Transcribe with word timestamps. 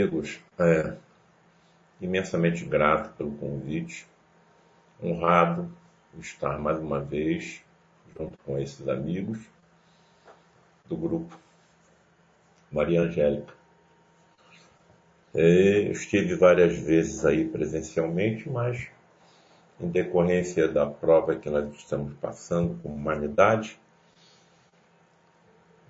amigos, 0.00 0.40
é, 0.58 0.94
imensamente 2.00 2.64
grato 2.64 3.14
pelo 3.16 3.32
convite, 3.32 4.06
honrado 5.02 5.70
estar 6.18 6.58
mais 6.58 6.78
uma 6.78 7.00
vez 7.00 7.62
junto 8.16 8.36
com 8.38 8.58
esses 8.58 8.88
amigos 8.88 9.38
do 10.88 10.96
grupo 10.96 11.38
Maria 12.72 13.02
Angélica. 13.02 13.52
É, 15.34 15.90
estive 15.90 16.34
várias 16.34 16.78
vezes 16.78 17.24
aí 17.24 17.46
presencialmente, 17.46 18.48
mas 18.48 18.88
em 19.78 19.88
decorrência 19.88 20.66
da 20.66 20.86
prova 20.86 21.36
que 21.36 21.48
nós 21.50 21.72
estamos 21.74 22.14
passando 22.18 22.80
como 22.82 22.94
humanidade, 22.94 23.78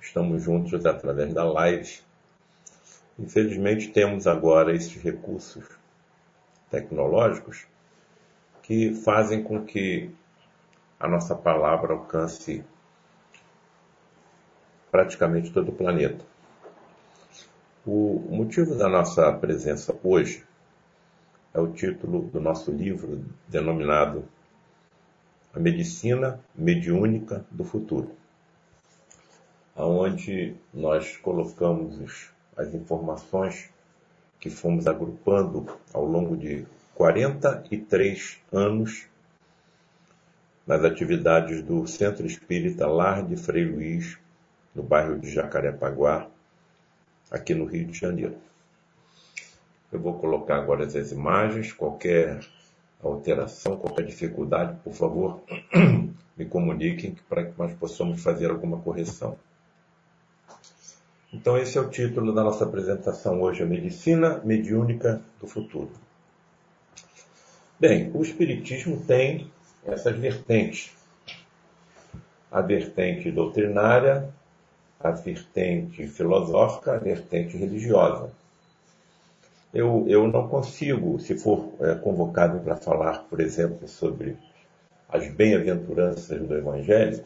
estamos 0.00 0.43
juntos 0.43 0.84
através 0.84 1.32
da 1.32 1.44
live. 1.44 2.09
Infelizmente 3.19 3.88
temos 3.88 4.26
agora 4.26 4.75
esses 4.75 4.97
recursos 5.03 5.65
tecnológicos 6.71 7.66
que 8.62 8.94
fazem 8.94 9.43
com 9.43 9.65
que 9.65 10.10
a 10.98 11.09
nossa 11.09 11.34
palavra 11.34 11.93
alcance 11.93 12.65
praticamente 14.91 15.53
todo 15.53 15.70
o 15.70 15.75
planeta. 15.75 16.25
O 17.87 18.26
motivo 18.31 18.75
da 18.75 18.88
nossa 18.88 19.32
presença 19.32 19.97
hoje 20.04 20.44
é 21.54 21.60
o 21.60 21.72
título 21.72 22.22
do 22.22 22.41
nosso 22.41 22.70
livro 22.70 23.25
denominado 23.49 24.25
A 25.55 25.58
Medicina 25.58 26.38
Mediúnica 26.55 27.44
do 27.50 27.64
Futuro, 27.64 28.14
onde 29.75 30.55
nós 30.73 31.17
colocamos 31.17 32.31
as 32.60 32.74
informações 32.74 33.70
que 34.38 34.50
fomos 34.50 34.86
agrupando 34.86 35.66
ao 35.94 36.04
longo 36.04 36.36
de 36.36 36.66
43 36.94 38.38
anos 38.52 39.06
nas 40.66 40.84
atividades 40.84 41.62
do 41.62 41.86
Centro 41.86 42.26
Espírita 42.26 42.86
Lar 42.86 43.26
de 43.26 43.36
Frei 43.36 43.64
Luiz, 43.64 44.18
no 44.74 44.82
bairro 44.82 45.18
de 45.18 45.30
Jacarepaguá, 45.30 46.28
aqui 47.30 47.54
no 47.54 47.64
Rio 47.64 47.86
de 47.86 47.98
Janeiro. 47.98 48.36
Eu 49.90 49.98
vou 49.98 50.18
colocar 50.18 50.56
agora 50.56 50.84
as 50.84 51.10
imagens, 51.10 51.72
qualquer 51.72 52.40
alteração, 53.02 53.78
qualquer 53.78 54.04
dificuldade, 54.04 54.78
por 54.84 54.92
favor, 54.92 55.42
me 56.36 56.44
comuniquem 56.44 57.16
para 57.28 57.46
que 57.46 57.58
nós 57.58 57.72
possamos 57.72 58.22
fazer 58.22 58.50
alguma 58.50 58.78
correção. 58.78 59.36
Então 61.32 61.56
esse 61.56 61.79
é 61.79 61.81
o 61.81 61.88
título 61.88 62.35
da 62.35 62.43
nossa 62.43 62.65
apresentação 62.65 63.41
hoje, 63.41 63.62
a 63.62 63.67
Medicina 63.67 64.41
Mediúnica 64.44 65.23
do 65.41 65.47
Futuro. 65.47 65.91
Bem, 67.79 68.11
o 68.12 68.21
Espiritismo 68.21 69.05
tem 69.06 69.49
essas 69.87 70.17
vertentes. 70.17 70.93
A 72.50 72.61
vertente 72.61 73.31
doutrinária, 73.31 74.29
a 74.99 75.12
vertente 75.12 76.06
filosófica, 76.09 76.94
a 76.94 76.99
vertente 76.99 77.56
religiosa. 77.56 78.32
Eu, 79.73 80.05
eu 80.09 80.27
não 80.27 80.49
consigo, 80.49 81.21
se 81.21 81.38
for 81.38 81.73
é, 81.81 81.94
convocado 81.94 82.59
para 82.59 82.75
falar, 82.75 83.21
por 83.31 83.41
exemplo, 83.41 83.87
sobre 83.87 84.37
as 85.09 85.29
bem-aventuranças 85.29 86.41
do 86.43 86.56
Evangelho, 86.56 87.25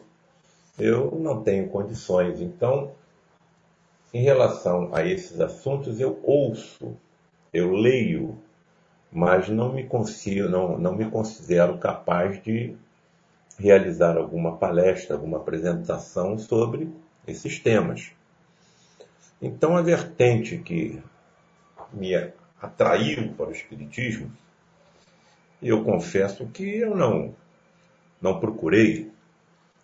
eu 0.77 1.09
não 1.19 1.41
tenho 1.41 1.67
condições. 1.69 2.39
Então, 2.39 2.91
em 4.15 4.21
relação 4.21 4.95
a 4.95 5.05
esses 5.05 5.41
assuntos, 5.41 5.99
eu 5.99 6.17
ouço, 6.23 6.95
eu 7.53 7.73
leio, 7.73 8.41
mas 9.11 9.49
não 9.49 9.73
me 9.73 9.83
consigo, 9.83 10.47
não, 10.47 10.77
não 10.77 10.95
me 10.95 11.11
considero 11.11 11.77
capaz 11.79 12.41
de 12.41 12.77
realizar 13.59 14.15
alguma 14.15 14.55
palestra, 14.55 15.17
alguma 15.17 15.35
apresentação 15.35 16.37
sobre 16.37 16.89
esses 17.27 17.59
temas. 17.59 18.13
Então, 19.41 19.75
a 19.75 19.81
vertente 19.81 20.59
que 20.59 21.03
me 21.91 22.15
atraiu 22.61 23.33
para 23.33 23.49
o 23.49 23.51
Espiritismo, 23.51 24.31
eu 25.61 25.83
confesso 25.83 26.47
que 26.47 26.63
eu 26.63 26.95
não, 26.95 27.35
não 28.21 28.39
procurei. 28.39 29.11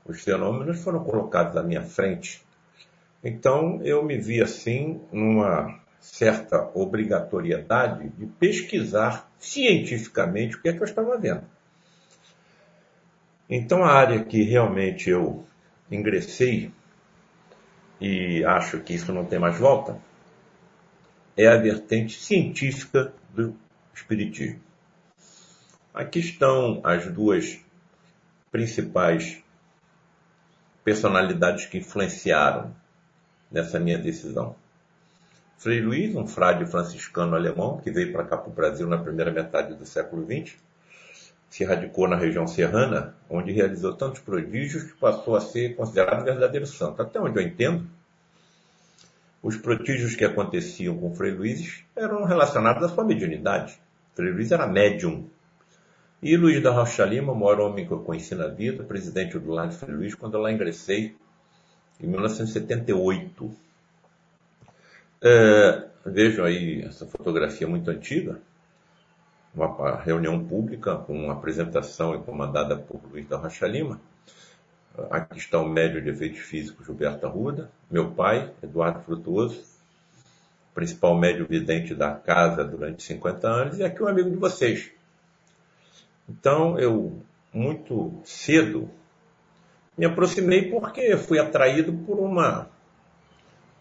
Os 0.06 0.22
fenômenos 0.22 0.82
foram 0.82 1.04
colocados 1.04 1.58
à 1.58 1.64
minha 1.64 1.84
frente. 1.84 2.42
Então, 3.24 3.80
eu 3.84 4.04
me 4.04 4.18
vi 4.18 4.42
assim, 4.42 5.00
numa 5.12 5.80
certa 6.00 6.72
obrigatoriedade 6.74 8.10
de 8.10 8.26
pesquisar 8.26 9.30
cientificamente 9.38 10.56
o 10.56 10.62
que 10.62 10.70
é 10.70 10.74
que 10.74 10.80
eu 10.80 10.86
estava 10.86 11.18
vendo. 11.18 11.44
Então, 13.48 13.84
a 13.84 13.92
área 13.92 14.24
que 14.24 14.42
realmente 14.42 15.10
eu 15.10 15.46
ingressei, 15.92 16.72
e 18.00 18.44
acho 18.44 18.80
que 18.80 18.94
isso 18.94 19.14
não 19.14 19.26
tem 19.26 19.38
mais 19.38 19.58
volta, 19.60 20.00
é 21.38 21.48
a 21.48 21.58
vertente 21.58 22.20
científica 22.20 23.14
do 23.30 23.56
Espiritismo. 23.94 24.60
Aqui 25.94 26.20
estão 26.20 26.82
as 26.84 27.06
duas 27.08 27.60
principais 28.52 29.44
personalidades 30.84 31.66
que 31.66 31.78
influenciaram 31.78 32.74
nessa 33.52 33.80
minha 33.80 33.98
decisão. 33.98 34.56
Frei 35.58 35.80
Luiz, 35.80 36.16
um 36.16 36.26
frade 36.26 36.66
franciscano 36.66 37.36
alemão 37.36 37.78
que 37.78 37.92
veio 37.92 38.12
para 38.12 38.24
cá 38.24 38.38
para 38.38 38.50
o 38.50 38.54
Brasil 38.54 38.88
na 38.88 38.98
primeira 38.98 39.32
metade 39.32 39.76
do 39.76 39.86
século 39.86 40.26
XX, 40.26 40.56
se 41.52 41.64
radicou 41.66 42.08
na 42.08 42.16
região 42.16 42.48
serrana, 42.48 43.14
onde 43.30 43.52
realizou 43.52 43.94
tantos 43.94 44.22
prodígios 44.22 44.84
que 44.84 44.94
passou 44.94 45.36
a 45.36 45.42
ser 45.42 45.76
considerado 45.76 46.24
verdadeiro 46.24 46.66
santo. 46.66 47.02
Até 47.02 47.20
onde 47.20 47.38
eu 47.38 47.44
entendo, 47.44 47.86
os 49.44 49.58
prodígios 49.58 50.16
que 50.16 50.24
aconteciam 50.24 50.98
com 50.98 51.14
Frei 51.14 51.32
Luiz 51.32 51.84
eram 51.96 52.24
relacionados 52.24 52.84
à 52.84 52.90
sua 52.90 53.04
mediunidade. 53.04 53.78
Frei 54.16 54.32
Luiz 54.32 54.52
era 54.52 54.66
médium. 54.66 55.28
E 56.24 56.38
Luiz 56.38 56.64
da 56.64 56.72
Rocha 56.72 57.04
Lima, 57.04 57.34
o 57.34 57.36
maior 57.36 57.60
homem 57.60 57.86
que 57.86 57.92
eu 57.92 58.00
conheci 58.00 58.34
na 58.34 58.48
vida, 58.48 58.84
presidente 58.84 59.38
do 59.38 59.52
Lar 59.52 59.68
de 59.68 59.76
Frei 59.76 59.96
Luiz, 59.96 60.16
quando 60.16 60.36
eu 60.36 60.42
lá 60.42 60.52
ingressei 60.52 61.16
em 62.02 62.08
1978. 62.08 63.52
É, 65.24 65.88
vejam 66.06 66.46
aí 66.46 66.82
essa 66.82 67.06
fotografia 67.06 67.68
muito 67.68 67.90
antiga, 67.92 68.40
uma 69.54 69.98
reunião 69.98 70.44
pública 70.44 70.96
com 70.96 71.14
uma 71.14 71.34
apresentação 71.34 72.20
comandada 72.24 72.76
por 72.76 73.02
Luiz 73.12 73.28
da 73.28 73.38
Rocha 73.38 73.68
Lima. 73.68 74.00
Aqui 75.10 75.38
está 75.38 75.60
o 75.60 75.70
médio 75.70 76.02
de 76.02 76.10
efeitos 76.10 76.40
físicos 76.40 76.86
Gilberto 76.86 77.26
Arruda, 77.26 77.70
meu 77.90 78.12
pai, 78.12 78.52
Eduardo 78.62 79.02
Frutuoso, 79.02 79.64
principal 80.74 81.18
médio 81.18 81.46
vidente 81.48 81.94
da 81.94 82.14
casa 82.14 82.64
durante 82.64 83.04
50 83.04 83.48
anos, 83.48 83.78
e 83.80 83.84
aqui 83.84 84.02
um 84.02 84.08
amigo 84.08 84.30
de 84.30 84.38
vocês. 84.38 84.92
Então, 86.28 86.80
eu, 86.80 87.22
muito 87.54 88.22
cedo, 88.26 88.90
me 90.02 90.08
aproximei 90.08 90.68
porque 90.68 91.16
fui 91.16 91.38
atraído 91.38 91.94
por 91.94 92.18
uma 92.18 92.68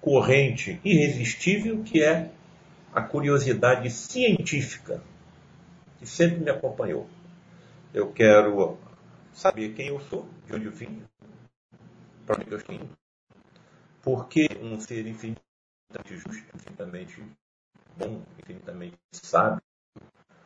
corrente 0.02 0.78
irresistível 0.84 1.82
que 1.82 2.02
é 2.02 2.30
a 2.92 3.00
curiosidade 3.00 3.88
científica, 3.88 5.02
que 5.98 6.06
sempre 6.06 6.40
me 6.40 6.50
acompanhou. 6.50 7.08
Eu 7.94 8.12
quero 8.12 8.76
saber 9.32 9.72
quem 9.72 9.86
eu 9.86 9.98
sou, 9.98 10.28
de 10.46 10.54
onde 10.54 10.66
eu 10.66 10.72
vim, 10.72 11.02
para 12.26 12.38
onde 12.38 12.50
eu 12.50 12.58
estou 12.58 12.74
indo. 12.74 12.90
Porque 14.02 14.46
um 14.60 14.78
ser 14.78 15.06
infinitamente 15.06 16.16
justo, 16.18 16.44
infinitamente 16.54 17.24
bom, 17.96 18.20
infinitamente 18.38 18.98
sábio, 19.10 19.62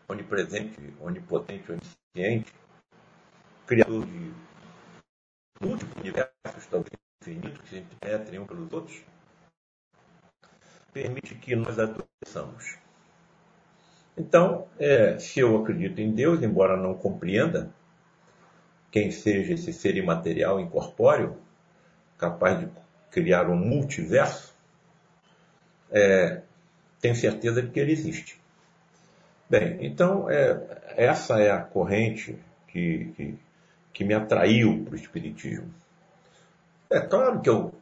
onipresente, 0.09 0.79
onipotente, 1.01 1.73
onisciente, 1.73 2.53
criador 3.67 4.07
de 4.07 4.54
múltiplos 5.61 5.97
universos, 6.01 6.67
talvez 6.71 6.93
infinitos, 7.23 7.61
que 7.63 7.69
se 7.69 7.85
penetrem 8.01 8.41
um 8.41 8.47
pelos 8.47 8.73
outros, 8.73 9.03
permite 10.93 11.35
que 11.35 11.57
nós 11.57 11.79
adoeçamos. 11.79 12.79
Então, 14.17 14.69
é, 14.79 15.19
se 15.19 15.41
eu 15.41 15.61
acredito 15.61 16.01
em 16.01 16.13
Deus, 16.13 16.43
embora 16.43 16.77
não 16.77 16.95
compreenda 16.95 17.71
quem 18.91 19.11
seja 19.11 19.55
esse 19.55 19.73
ser 19.73 19.97
imaterial 19.97 20.61
incorpóreo, 20.61 21.37
capaz 22.17 22.61
de 22.61 22.69
criar 23.11 23.51
um 23.51 23.57
multiverso, 23.57 24.55
é, 25.91 26.43
tenho 27.01 27.17
certeza 27.17 27.61
de 27.61 27.71
que 27.71 27.81
ele 27.81 27.93
existe. 27.93 28.41
Bem, 29.51 29.79
então 29.85 30.31
é, 30.31 30.95
essa 30.97 31.41
é 31.41 31.51
a 31.51 31.61
corrente 31.61 32.39
que, 32.69 33.13
que, 33.17 33.39
que 33.95 34.05
me 34.05 34.13
atraiu 34.13 34.85
para 34.85 34.93
o 34.93 34.97
Espiritismo. 34.97 35.73
É 36.91 37.01
claro 37.01 37.41
que 37.41 37.49
eu 37.49 37.73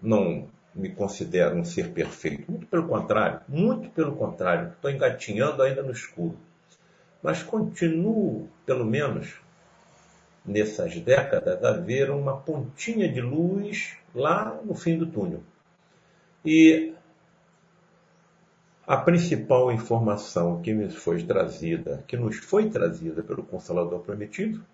não 0.00 0.46
me 0.74 0.90
considero 0.90 1.56
um 1.56 1.64
ser 1.64 1.90
perfeito. 1.90 2.50
Muito 2.50 2.66
pelo 2.66 2.86
contrário, 2.86 3.40
muito 3.48 3.88
pelo 3.90 4.14
contrário. 4.14 4.68
Estou 4.68 4.90
engatinhando 4.90 5.62
ainda 5.62 5.82
no 5.82 5.90
escuro. 5.90 6.38
Mas 7.22 7.42
continuo, 7.42 8.48
pelo 8.66 8.84
menos, 8.84 9.40
nessas 10.44 10.98
décadas, 11.00 11.64
a 11.64 11.72
ver 11.72 12.10
uma 12.10 12.36
pontinha 12.36 13.10
de 13.10 13.20
luz 13.20 13.96
lá 14.14 14.60
no 14.64 14.74
fim 14.74 14.98
do 14.98 15.06
túnel. 15.06 15.42
E 16.44 16.92
a 18.86 18.96
principal 18.96 19.70
informação 19.72 20.60
que 20.60 20.74
me 20.74 20.90
foi 20.90 21.22
trazida, 21.22 22.04
que 22.06 22.16
nos 22.16 22.36
foi 22.36 22.68
trazida 22.68 23.22
pelo 23.22 23.44
Consolador 23.44 24.00
Prometido, 24.00 24.64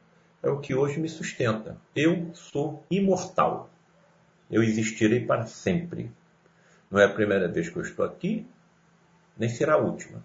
é 0.43 0.49
o 0.49 0.61
que 0.61 0.75
hoje 0.75 1.01
me 1.01 1.09
sustenta. 1.09 1.77
Eu 1.95 2.31
sou 2.35 2.85
imortal. 2.91 3.71
Eu 4.51 4.63
existirei 4.63 5.25
para 5.25 5.47
sempre. 5.47 6.11
Não 6.91 6.99
é 6.99 7.05
a 7.05 7.13
primeira 7.13 7.49
vez 7.49 7.69
que 7.69 7.77
eu 7.77 7.83
estou 7.83 8.05
aqui, 8.05 8.47
nem 9.37 9.49
será 9.49 9.75
a 9.75 9.79
última. 9.79 10.23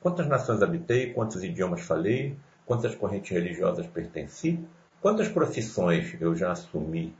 Quantas 0.00 0.26
nações 0.26 0.60
habitei, 0.60 1.12
quantos 1.12 1.42
idiomas 1.42 1.82
falei, 1.82 2.36
quantas 2.66 2.94
correntes 2.94 3.30
religiosas 3.30 3.86
pertenci, 3.86 4.58
quantas 5.00 5.28
profissões 5.28 6.16
eu 6.20 6.34
já 6.34 6.50
assumi, 6.50 7.14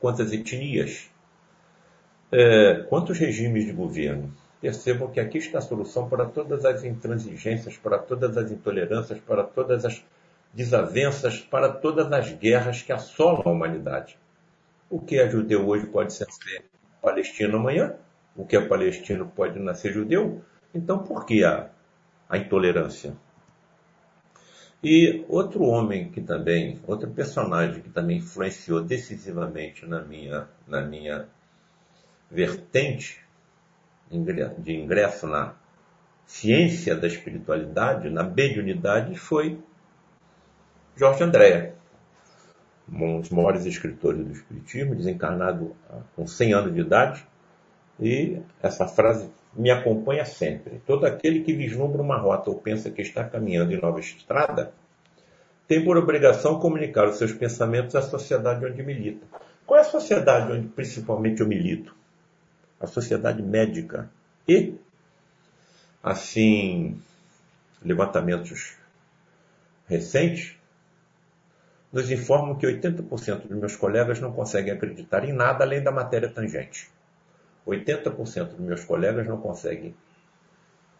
quantas 0.00 0.32
etnias, 0.32 1.08
é, 2.32 2.84
quantos 2.88 3.18
regimes 3.18 3.64
de 3.64 3.72
governo. 3.72 4.34
Percebam 4.60 5.10
que 5.10 5.20
aqui 5.20 5.38
está 5.38 5.58
a 5.58 5.62
solução 5.62 6.08
para 6.08 6.24
todas 6.24 6.64
as 6.64 6.84
intransigências, 6.84 7.76
para 7.76 7.98
todas 7.98 8.36
as 8.36 8.50
intolerâncias, 8.50 9.18
para 9.20 9.44
todas 9.44 9.84
as 9.84 10.02
desavenças, 10.52 11.40
para 11.40 11.70
todas 11.70 12.10
as 12.12 12.32
guerras 12.32 12.82
que 12.82 12.92
assolam 12.92 13.42
a 13.44 13.50
humanidade. 13.50 14.18
O 14.90 15.00
que 15.00 15.18
é 15.18 15.28
judeu 15.28 15.66
hoje 15.66 15.86
pode 15.86 16.12
ser 16.12 16.26
palestino 17.00 17.56
amanhã, 17.56 17.94
o 18.36 18.44
que 18.44 18.56
é 18.56 18.60
palestino 18.60 19.26
pode 19.34 19.58
nascer 19.58 19.92
judeu. 19.92 20.42
Então, 20.74 20.98
por 20.98 21.24
que 21.24 21.44
a, 21.44 21.70
a 22.28 22.38
intolerância? 22.38 23.14
E 24.82 25.24
outro 25.28 25.62
homem 25.62 26.10
que 26.10 26.20
também, 26.20 26.80
outro 26.86 27.08
personagem 27.10 27.82
que 27.82 27.90
também 27.90 28.18
influenciou 28.18 28.82
decisivamente 28.82 29.86
na 29.86 30.00
minha, 30.00 30.48
na 30.66 30.82
minha 30.82 31.28
vertente 32.30 33.22
de 34.58 34.74
ingresso 34.74 35.26
na 35.26 35.54
ciência 36.26 36.96
da 36.96 37.06
espiritualidade, 37.06 38.10
na 38.10 38.22
mediunidade, 38.22 39.16
foi 39.16 39.58
Jorge 40.94 41.24
Andréa, 41.24 41.74
um 42.90 43.20
dos 43.20 43.30
maiores 43.30 43.64
escritores 43.64 44.24
do 44.24 44.32
Espiritismo, 44.32 44.94
desencarnado 44.94 45.74
com 46.14 46.26
100 46.26 46.52
anos 46.52 46.74
de 46.74 46.80
idade, 46.80 47.26
e 47.98 48.38
essa 48.62 48.86
frase 48.86 49.30
me 49.54 49.70
acompanha 49.70 50.24
sempre. 50.24 50.82
Todo 50.86 51.06
aquele 51.06 51.40
que 51.40 51.54
vislumbra 51.54 52.02
uma 52.02 52.18
rota 52.18 52.50
ou 52.50 52.58
pensa 52.58 52.90
que 52.90 53.00
está 53.00 53.24
caminhando 53.24 53.72
em 53.72 53.80
nova 53.80 54.00
estrada, 54.00 54.72
tem 55.66 55.82
por 55.82 55.96
obrigação 55.96 56.58
comunicar 56.58 57.08
os 57.08 57.16
seus 57.16 57.32
pensamentos 57.32 57.94
à 57.96 58.02
sociedade 58.02 58.64
onde 58.66 58.82
milita. 58.82 59.26
Qual 59.64 59.78
é 59.78 59.82
a 59.82 59.86
sociedade 59.86 60.52
onde 60.52 60.68
principalmente 60.68 61.40
eu 61.40 61.48
milito? 61.48 61.96
A 62.78 62.86
sociedade 62.86 63.42
médica. 63.42 64.10
E, 64.46 64.74
assim, 66.02 67.00
levantamentos 67.82 68.76
recentes 69.86 70.56
nos 71.92 72.10
informam 72.10 72.56
que 72.56 72.66
80% 72.66 73.48
dos 73.48 73.58
meus 73.58 73.76
colegas 73.76 74.18
não 74.18 74.32
conseguem 74.32 74.72
acreditar 74.72 75.24
em 75.24 75.32
nada 75.32 75.64
além 75.64 75.82
da 75.82 75.92
matéria 75.92 76.28
tangente. 76.28 76.90
80% 77.66 78.56
dos 78.56 78.60
meus 78.60 78.84
colegas 78.84 79.26
não 79.26 79.36
conseguem 79.36 79.94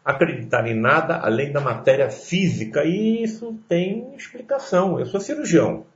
acreditar 0.04 0.66
em 0.66 0.74
nada 0.74 1.16
além 1.16 1.52
da 1.52 1.60
matéria 1.60 2.10
física, 2.10 2.84
e 2.84 3.22
isso 3.22 3.58
tem 3.68 4.14
explicação. 4.16 4.98
Eu 4.98 5.06
sou 5.06 5.20
cirurgião. 5.20 5.86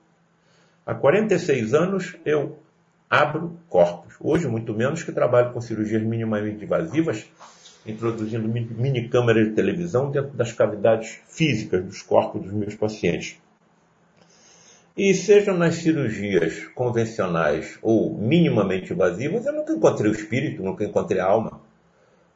Há 0.85 0.95
46 0.95 1.75
anos 1.75 2.17
eu 2.25 2.59
abro 3.11 3.59
corpos. 3.69 4.15
Hoje, 4.21 4.47
muito 4.49 4.73
menos 4.73 5.03
que 5.03 5.13
trabalho 5.13 5.53
com 5.53 5.61
cirurgias 5.61 6.03
minimamente 6.03 6.65
invasivas, 6.65 7.27
introduzindo 7.85 8.49
mini 8.49 9.09
câmeras 9.09 9.49
de 9.49 9.55
televisão 9.55 10.11
dentro 10.11 10.37
das 10.37 10.53
cavidades 10.53 11.21
físicas 11.29 11.85
dos 11.85 12.03
corpos 12.03 12.43
dos 12.43 12.53
meus 12.53 12.75
pacientes. 12.75 13.41
E 14.97 15.13
sejam 15.13 15.57
nas 15.57 15.75
cirurgias 15.75 16.67
convencionais 16.69 17.79
ou 17.83 18.17
minimamente 18.17 18.95
invasivas, 18.95 19.45
eu 19.45 19.53
nunca 19.53 19.73
encontrei 19.73 20.11
o 20.11 20.15
espírito, 20.15 20.63
nunca 20.63 20.85
encontrei 20.85 21.21
a 21.21 21.27
alma. 21.27 21.61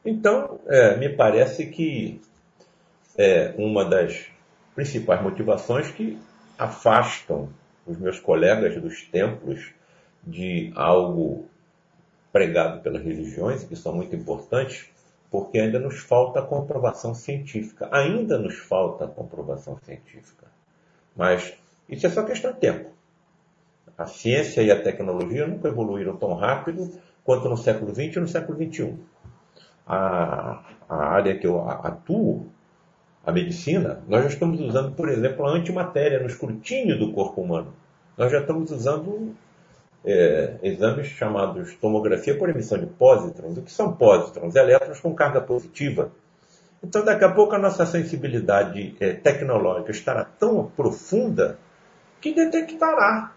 Então, 0.05 0.59
é, 0.67 0.95
me 0.97 1.09
parece 1.09 1.65
que 1.67 2.21
é 3.17 3.53
uma 3.57 3.83
das 3.83 4.27
principais 4.75 5.21
motivações 5.23 5.89
que 5.89 6.19
afastam 6.57 7.49
os 7.85 7.97
meus 7.97 8.19
colegas 8.19 8.79
dos 8.79 9.03
templos 9.05 9.71
de 10.23 10.71
algo 10.75 11.45
pregado 12.31 12.81
pelas 12.81 13.03
religiões, 13.03 13.63
que 13.63 13.75
são 13.75 13.93
muito 13.93 14.15
importantes, 14.15 14.87
porque 15.29 15.57
ainda 15.57 15.79
nos 15.79 15.99
falta 15.99 16.41
comprovação 16.41 17.15
científica. 17.15 17.89
Ainda 17.91 18.37
nos 18.37 18.57
falta 18.57 19.07
comprovação 19.07 19.77
científica. 19.83 20.45
Mas 21.15 21.53
isso 21.89 22.07
é 22.07 22.09
só 22.09 22.23
questão 22.23 22.53
de 22.53 22.59
tempo. 22.59 22.89
A 23.97 24.05
ciência 24.05 24.61
e 24.61 24.71
a 24.71 24.81
tecnologia 24.81 25.45
nunca 25.45 25.67
evoluíram 25.67 26.15
tão 26.15 26.33
rápido 26.33 26.91
quanto 27.23 27.47
no 27.49 27.57
século 27.57 27.93
XX 27.93 28.15
e 28.15 28.19
no 28.19 28.27
século 28.27 28.57
XXI. 28.57 28.95
A, 29.85 30.63
a 30.89 30.95
área 30.95 31.37
que 31.37 31.45
eu 31.45 31.67
atuo, 31.67 32.47
a 33.25 33.31
medicina, 33.31 34.01
nós 34.07 34.23
já 34.23 34.29
estamos 34.29 34.59
usando, 34.59 34.95
por 34.95 35.09
exemplo, 35.09 35.45
a 35.45 35.51
antimatéria 35.51 36.19
no 36.19 36.27
escrutínio 36.27 36.97
do 36.97 37.11
corpo 37.13 37.41
humano. 37.41 37.73
Nós 38.17 38.31
já 38.31 38.39
estamos 38.39 38.71
usando 38.71 39.35
é, 40.03 40.55
exames 40.63 41.07
chamados 41.07 41.75
tomografia 41.75 42.37
por 42.37 42.49
emissão 42.49 42.79
de 42.79 42.87
pósitrons. 42.87 43.57
O 43.57 43.61
que 43.61 43.71
são 43.71 43.93
pósitrons? 43.93 44.55
Elétrons 44.55 44.99
com 44.99 45.13
carga 45.13 45.41
positiva. 45.41 46.11
Então, 46.83 47.05
daqui 47.05 47.23
a 47.23 47.31
pouco, 47.31 47.53
a 47.53 47.59
nossa 47.59 47.85
sensibilidade 47.85 48.95
é, 48.99 49.13
tecnológica 49.13 49.91
estará 49.91 50.25
tão 50.25 50.65
profunda 50.75 51.59
que 52.21 52.33
detectará 52.33 53.33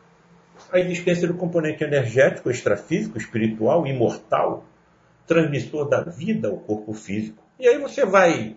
a 0.70 0.78
existência 0.78 1.26
do 1.26 1.34
componente 1.34 1.82
energético, 1.82 2.50
extrafísico, 2.50 3.18
espiritual, 3.18 3.86
imortal, 3.86 4.64
transmissor 5.26 5.88
da 5.88 6.02
vida 6.02 6.48
ao 6.48 6.58
corpo 6.58 6.92
físico. 6.92 7.42
E 7.58 7.66
aí 7.66 7.78
você 7.78 8.04
vai 8.04 8.56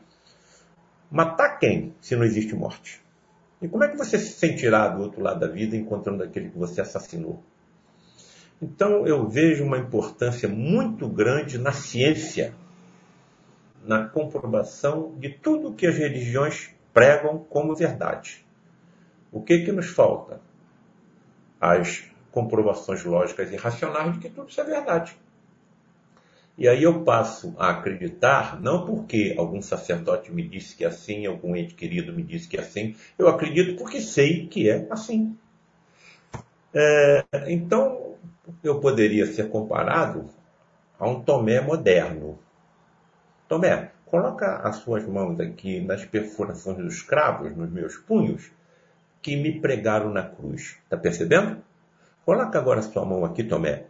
matar 1.09 1.57
quem 1.57 1.95
se 2.01 2.15
não 2.15 2.23
existe 2.23 2.53
morte? 2.53 3.01
E 3.61 3.67
como 3.67 3.83
é 3.83 3.87
que 3.87 3.97
você 3.97 4.19
se 4.19 4.33
sentirá 4.33 4.87
do 4.89 5.01
outro 5.01 5.21
lado 5.21 5.39
da 5.39 5.47
vida 5.47 5.75
encontrando 5.75 6.23
aquele 6.23 6.49
que 6.49 6.57
você 6.57 6.81
assassinou? 6.81 7.41
Então 8.61 9.07
eu 9.07 9.27
vejo 9.27 9.63
uma 9.63 9.77
importância 9.77 10.49
muito 10.49 11.07
grande 11.07 11.57
na 11.57 11.71
ciência, 11.71 12.53
na 13.83 14.07
comprovação 14.07 15.15
de 15.17 15.29
tudo 15.29 15.73
que 15.73 15.87
as 15.87 15.95
religiões 15.95 16.71
pregam 16.93 17.39
como 17.49 17.75
verdade. 17.75 18.46
O 19.31 19.41
que, 19.41 19.59
que 19.59 19.71
nos 19.71 19.87
falta? 19.87 20.41
As 21.59 22.03
comprovações 22.31 23.03
lógicas 23.03 23.51
e 23.51 23.55
racionais 23.55 24.13
de 24.13 24.19
que 24.19 24.29
tudo 24.29 24.49
isso 24.49 24.61
é 24.61 24.63
verdade. 24.63 25.17
E 26.57 26.67
aí 26.67 26.81
eu 26.81 27.03
passo 27.03 27.53
a 27.57 27.69
acreditar, 27.69 28.59
não 28.59 28.83
porque 28.83 29.35
algum 29.37 29.61
sacerdote 29.61 30.31
me 30.31 30.47
disse 30.47 30.75
que 30.75 30.83
é 30.83 30.87
assim, 30.87 31.27
algum 31.27 31.55
ente 31.55 31.75
querido 31.75 32.11
me 32.11 32.23
disse 32.23 32.47
que 32.47 32.57
é 32.57 32.61
assim, 32.61 32.95
eu 33.17 33.27
acredito 33.27 33.77
porque 33.77 34.01
sei 34.01 34.47
que 34.47 34.67
é 34.67 34.87
assim. 34.89 35.37
É, 36.73 37.23
então, 37.47 38.15
eu 38.63 38.79
poderia 38.79 39.25
ser 39.27 39.49
comparado 39.49 40.29
a 40.99 41.07
um 41.07 41.21
Tomé 41.21 41.61
moderno. 41.61 42.39
Tomé, 43.47 43.91
coloca 44.05 44.57
as 44.57 44.77
suas 44.77 45.05
mãos 45.05 45.39
aqui 45.39 45.79
nas 45.79 46.05
perfurações 46.05 46.77
dos 46.77 47.01
cravos, 47.03 47.55
nos 47.55 47.69
meus 47.69 47.97
punhos, 47.97 48.51
que 49.27 49.35
me 49.35 49.59
pregaram 49.59 50.09
na 50.09 50.23
cruz. 50.23 50.77
Está 50.85 50.95
percebendo? 50.95 51.61
Coloca 52.23 52.57
agora 52.57 52.81
sua 52.81 53.03
mão 53.03 53.25
aqui, 53.25 53.43
Tomé, 53.43 53.83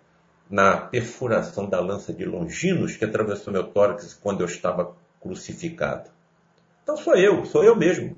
na 0.49 0.77
perfuração 0.77 1.69
da 1.69 1.79
lança 1.79 2.11
de 2.11 2.25
Longinos 2.25 2.97
que 2.97 3.05
atravessou 3.05 3.53
meu 3.53 3.67
tórax 3.67 4.15
quando 4.15 4.41
eu 4.41 4.47
estava 4.47 4.95
crucificado. 5.21 6.09
Então 6.81 6.97
sou 6.97 7.15
eu, 7.15 7.45
sou 7.45 7.63
eu 7.63 7.75
mesmo. 7.75 8.17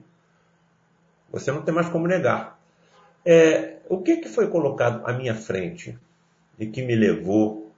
Você 1.30 1.52
não 1.52 1.62
tem 1.62 1.76
mais 1.76 1.90
como 1.90 2.08
negar. 2.08 2.58
É, 3.26 3.80
o 3.90 4.02
que, 4.02 4.16
que 4.16 4.30
foi 4.30 4.48
colocado 4.48 5.06
à 5.06 5.12
minha 5.12 5.36
frente 5.36 6.00
e 6.58 6.68
que 6.68 6.82
me 6.82 6.96
levou 6.96 7.70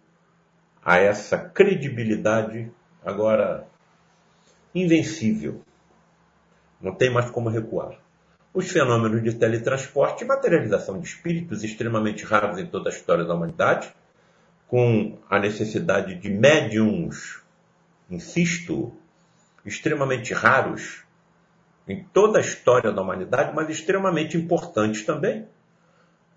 a 0.85 0.99
essa 0.99 1.35
credibilidade 1.35 2.71
agora 3.03 3.65
invencível? 4.75 5.63
Não 6.79 6.93
tem 6.93 7.09
mais 7.09 7.31
como 7.31 7.49
recuar 7.49 7.97
os 8.53 8.69
fenômenos 8.69 9.23
de 9.23 9.33
teletransporte 9.33 10.23
e 10.23 10.27
materialização 10.27 10.99
de 10.99 11.07
espíritos 11.07 11.63
extremamente 11.63 12.25
raros 12.25 12.59
em 12.59 12.65
toda 12.65 12.89
a 12.89 12.93
história 12.93 13.23
da 13.23 13.33
humanidade, 13.33 13.93
com 14.67 15.17
a 15.29 15.39
necessidade 15.39 16.15
de 16.15 16.29
médiums, 16.29 17.41
insisto, 18.09 18.93
extremamente 19.65 20.33
raros 20.33 21.03
em 21.87 22.03
toda 22.13 22.39
a 22.39 22.41
história 22.41 22.91
da 22.91 23.01
humanidade, 23.01 23.53
mas 23.55 23.69
extremamente 23.69 24.37
importantes 24.37 25.05
também, 25.05 25.45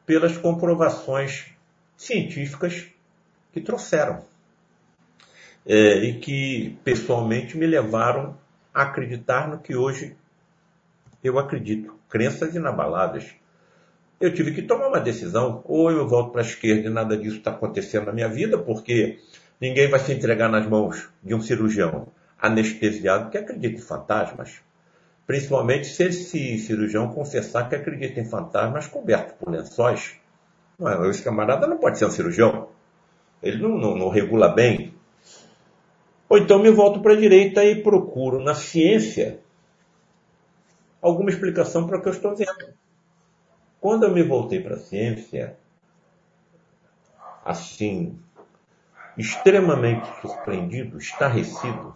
pelas 0.07 0.37
comprovações 0.37 1.47
científicas 1.97 2.87
que 3.53 3.61
trouxeram. 3.61 4.25
É, 5.67 5.97
e 6.05 6.21
que 6.21 6.77
pessoalmente 6.85 7.57
me 7.57 7.67
levaram 7.67 8.37
a 8.73 8.83
acreditar 8.83 9.49
no 9.49 9.59
que 9.59 9.75
hoje 9.75 10.15
eu 11.23 11.39
acredito. 11.39 11.94
Crenças 12.15 12.55
inabaláveis. 12.55 13.35
Eu 14.21 14.33
tive 14.33 14.53
que 14.53 14.63
tomar 14.63 14.87
uma 14.87 15.01
decisão, 15.01 15.65
ou 15.65 15.91
eu 15.91 16.07
volto 16.07 16.31
para 16.31 16.43
a 16.43 16.45
esquerda 16.45 16.87
e 16.87 16.93
nada 16.93 17.17
disso 17.17 17.39
está 17.39 17.51
acontecendo 17.51 18.07
na 18.07 18.13
minha 18.13 18.29
vida, 18.29 18.57
porque 18.57 19.19
ninguém 19.61 19.89
vai 19.89 19.99
se 19.99 20.13
entregar 20.13 20.49
nas 20.49 20.65
mãos 20.65 21.09
de 21.21 21.35
um 21.35 21.41
cirurgião 21.41 22.07
anestesiado 22.41 23.31
que 23.31 23.37
acredita 23.37 23.81
em 23.81 23.83
fantasmas. 23.83 24.61
Principalmente 25.27 25.89
se 25.89 26.05
esse 26.05 26.57
cirurgião 26.59 27.09
confessar 27.09 27.69
que 27.69 27.75
acredita 27.75 28.21
em 28.21 28.25
fantasmas 28.25 28.87
coberto 28.87 29.35
por 29.35 29.51
lençóis. 29.51 30.15
Não 30.79 30.89
é? 30.89 31.11
Esse 31.11 31.21
camarada 31.25 31.67
não 31.67 31.79
pode 31.79 31.99
ser 31.99 32.07
um 32.07 32.13
cirurgião. 32.13 32.69
Ele 33.43 33.61
não, 33.61 33.77
não, 33.77 33.97
não 33.97 34.09
regula 34.09 34.55
bem. 34.55 34.95
Ou 36.29 36.39
então 36.39 36.61
me 36.61 36.71
volto 36.71 37.01
para 37.01 37.15
a 37.15 37.17
direita 37.17 37.65
e 37.65 37.83
procuro 37.83 38.39
na 38.39 38.55
ciência 38.55 39.41
alguma 41.05 41.29
explicação 41.29 41.87
para 41.87 41.99
o 41.99 42.03
que 42.03 42.09
eu 42.09 42.13
estou 42.13 42.35
vendo. 42.35 42.73
Quando 43.79 44.05
eu 44.05 44.11
me 44.11 44.23
voltei 44.23 44.63
para 44.63 44.77
a 44.77 44.79
ciência, 44.79 45.55
assim, 47.45 48.19
extremamente 49.19 50.09
surpreendido, 50.23 50.97
estarrecido, 50.97 51.95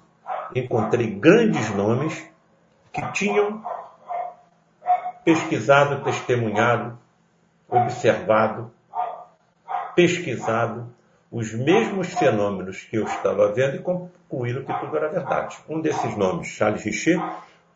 encontrei 0.55 1.11
grandes 1.11 1.75
nomes 1.75 2.23
que 2.93 3.13
tinham 3.13 3.65
pesquisado, 5.25 6.05
testemunhado, 6.05 6.99
observado, 7.67 8.71
pesquisado 9.95 10.95
os 11.31 11.53
mesmos 11.55 12.13
fenômenos 12.13 12.85
que 12.85 12.97
eu 12.97 13.05
estava 13.05 13.53
vendo 13.53 13.77
e 13.77 13.79
concluíram 13.81 14.65
que 14.65 14.81
tudo 14.81 14.97
era 14.97 15.09
verdade. 15.09 15.59
Um 15.67 15.81
desses 15.81 16.17
nomes, 16.17 16.49
Charles 16.49 16.83
Richer, 16.83 17.21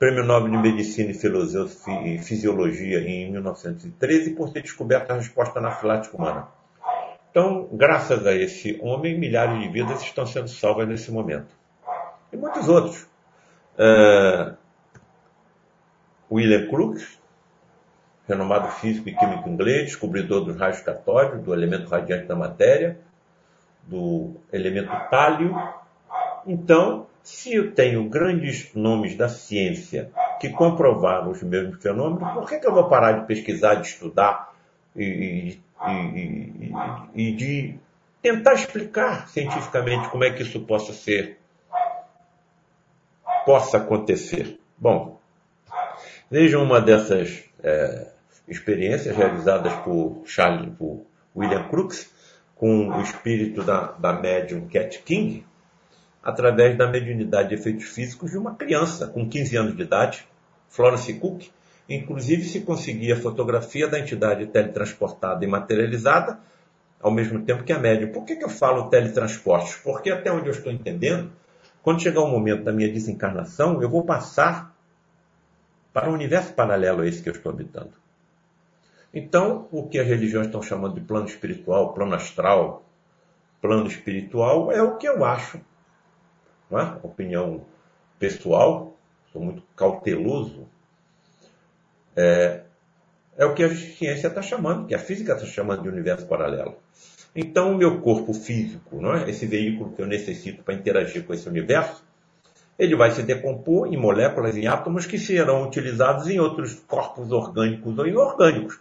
Prêmio 0.02 0.24
Nobel 0.24 0.50
de 0.50 0.58
Medicina 0.58 1.12
e 1.12 2.18
Fisiologia 2.18 2.98
em 3.08 3.30
1913, 3.30 4.34
por 4.34 4.52
ter 4.52 4.60
descoberto 4.60 5.12
a 5.12 5.14
resposta 5.14 5.60
anafilática 5.60 6.16
humana. 6.16 6.48
Então, 7.30 7.68
graças 7.72 8.26
a 8.26 8.34
esse 8.34 8.80
homem, 8.82 9.16
milhares 9.16 9.60
de 9.60 9.68
vidas 9.68 10.02
estão 10.02 10.26
sendo 10.26 10.48
salvas 10.48 10.88
nesse 10.88 11.12
momento. 11.12 11.54
E 12.32 12.36
muitos 12.36 12.68
outros. 12.68 13.06
Uh, 13.78 14.56
William 16.32 16.66
Crookes, 16.66 17.20
renomado 18.26 18.72
físico 18.72 19.08
e 19.08 19.14
químico 19.14 19.48
inglês, 19.48 19.84
descobridor 19.84 20.44
dos 20.44 20.56
raios 20.56 20.80
catódicos, 20.80 21.44
do 21.44 21.54
elemento 21.54 21.88
radiante 21.88 22.26
da 22.26 22.34
matéria, 22.34 22.98
do 23.84 24.34
elemento 24.52 24.90
tálio. 25.08 25.56
Então, 26.44 27.06
se 27.22 27.54
eu 27.54 27.72
tenho 27.72 28.08
grandes 28.08 28.74
nomes 28.74 29.14
da 29.16 29.28
ciência 29.28 30.10
que 30.40 30.48
comprovaram 30.50 31.30
os 31.30 31.42
mesmos 31.42 31.80
fenômenos, 31.80 32.32
por 32.32 32.48
que, 32.48 32.58
que 32.58 32.66
eu 32.66 32.74
vou 32.74 32.88
parar 32.88 33.12
de 33.12 33.26
pesquisar, 33.26 33.76
de 33.76 33.88
estudar 33.88 34.52
e, 34.96 35.04
e, 35.04 35.60
e, 35.88 36.72
e 37.14 37.32
de 37.32 37.74
tentar 38.20 38.54
explicar 38.54 39.28
cientificamente 39.28 40.08
como 40.08 40.24
é 40.24 40.30
que 40.30 40.42
isso 40.42 40.60
possa 40.60 40.92
ser, 40.92 41.38
possa 43.46 43.78
acontecer? 43.78 44.58
Bom, 44.76 45.20
vejam 46.30 46.62
uma 46.62 46.80
dessas 46.80 47.44
é, 47.62 48.08
experiências 48.48 49.16
realizadas 49.16 49.72
por 49.84 50.22
Charles, 50.26 50.74
por 50.76 51.06
William 51.36 51.68
Crookes, 51.68 52.10
com 52.56 52.88
o 52.88 53.02
espírito 53.02 53.62
da, 53.62 53.92
da 53.92 54.12
médium 54.12 54.68
Cat 54.68 55.02
King, 55.04 55.44
através 56.22 56.76
da 56.78 56.86
mediunidade 56.86 57.48
de 57.48 57.54
efeitos 57.56 57.84
físicos 57.84 58.30
de 58.30 58.38
uma 58.38 58.54
criança 58.54 59.06
com 59.06 59.28
15 59.28 59.56
anos 59.56 59.76
de 59.76 59.82
idade, 59.82 60.26
Florence 60.68 61.12
Cook, 61.14 61.50
inclusive 61.88 62.44
se 62.44 62.60
conseguia 62.60 63.14
a 63.14 63.20
fotografia 63.20 63.88
da 63.88 63.98
entidade 63.98 64.46
teletransportada 64.46 65.44
e 65.44 65.48
materializada, 65.48 66.38
ao 67.00 67.10
mesmo 67.10 67.42
tempo 67.42 67.64
que 67.64 67.72
a 67.72 67.78
médium. 67.78 68.12
Por 68.12 68.24
que, 68.24 68.36
que 68.36 68.44
eu 68.44 68.48
falo 68.48 68.88
teletransportes? 68.88 69.74
Porque 69.76 70.10
até 70.10 70.30
onde 70.32 70.46
eu 70.46 70.52
estou 70.52 70.72
entendendo, 70.72 71.32
quando 71.82 72.00
chegar 72.00 72.20
o 72.20 72.28
momento 72.28 72.62
da 72.62 72.72
minha 72.72 72.90
desencarnação, 72.90 73.82
eu 73.82 73.90
vou 73.90 74.04
passar 74.04 74.72
para 75.92 76.08
um 76.08 76.14
universo 76.14 76.54
paralelo 76.54 77.02
a 77.02 77.06
esse 77.06 77.20
que 77.20 77.28
eu 77.28 77.34
estou 77.34 77.52
habitando. 77.52 77.90
Então, 79.12 79.68
o 79.70 79.88
que 79.88 79.98
as 79.98 80.06
religiões 80.06 80.46
estão 80.46 80.62
chamando 80.62 80.94
de 80.94 81.00
plano 81.02 81.26
espiritual, 81.26 81.92
plano 81.92 82.14
astral, 82.14 82.84
plano 83.60 83.86
espiritual, 83.86 84.72
é 84.72 84.80
o 84.80 84.96
que 84.96 85.06
eu 85.06 85.24
acho. 85.24 85.60
É? 86.78 87.06
Opinião 87.06 87.62
pessoal, 88.18 88.96
sou 89.32 89.42
muito 89.42 89.62
cauteloso. 89.76 90.66
É, 92.16 92.62
é 93.36 93.44
o 93.44 93.54
que 93.54 93.62
a 93.62 93.74
ciência 93.74 94.28
está 94.28 94.42
chamando, 94.42 94.86
que 94.86 94.94
a 94.94 94.98
física 94.98 95.32
está 95.32 95.46
chamando 95.46 95.82
de 95.82 95.88
universo 95.88 96.26
paralelo. 96.26 96.76
Então, 97.34 97.72
o 97.72 97.76
meu 97.76 98.00
corpo 98.00 98.34
físico, 98.34 99.00
é? 99.16 99.30
esse 99.30 99.46
veículo 99.46 99.92
que 99.92 100.02
eu 100.02 100.06
necessito 100.06 100.62
para 100.62 100.74
interagir 100.74 101.24
com 101.24 101.32
esse 101.32 101.48
universo, 101.48 102.04
ele 102.78 102.94
vai 102.94 103.10
se 103.10 103.22
decompor 103.22 103.86
em 103.86 103.96
moléculas, 103.96 104.56
em 104.56 104.66
átomos 104.66 105.06
que 105.06 105.18
serão 105.18 105.62
utilizados 105.66 106.28
em 106.28 106.38
outros 106.38 106.74
corpos 106.74 107.32
orgânicos 107.32 107.98
ou 107.98 108.06
inorgânicos 108.06 108.78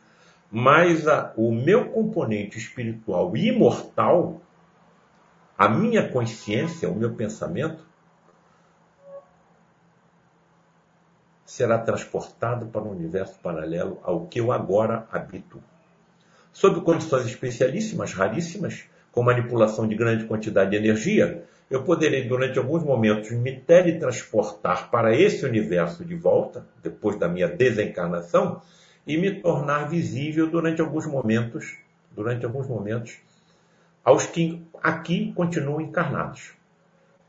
mas 0.52 1.08
a, 1.08 1.32
o 1.38 1.52
meu 1.52 1.86
componente 1.86 2.58
espiritual 2.58 3.36
imortal, 3.38 4.42
a 5.62 5.70
minha 5.70 6.10
consciência, 6.10 6.90
o 6.90 6.96
meu 6.96 7.14
pensamento, 7.14 7.86
será 11.46 11.78
transportado 11.78 12.66
para 12.66 12.82
um 12.82 12.90
universo 12.90 13.38
paralelo 13.44 14.00
ao 14.02 14.26
que 14.26 14.40
eu 14.40 14.52
agora 14.52 15.08
habito. 15.12 15.62
Sob 16.52 16.82
condições 16.82 17.28
especialíssimas, 17.28 18.12
raríssimas, 18.12 18.86
com 19.12 19.22
manipulação 19.22 19.88
de 19.88 19.94
grande 19.94 20.26
quantidade 20.26 20.72
de 20.72 20.78
energia, 20.78 21.46
eu 21.70 21.84
poderei, 21.84 22.28
durante 22.28 22.58
alguns 22.58 22.84
momentos, 22.84 23.30
me 23.30 23.56
teletransportar 23.56 24.90
para 24.90 25.16
esse 25.16 25.46
universo 25.46 26.04
de 26.04 26.16
volta, 26.16 26.66
depois 26.82 27.20
da 27.20 27.28
minha 27.28 27.48
desencarnação, 27.48 28.64
e 29.06 29.16
me 29.16 29.40
tornar 29.40 29.88
visível 29.88 30.50
durante 30.50 30.82
alguns 30.82 31.06
momentos, 31.06 31.78
durante 32.16 32.48
alguns 32.48 32.68
momentos, 32.68 33.20
aos 34.04 34.26
que 34.26 34.66
aqui 34.82 35.32
continuam 35.34 35.82
encarnados. 35.82 36.54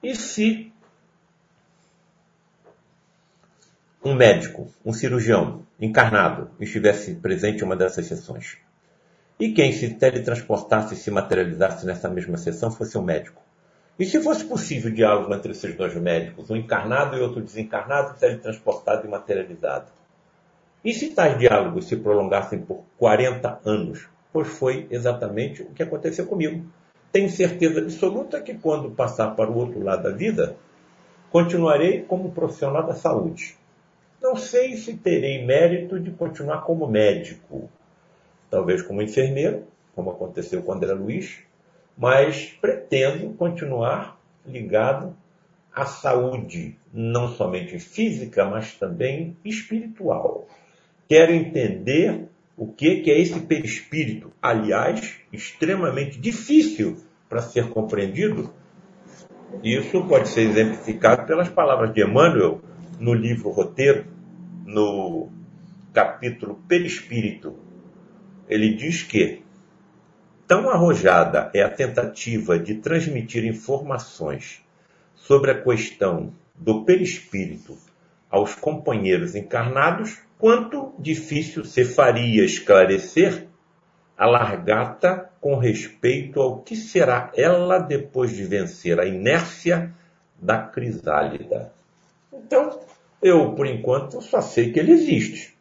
E 0.03 0.15
se 0.17 0.73
um 4.05 4.15
médico, 4.15 4.69
um 4.85 4.93
cirurgião 4.93 5.63
encarnado 5.81 6.51
estivesse 6.59 7.15
presente 7.15 7.63
em 7.63 7.65
uma 7.65 7.77
dessas 7.77 8.07
sessões, 8.07 8.59
e 9.39 9.53
quem 9.53 9.73
se 9.73 9.95
teletransportasse 9.95 10.95
e 10.95 10.97
se 10.97 11.11
materializasse 11.11 11.87
nessa 11.87 12.09
mesma 12.09 12.37
sessão 12.37 12.71
fosse 12.71 12.97
um 12.99 13.03
médico. 13.03 13.43
E 13.99 14.05
se 14.05 14.23
fosse 14.23 14.45
possível 14.45 14.91
o 14.91 14.95
diálogo 14.95 15.35
entre 15.35 15.53
esses 15.53 15.75
dois 15.77 15.95
médicos, 15.95 16.51
um 16.51 16.57
encarnado 16.57 17.17
e 17.17 17.21
outro 17.21 17.43
desencarnado, 17.43 18.19
teletransportado 18.19 19.07
e 19.07 19.11
materializado? 19.11 19.91
E 20.85 20.93
se 20.93 21.11
tais 21.11 21.39
diálogos 21.39 21.87
se 21.87 21.97
prolongassem 21.97 22.61
por 22.61 22.85
40 22.99 23.61
anos? 23.65 24.09
Pois 24.33 24.49
foi 24.49 24.87
exatamente 24.91 25.63
o 25.63 25.71
que 25.71 25.83
aconteceu 25.83 26.27
comigo. 26.27 26.65
Tenho 27.11 27.29
certeza 27.29 27.81
absoluta 27.81 28.41
que 28.41 28.55
quando 28.55 28.91
passar 28.91 29.37
para 29.37 29.51
o 29.51 29.57
outro 29.57 29.83
lado 29.83 30.05
da 30.05 30.11
vida, 30.11 30.57
continuarei 31.31 32.03
como 32.03 32.33
profissional 32.33 32.87
da 32.87 32.95
saúde. 32.95 33.57
Não 34.21 34.35
sei 34.37 34.77
se 34.77 34.95
terei 34.95 35.45
mérito 35.45 36.01
de 36.01 36.11
continuar 36.13 36.63
como 36.63 36.87
médico, 36.87 37.69
talvez 38.49 38.81
como 38.83 39.03
enfermeiro, 39.03 39.65
como 39.95 40.11
aconteceu 40.11 40.63
com 40.63 40.73
André 40.73 40.95
Luiz, 40.95 41.41
mas 41.97 42.57
pretendo 42.61 43.35
continuar 43.35 44.19
ligado 44.47 45.15
à 45.75 45.85
saúde, 45.85 46.79
não 46.93 47.29
somente 47.29 47.79
física, 47.79 48.45
mas 48.47 48.75
também 48.75 49.37
espiritual 49.45 50.47
quero 51.13 51.31
entender 51.31 52.27
o 52.63 52.73
que, 52.73 53.11
é 53.11 53.19
esse 53.21 53.41
perispírito. 53.41 54.33
Aliás, 54.41 55.17
extremamente 55.33 56.17
difícil 56.17 56.97
para 57.29 57.43
ser 57.43 57.71
compreendido. 57.71 58.55
Isso 59.65 60.05
pode 60.05 60.29
ser 60.29 60.43
exemplificado 60.43 61.27
pelas 61.27 61.49
palavras 61.49 61.93
de 61.93 62.05
Emmanuel 62.05 62.61
no 63.01 63.15
livro 63.15 63.51
Roteiro, 63.51 64.07
no 64.65 65.29
capítulo 65.93 66.63
Perispírito. 66.69 67.59
Ele 68.49 68.73
diz 68.75 69.03
que 69.03 69.43
tão 70.47 70.71
arrojada 70.71 71.51
é 71.53 71.63
a 71.63 71.69
tentativa 71.69 72.61
de 72.61 72.77
transmitir 72.77 73.45
informações 73.45 74.65
sobre 75.17 75.51
a 75.51 75.61
questão 75.61 76.33
do 76.55 76.85
perispírito 76.85 77.77
aos 78.31 78.55
companheiros 78.55 79.35
encarnados, 79.35 80.21
quanto 80.43 80.93
difícil 80.99 81.65
se 81.65 81.85
faria 81.85 82.45
esclarecer 82.45 83.47
a 84.19 84.27
largata 84.27 85.31
com 85.41 85.57
respeito 85.57 86.41
ao 86.41 86.59
que 86.63 86.75
será 86.75 87.31
ela 87.37 87.79
depois 87.79 88.35
de 88.35 88.43
vencer 88.43 88.99
a 88.99 89.07
inércia 89.07 89.95
da 90.41 90.59
crisálida. 90.59 91.73
Então, 92.33 92.77
eu, 93.23 93.53
por 93.53 93.69
enquanto, 93.69 94.21
só 94.21 94.41
sei 94.41 94.73
que 94.73 94.81
ele 94.81 94.91
existe. 94.91 95.57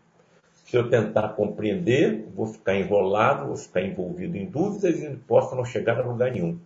Se 0.66 0.76
eu 0.76 0.90
tentar 0.90 1.36
compreender, 1.36 2.26
vou 2.34 2.48
ficar 2.48 2.76
enrolado, 2.76 3.46
vou 3.46 3.58
ficar 3.58 3.84
envolvido 3.84 4.36
em 4.36 4.48
dúvidas 4.48 5.00
e 5.00 5.16
posso 5.28 5.56
não 5.56 5.64
chegar 5.64 6.00
a 6.00 6.04
lugar 6.04 6.32
nenhum. 6.32 6.58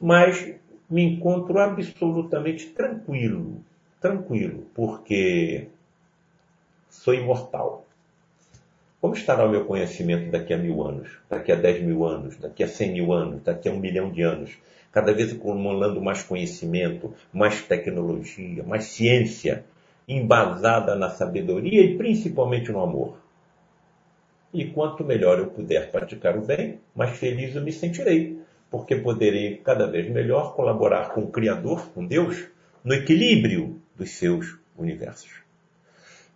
Mas 0.00 0.54
me 0.88 1.02
encontro 1.02 1.58
absolutamente 1.58 2.66
tranquilo, 2.66 3.60
tranquilo, 4.00 4.68
porque 4.72 5.66
sou 6.96 7.14
imortal. 7.14 7.86
Como 9.00 9.14
estará 9.14 9.44
o 9.44 9.50
meu 9.50 9.64
conhecimento 9.64 10.30
daqui 10.30 10.52
a 10.52 10.58
mil 10.58 10.82
anos, 10.82 11.08
daqui 11.28 11.52
a 11.52 11.56
dez 11.56 11.82
mil 11.82 12.04
anos, 12.04 12.36
daqui 12.36 12.64
a 12.64 12.68
cem 12.68 12.92
mil 12.92 13.12
anos, 13.12 13.42
daqui 13.42 13.68
a 13.68 13.72
um 13.72 13.78
milhão 13.78 14.10
de 14.10 14.22
anos? 14.22 14.56
Cada 14.90 15.12
vez 15.12 15.32
acumulando 15.32 16.00
mais 16.00 16.22
conhecimento, 16.22 17.14
mais 17.32 17.60
tecnologia, 17.62 18.62
mais 18.64 18.84
ciência, 18.84 19.64
embasada 20.08 20.96
na 20.96 21.10
sabedoria 21.10 21.82
e 21.82 21.96
principalmente 21.96 22.72
no 22.72 22.80
amor. 22.80 23.18
E 24.52 24.64
quanto 24.64 25.04
melhor 25.04 25.38
eu 25.38 25.48
puder 25.48 25.90
praticar 25.92 26.36
o 26.36 26.40
bem, 26.40 26.80
mais 26.94 27.10
feliz 27.18 27.54
eu 27.54 27.62
me 27.62 27.72
sentirei, 27.72 28.40
porque 28.70 28.96
poderei 28.96 29.58
cada 29.58 29.86
vez 29.86 30.10
melhor 30.10 30.54
colaborar 30.54 31.10
com 31.10 31.20
o 31.20 31.30
Criador, 31.30 31.90
com 31.90 32.06
Deus, 32.06 32.46
no 32.82 32.94
equilíbrio 32.94 33.80
dos 33.94 34.10
seus 34.10 34.56
universos. 34.78 35.45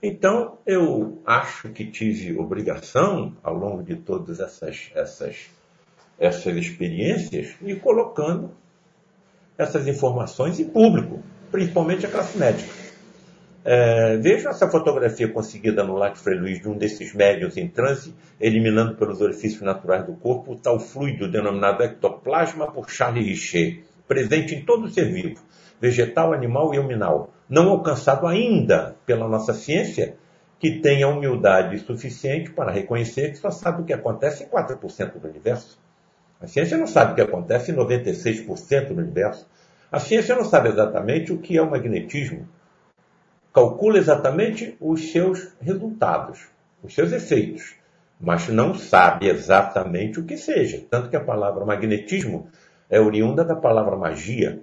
Então, 0.02 0.58
eu 0.66 1.20
acho 1.26 1.68
que 1.70 1.84
tive 1.84 2.38
obrigação, 2.38 3.36
ao 3.42 3.54
longo 3.54 3.82
de 3.82 3.96
todas 3.96 4.40
essas, 4.40 4.90
essas, 4.94 5.50
essas 6.18 6.56
experiências, 6.56 7.54
de 7.60 7.76
colocando 7.76 8.50
essas 9.58 9.86
informações 9.86 10.58
em 10.58 10.64
público, 10.64 11.22
principalmente 11.50 12.06
a 12.06 12.10
classe 12.10 12.38
médica. 12.38 12.80
É, 13.62 14.18
essa 14.48 14.70
fotografia 14.70 15.28
conseguida 15.28 15.84
no 15.84 15.94
Lac 15.94 16.16
Luiz 16.34 16.62
de 16.62 16.68
um 16.68 16.78
desses 16.78 17.14
médios 17.14 17.58
em 17.58 17.68
transe, 17.68 18.14
eliminando 18.40 18.94
pelos 18.94 19.20
orifícios 19.20 19.60
naturais 19.60 20.06
do 20.06 20.14
corpo 20.14 20.52
o 20.52 20.56
tal 20.56 20.80
fluido 20.80 21.30
denominado 21.30 21.82
ectoplasma 21.82 22.72
por 22.72 22.88
Charles 22.88 23.26
Richer, 23.26 23.82
presente 24.08 24.54
em 24.54 24.64
todo 24.64 24.88
ser 24.88 25.12
vivo, 25.12 25.42
vegetal, 25.78 26.32
animal 26.32 26.74
e 26.74 26.78
huminal, 26.78 27.30
não 27.50 27.68
alcançado 27.68 28.28
ainda 28.28 28.94
pela 29.04 29.28
nossa 29.28 29.52
ciência, 29.52 30.16
que 30.60 30.78
tem 30.80 31.02
a 31.02 31.08
humildade 31.08 31.78
suficiente 31.80 32.50
para 32.50 32.70
reconhecer 32.70 33.30
que 33.30 33.38
só 33.38 33.50
sabe 33.50 33.82
o 33.82 33.84
que 33.84 33.92
acontece 33.92 34.44
em 34.44 34.46
4% 34.46 35.18
do 35.18 35.28
universo. 35.28 35.78
A 36.40 36.46
ciência 36.46 36.78
não 36.78 36.86
sabe 36.86 37.12
o 37.12 37.14
que 37.16 37.20
acontece 37.20 37.72
em 37.72 37.74
96% 37.74 38.88
do 38.88 39.00
universo. 39.00 39.48
A 39.90 39.98
ciência 39.98 40.36
não 40.36 40.44
sabe 40.44 40.68
exatamente 40.68 41.32
o 41.32 41.38
que 41.38 41.56
é 41.56 41.62
o 41.62 41.68
magnetismo, 41.68 42.46
calcula 43.52 43.98
exatamente 43.98 44.76
os 44.80 45.10
seus 45.10 45.48
resultados, 45.60 46.46
os 46.82 46.94
seus 46.94 47.10
efeitos, 47.10 47.74
mas 48.20 48.48
não 48.48 48.74
sabe 48.74 49.28
exatamente 49.28 50.20
o 50.20 50.24
que 50.24 50.36
seja. 50.36 50.84
Tanto 50.88 51.08
que 51.08 51.16
a 51.16 51.24
palavra 51.24 51.64
magnetismo 51.64 52.48
é 52.88 53.00
oriunda 53.00 53.44
da 53.44 53.56
palavra 53.56 53.96
magia. 53.96 54.62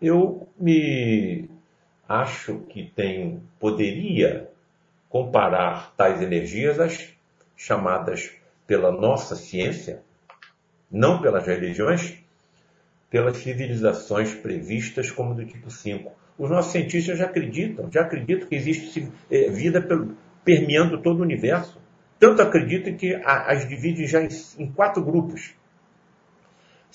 Eu 0.00 0.48
me 0.58 1.50
acho 2.08 2.60
que 2.68 2.84
tem, 2.94 3.42
poderia 3.58 4.48
comparar 5.08 5.94
tais 5.96 6.22
energias 6.22 6.78
às 6.78 7.08
chamadas 7.56 8.30
pela 8.66 8.92
nossa 8.92 9.34
ciência, 9.34 10.02
não 10.90 11.20
pelas 11.20 11.46
religiões, 11.46 12.18
pelas 13.10 13.36
civilizações 13.38 14.34
previstas 14.34 15.10
como 15.10 15.34
do 15.34 15.44
tipo 15.44 15.70
5 15.70 16.12
os 16.38 16.50
nossos 16.50 16.72
cientistas 16.72 17.18
já 17.18 17.24
acreditam, 17.24 17.90
já 17.90 18.02
acreditam 18.02 18.48
que 18.48 18.54
existe 18.54 19.10
eh, 19.30 19.48
vida 19.50 19.80
permeando 20.44 21.00
todo 21.00 21.20
o 21.20 21.22
universo. 21.22 21.80
Tanto 22.18 22.42
acreditam 22.42 22.94
que 22.94 23.14
as 23.24 23.68
dividem 23.68 24.06
já 24.06 24.20
em 24.22 24.70
quatro 24.72 25.02
grupos. 25.02 25.54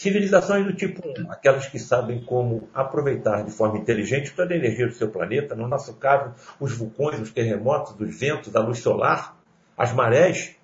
Civilizações 0.01 0.65
do 0.65 0.73
tipo 0.73 0.99
1, 1.07 1.31
aquelas 1.31 1.67
que 1.67 1.77
sabem 1.77 2.21
como 2.21 2.67
aproveitar 2.73 3.43
de 3.43 3.51
forma 3.51 3.77
inteligente 3.77 4.33
toda 4.35 4.51
a 4.51 4.57
energia 4.57 4.87
do 4.87 4.95
seu 4.95 5.09
planeta, 5.09 5.53
no 5.53 5.67
nosso 5.67 5.93
caso, 5.93 6.33
os 6.59 6.75
vulcões, 6.75 7.19
os 7.19 7.29
terremotos, 7.29 7.93
os 7.99 8.19
ventos, 8.19 8.55
a 8.55 8.61
luz 8.61 8.79
solar, 8.79 9.37
as 9.77 9.93
marés. 9.93 10.55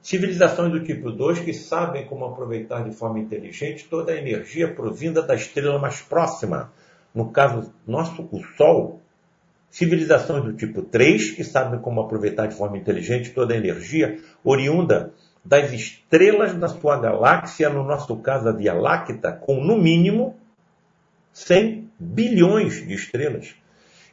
Civilizações 0.00 0.72
do 0.72 0.82
tipo 0.82 1.10
2 1.10 1.40
que 1.40 1.52
sabem 1.52 2.06
como 2.06 2.24
aproveitar 2.24 2.82
de 2.82 2.96
forma 2.96 3.18
inteligente 3.18 3.86
toda 3.86 4.12
a 4.12 4.16
energia 4.16 4.72
provinda 4.72 5.20
da 5.20 5.34
estrela 5.34 5.78
mais 5.78 6.00
próxima, 6.00 6.72
no 7.14 7.30
caso 7.30 7.74
nosso, 7.86 8.26
o 8.32 8.42
Sol, 8.56 9.02
civilizações 9.68 10.42
do 10.42 10.54
tipo 10.54 10.80
3, 10.80 11.32
que 11.32 11.44
sabem 11.44 11.78
como 11.80 12.00
aproveitar 12.00 12.46
de 12.46 12.54
forma 12.54 12.78
inteligente 12.78 13.28
toda 13.34 13.52
a 13.52 13.58
energia 13.58 14.18
oriunda 14.42 15.12
das 15.44 15.72
estrelas 15.72 16.54
da 16.54 16.68
sua 16.68 16.98
galáxia, 17.00 17.70
no 17.70 17.84
nosso 17.84 18.16
caso 18.16 18.48
a 18.48 18.52
Via 18.52 18.74
Láctea, 18.74 19.32
com 19.32 19.62
no 19.62 19.76
mínimo 19.76 20.38
100 21.32 21.90
bilhões 21.98 22.86
de 22.86 22.94
estrelas, 22.94 23.54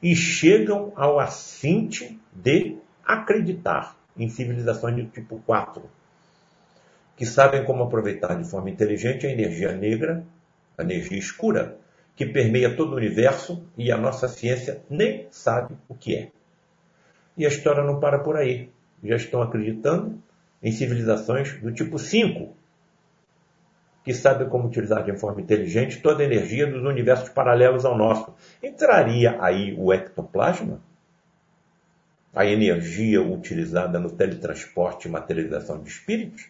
e 0.01 0.15
chegam 0.15 0.93
ao 0.95 1.19
assinte 1.19 2.19
de 2.31 2.77
acreditar 3.03 3.95
em 4.17 4.29
civilizações 4.29 4.95
do 4.95 5.05
tipo 5.05 5.41
4, 5.45 5.81
que 7.15 7.25
sabem 7.25 7.65
como 7.65 7.83
aproveitar 7.83 8.35
de 8.35 8.49
forma 8.49 8.69
inteligente 8.69 9.25
a 9.25 9.31
energia 9.31 9.73
negra, 9.73 10.23
a 10.77 10.83
energia 10.83 11.17
escura, 11.17 11.77
que 12.15 12.25
permeia 12.25 12.75
todo 12.75 12.93
o 12.93 12.95
universo 12.95 13.63
e 13.77 13.91
a 13.91 13.97
nossa 13.97 14.27
ciência 14.27 14.81
nem 14.89 15.27
sabe 15.29 15.75
o 15.87 15.95
que 15.95 16.15
é. 16.15 16.29
E 17.37 17.45
a 17.45 17.49
história 17.49 17.83
não 17.83 17.99
para 17.99 18.19
por 18.19 18.35
aí. 18.35 18.71
Já 19.03 19.15
estão 19.15 19.41
acreditando 19.41 20.21
em 20.61 20.71
civilizações 20.71 21.59
do 21.61 21.71
tipo 21.71 21.97
5, 21.99 22.55
que 24.03 24.13
sabem 24.13 24.47
como 24.47 24.67
utilizar 24.67 25.03
de 25.03 25.17
forma 25.17 25.41
inteligente 25.41 26.01
toda 26.01 26.23
a 26.23 26.25
energia 26.25 26.65
dos 26.65 26.83
universos 26.83 27.29
paralelos 27.29 27.85
ao 27.85 27.97
nosso. 27.97 28.33
Entraria 28.63 29.37
aí 29.41 29.75
o 29.77 29.93
ectoplasma? 29.93 30.81
A 32.33 32.45
energia 32.45 33.21
utilizada 33.21 33.99
no 33.99 34.09
teletransporte 34.09 35.07
e 35.07 35.11
materialização 35.11 35.81
de 35.81 35.89
espíritos? 35.89 36.49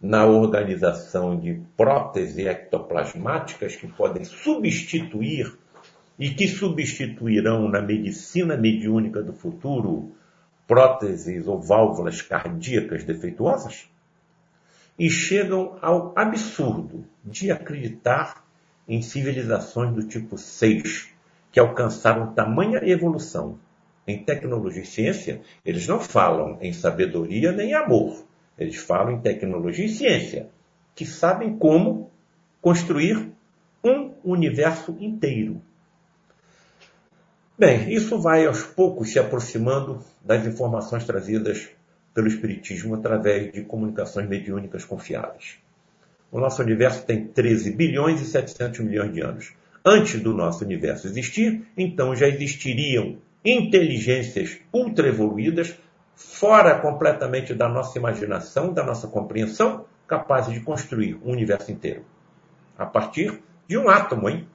na 0.00 0.24
organização 0.24 1.38
de 1.38 1.60
próteses 1.76 2.38
ectoplasmáticas 2.38 3.76
que 3.76 3.86
podem 3.86 4.24
substituir 4.24 5.52
e 6.18 6.30
que 6.30 6.48
substituirão 6.48 7.68
na 7.68 7.82
medicina 7.82 8.56
mediúnica 8.56 9.22
do 9.22 9.34
futuro 9.34 10.12
próteses 10.70 11.48
ou 11.48 11.60
válvulas 11.60 12.22
cardíacas 12.22 13.02
defeituosas? 13.02 13.90
E 14.96 15.10
chegam 15.10 15.76
ao 15.82 16.12
absurdo 16.14 17.04
de 17.24 17.50
acreditar 17.50 18.44
em 18.86 19.02
civilizações 19.02 19.92
do 19.92 20.04
tipo 20.06 20.38
6, 20.38 21.08
que 21.50 21.58
alcançaram 21.58 22.32
tamanha 22.32 22.78
evolução 22.88 23.58
em 24.06 24.22
tecnologia 24.22 24.82
e 24.82 24.86
ciência, 24.86 25.40
eles 25.64 25.88
não 25.88 25.98
falam 25.98 26.56
em 26.60 26.72
sabedoria 26.72 27.50
nem 27.50 27.74
amor 27.74 28.30
eles 28.60 28.76
falam 28.76 29.12
em 29.12 29.20
tecnologia 29.20 29.86
e 29.86 29.88
ciência, 29.88 30.50
que 30.94 31.06
sabem 31.06 31.56
como 31.56 32.10
construir 32.60 33.32
um 33.82 34.12
universo 34.22 34.94
inteiro. 35.00 35.62
Bem, 37.60 37.92
isso 37.92 38.18
vai 38.18 38.46
aos 38.46 38.62
poucos 38.62 39.12
se 39.12 39.18
aproximando 39.18 40.02
das 40.24 40.46
informações 40.46 41.04
trazidas 41.04 41.68
pelo 42.14 42.26
Espiritismo 42.26 42.94
através 42.94 43.52
de 43.52 43.60
comunicações 43.60 44.26
mediúnicas 44.26 44.82
confiáveis. 44.82 45.58
O 46.32 46.40
nosso 46.40 46.62
universo 46.62 47.04
tem 47.04 47.26
13 47.26 47.72
bilhões 47.72 48.18
e 48.22 48.24
700 48.24 48.80
milhões 48.80 49.12
de 49.12 49.20
anos. 49.20 49.52
Antes 49.84 50.22
do 50.22 50.32
nosso 50.32 50.64
universo 50.64 51.06
existir, 51.06 51.66
então 51.76 52.16
já 52.16 52.26
existiriam 52.26 53.18
inteligências 53.44 54.56
ultra 54.72 55.08
evoluídas 55.08 55.76
fora 56.14 56.78
completamente 56.78 57.52
da 57.52 57.68
nossa 57.68 57.98
imaginação, 57.98 58.72
da 58.72 58.82
nossa 58.82 59.06
compreensão, 59.06 59.84
capazes 60.08 60.54
de 60.54 60.60
construir 60.60 61.20
um 61.22 61.32
universo 61.32 61.70
inteiro. 61.70 62.06
A 62.78 62.86
partir 62.86 63.42
de 63.68 63.76
um 63.76 63.90
átomo, 63.90 64.30
hein? 64.30 64.48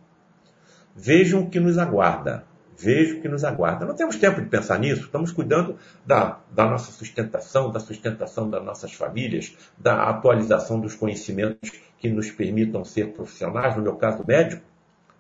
Vejam 0.96 1.42
o 1.42 1.50
que 1.52 1.60
nos 1.60 1.78
aguarda. 1.78 2.55
Vejo 2.78 3.22
que 3.22 3.28
nos 3.28 3.44
aguarda. 3.44 3.86
Não 3.86 3.96
temos 3.96 4.18
tempo 4.18 4.42
de 4.42 4.48
pensar 4.48 4.78
nisso, 4.80 5.06
estamos 5.06 5.32
cuidando 5.32 5.78
da, 6.06 6.40
da 6.52 6.66
nossa 6.66 6.92
sustentação, 6.92 7.72
da 7.72 7.80
sustentação 7.80 8.50
das 8.50 8.64
nossas 8.64 8.94
famílias, 8.94 9.56
da 9.78 10.10
atualização 10.10 10.80
dos 10.80 10.96
conhecimentos 10.96 11.72
que 11.98 12.10
nos 12.10 12.30
permitam 12.30 12.84
ser 12.84 13.14
profissionais, 13.14 13.76
no 13.76 13.82
meu 13.82 13.96
caso 13.96 14.24
médico. 14.28 14.62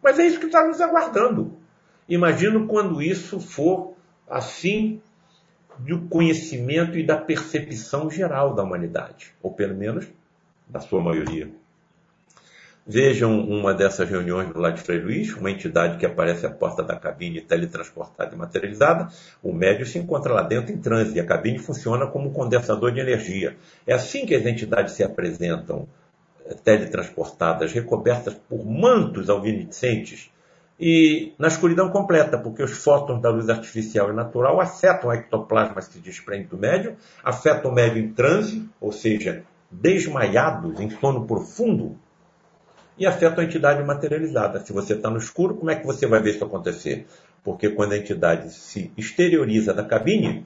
Mas 0.03 0.19
é 0.19 0.27
isso 0.27 0.39
que 0.39 0.47
está 0.47 0.65
nos 0.67 0.81
aguardando. 0.81 1.57
Imagino 2.07 2.67
quando 2.67 3.01
isso 3.01 3.39
for 3.39 3.95
assim 4.29 5.01
do 5.79 6.07
conhecimento 6.07 6.97
e 6.97 7.05
da 7.05 7.17
percepção 7.17 8.09
geral 8.09 8.53
da 8.53 8.63
humanidade, 8.63 9.33
ou 9.41 9.51
pelo 9.51 9.75
menos 9.75 10.07
da 10.67 10.79
sua 10.79 11.01
maioria. 11.01 11.51
Vejam 12.87 13.39
uma 13.39 13.73
dessas 13.73 14.07
reuniões 14.07 14.53
do 14.53 14.59
lado 14.59 14.75
de 14.75 14.83
Frei 14.83 14.99
Luiz, 14.99 15.33
uma 15.33 15.49
entidade 15.49 15.97
que 15.97 16.05
aparece 16.05 16.45
à 16.45 16.51
porta 16.51 16.83
da 16.83 16.95
cabine 16.95 17.41
teletransportada 17.41 18.35
e 18.35 18.37
materializada. 18.37 19.07
O 19.41 19.51
médio 19.51 19.87
se 19.87 19.97
encontra 19.97 20.31
lá 20.31 20.43
dentro 20.43 20.71
em 20.71 20.77
transe 20.77 21.17
e 21.17 21.19
a 21.19 21.25
cabine 21.25 21.57
funciona 21.57 22.05
como 22.05 22.29
um 22.29 22.31
condensador 22.31 22.91
de 22.91 22.99
energia. 22.99 23.57
É 23.87 23.93
assim 23.95 24.27
que 24.27 24.35
as 24.35 24.45
entidades 24.45 24.93
se 24.93 25.03
apresentam 25.03 25.87
eh, 26.45 26.53
teletransportadas, 26.63 27.73
recobertas 27.73 28.35
por 28.47 28.63
mantos 28.63 29.31
alvinescentes 29.31 30.29
e 30.79 31.33
na 31.39 31.47
escuridão 31.47 31.89
completa, 31.89 32.37
porque 32.37 32.61
os 32.61 32.83
fótons 32.83 33.19
da 33.19 33.31
luz 33.31 33.49
artificial 33.49 34.11
e 34.11 34.15
natural 34.15 34.61
afetam 34.61 35.09
o 35.09 35.13
ectoplasma 35.13 35.81
que 35.81 35.85
se 35.85 35.99
desprende 35.99 36.49
do 36.49 36.57
médium, 36.57 36.95
afetam 37.23 37.71
o 37.71 37.73
médium 37.73 38.03
em 38.03 38.13
transe, 38.13 38.69
ou 38.79 38.91
seja, 38.91 39.43
desmaiados, 39.71 40.79
em 40.79 40.91
sono 40.91 41.25
profundo, 41.25 41.97
e 42.97 43.05
afetam 43.05 43.43
a 43.43 43.47
entidade 43.47 43.83
materializada. 43.83 44.59
Se 44.59 44.71
você 44.71 44.93
está 44.93 45.09
no 45.09 45.17
escuro, 45.17 45.55
como 45.55 45.71
é 45.71 45.75
que 45.75 45.85
você 45.85 46.07
vai 46.07 46.21
ver 46.21 46.35
isso 46.35 46.45
acontecer? 46.45 47.05
Porque 47.43 47.69
quando 47.69 47.93
a 47.93 47.97
entidade 47.97 48.51
se 48.53 48.91
exterioriza 48.97 49.73
da 49.73 49.83
cabine, 49.83 50.45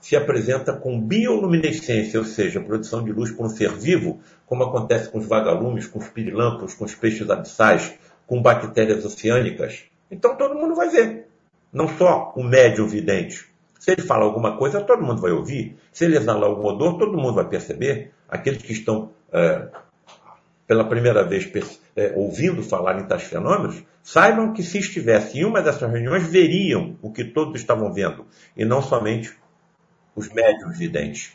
se 0.00 0.16
apresenta 0.16 0.72
com 0.72 1.00
bioluminescência, 1.00 2.18
ou 2.18 2.26
seja, 2.26 2.60
produção 2.60 3.02
de 3.02 3.12
luz 3.12 3.30
por 3.30 3.46
um 3.46 3.48
ser 3.48 3.72
vivo, 3.72 4.20
como 4.46 4.64
acontece 4.64 5.10
com 5.10 5.18
os 5.18 5.26
vagalumes, 5.26 5.86
com 5.86 5.98
os 5.98 6.08
pirilampos, 6.08 6.74
com 6.74 6.84
os 6.84 6.94
peixes 6.94 7.28
abissais, 7.28 7.94
com 8.26 8.40
bactérias 8.40 9.04
oceânicas. 9.04 9.84
Então 10.10 10.36
todo 10.36 10.54
mundo 10.54 10.74
vai 10.74 10.88
ver. 10.88 11.28
Não 11.72 11.88
só 11.88 12.32
o 12.36 12.44
médium 12.44 12.86
vidente. 12.86 13.46
Se 13.78 13.90
ele 13.90 14.02
fala 14.02 14.24
alguma 14.24 14.56
coisa, 14.56 14.80
todo 14.80 15.02
mundo 15.02 15.20
vai 15.20 15.32
ouvir. 15.32 15.76
Se 15.92 16.04
ele 16.04 16.16
exalar 16.16 16.48
algum 16.48 16.66
odor, 16.66 16.96
todo 16.96 17.18
mundo 17.18 17.34
vai 17.34 17.48
perceber. 17.48 18.12
Aqueles 18.28 18.62
que 18.62 18.72
estão 18.72 19.10
é, 19.32 19.68
pela 20.66 20.84
primeira 20.84 21.22
vez 21.22 21.50
é, 21.96 22.12
ouvindo 22.16 22.62
falar 22.62 22.98
em 22.98 23.06
tais 23.06 23.24
fenômenos, 23.24 23.82
saibam 24.02 24.52
que 24.52 24.62
se 24.62 24.78
estivesse 24.78 25.38
em 25.38 25.44
uma 25.44 25.62
dessas 25.62 25.90
reuniões, 25.90 26.26
veriam 26.26 26.96
o 27.02 27.12
que 27.12 27.24
todos 27.24 27.60
estavam 27.60 27.92
vendo, 27.92 28.26
e 28.56 28.64
não 28.64 28.80
somente 28.80 29.36
os 30.16 30.28
médiums 30.32 30.78
videntes. 30.78 31.32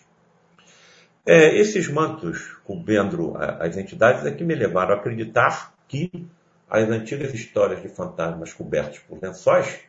É, 1.25 1.55
esses 1.55 1.87
mantos 1.87 2.57
cobrindo 2.63 3.35
as 3.37 3.77
entidades 3.77 4.25
é 4.25 4.31
que 4.31 4.43
me 4.43 4.55
levaram 4.55 4.95
a 4.95 4.97
acreditar 4.97 5.73
que 5.87 6.09
as 6.69 6.87
antigas 6.89 7.33
histórias 7.33 7.81
de 7.81 7.89
fantasmas 7.89 8.53
cobertos 8.53 8.99
por 8.99 9.19
lençóis 9.21 9.79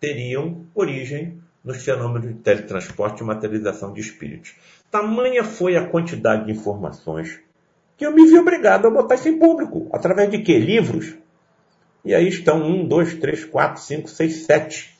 teriam 0.00 0.66
origem 0.74 1.40
nos 1.64 1.84
fenômenos 1.84 2.28
de 2.28 2.34
teletransporte 2.34 3.22
e 3.22 3.26
materialização 3.26 3.92
de 3.92 4.00
espíritos. 4.00 4.54
Tamanha 4.90 5.44
foi 5.44 5.76
a 5.76 5.86
quantidade 5.86 6.46
de 6.46 6.52
informações 6.52 7.40
que 7.98 8.06
eu 8.06 8.12
me 8.12 8.24
vi 8.26 8.38
obrigado 8.38 8.86
a 8.86 8.90
botar 8.90 9.16
isso 9.16 9.28
em 9.28 9.38
público. 9.38 9.88
Através 9.92 10.30
de 10.30 10.38
quê? 10.38 10.56
Livros. 10.56 11.16
E 12.04 12.14
aí 12.14 12.28
estão 12.28 12.62
um, 12.62 12.86
dois, 12.86 13.14
três, 13.14 13.44
quatro, 13.44 13.82
cinco, 13.82 14.08
seis, 14.08 14.46
sete. 14.46 14.96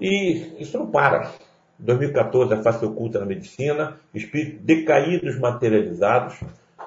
E 0.00 0.62
isso 0.62 0.78
não 0.78 0.86
para. 0.86 1.32
2014, 1.78 2.54
a 2.54 2.62
face 2.62 2.84
oculta 2.84 3.18
na 3.18 3.26
medicina, 3.26 3.98
espíritos 4.14 4.60
decaídos 4.62 5.38
materializados, 5.38 6.38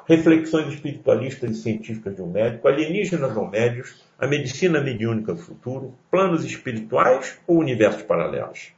reflexões 0.08 0.74
espiritualistas 0.74 1.52
e 1.52 1.62
científicas 1.62 2.16
de 2.16 2.22
um 2.22 2.32
médico, 2.32 2.68
alienígenas 2.68 3.36
ou 3.36 3.48
médios, 3.48 4.02
a 4.18 4.26
medicina 4.26 4.82
mediúnica 4.82 5.34
do 5.34 5.40
futuro, 5.40 5.94
planos 6.10 6.46
espirituais 6.46 7.38
ou 7.46 7.60
universos 7.60 8.02
paralelos. 8.04 8.72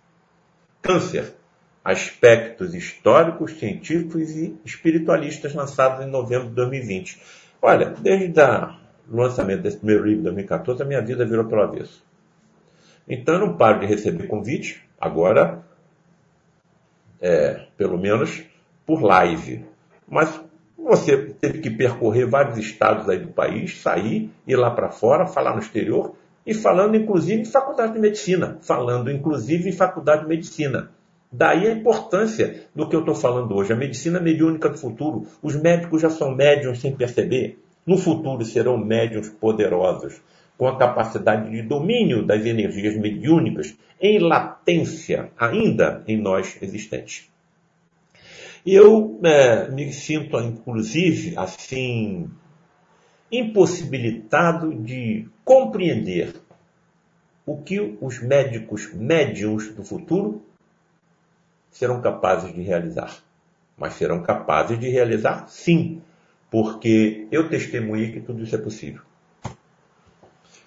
Câncer, 0.82 1.34
aspectos 1.84 2.76
históricos, 2.76 3.54
científicos 3.58 4.30
e 4.32 4.56
espiritualistas 4.64 5.54
lançados 5.54 6.06
em 6.06 6.10
novembro 6.10 6.50
de 6.50 6.56
2020. 6.56 7.22
Olha, 7.62 7.90
desde 7.90 8.40
o 9.10 9.16
lançamento 9.16 9.62
desse 9.62 9.78
primeiro 9.78 10.04
livro 10.04 10.20
de 10.20 10.24
2014, 10.26 10.82
a 10.82 10.86
minha 10.86 11.02
vida 11.02 11.26
virou 11.26 11.46
pelo 11.46 11.62
avesso. 11.62 12.04
Então 13.08 13.36
eu 13.36 13.42
não 13.42 13.58
paro 13.58 13.80
de 13.80 13.88
receber 13.88 14.28
convite, 14.28 14.82
agora, 15.00 15.64
é, 17.20 17.66
pelo 17.76 17.98
menos 17.98 18.44
por 18.86 19.02
live. 19.02 19.66
Mas 20.08 20.40
você 20.78 21.18
teve 21.18 21.60
que 21.60 21.70
percorrer 21.70 22.28
vários 22.28 22.58
estados 22.58 23.10
aí 23.10 23.20
do 23.20 23.30
país, 23.30 23.82
sair, 23.82 24.32
ir 24.48 24.56
lá 24.56 24.72
para 24.72 24.90
fora, 24.90 25.28
falar 25.28 25.54
no 25.54 25.60
exterior, 25.60 26.16
e 26.46 26.54
falando 26.54 26.96
inclusive 26.96 27.42
em 27.42 27.46
faculdade 27.46 27.94
de 27.94 28.00
medicina, 28.00 28.58
falando 28.62 29.12
inclusive 29.12 29.70
em 29.70 29.74
faculdade 29.74 30.24
de 30.24 30.28
medicina. 30.28 30.90
Daí 31.32 31.66
a 31.66 31.72
importância 31.72 32.66
do 32.76 32.90
que 32.90 32.96
eu 32.96 33.00
estou 33.00 33.16
falando 33.16 33.56
hoje. 33.56 33.72
A 33.72 33.76
medicina 33.76 34.20
mediúnica 34.20 34.68
do 34.68 34.78
futuro. 34.78 35.28
Os 35.42 35.56
médicos 35.56 36.02
já 36.02 36.10
são 36.10 36.36
médiums 36.36 36.82
sem 36.82 36.94
perceber. 36.94 37.58
No 37.86 37.98
futuro 37.98 38.44
serão 38.44 38.78
médiums 38.78 39.30
poderosos, 39.30 40.22
com 40.58 40.68
a 40.68 40.78
capacidade 40.78 41.50
de 41.50 41.62
domínio 41.62 42.26
das 42.26 42.46
energias 42.46 42.96
mediúnicas 42.96 43.76
em 44.00 44.20
latência 44.20 45.32
ainda 45.38 46.04
em 46.08 46.18
nós 46.18 46.58
existentes. 46.62 47.30
Eu 48.66 49.20
é, 49.24 49.72
me 49.72 49.92
sinto, 49.92 50.40
inclusive, 50.40 51.34
assim, 51.38 52.30
impossibilitado 53.32 54.74
de 54.76 55.28
compreender 55.44 56.36
o 57.46 57.58
que 57.58 57.98
os 58.00 58.22
médicos 58.22 58.94
médiums 58.94 59.74
do 59.74 59.84
futuro 59.84 60.44
serão 61.72 62.02
capazes 62.02 62.54
de 62.54 62.62
realizar. 62.62 63.18
Mas 63.78 63.94
serão 63.94 64.22
capazes 64.22 64.80
de 64.80 64.90
realizar 64.90 65.48
sim, 65.48 66.02
porque 66.50 67.28
eu 67.32 67.50
testemunhei 67.50 68.12
que 68.12 68.22
tudo 68.22 68.44
isso 68.44 68.56
é 68.56 68.60
possível. 68.60 69.02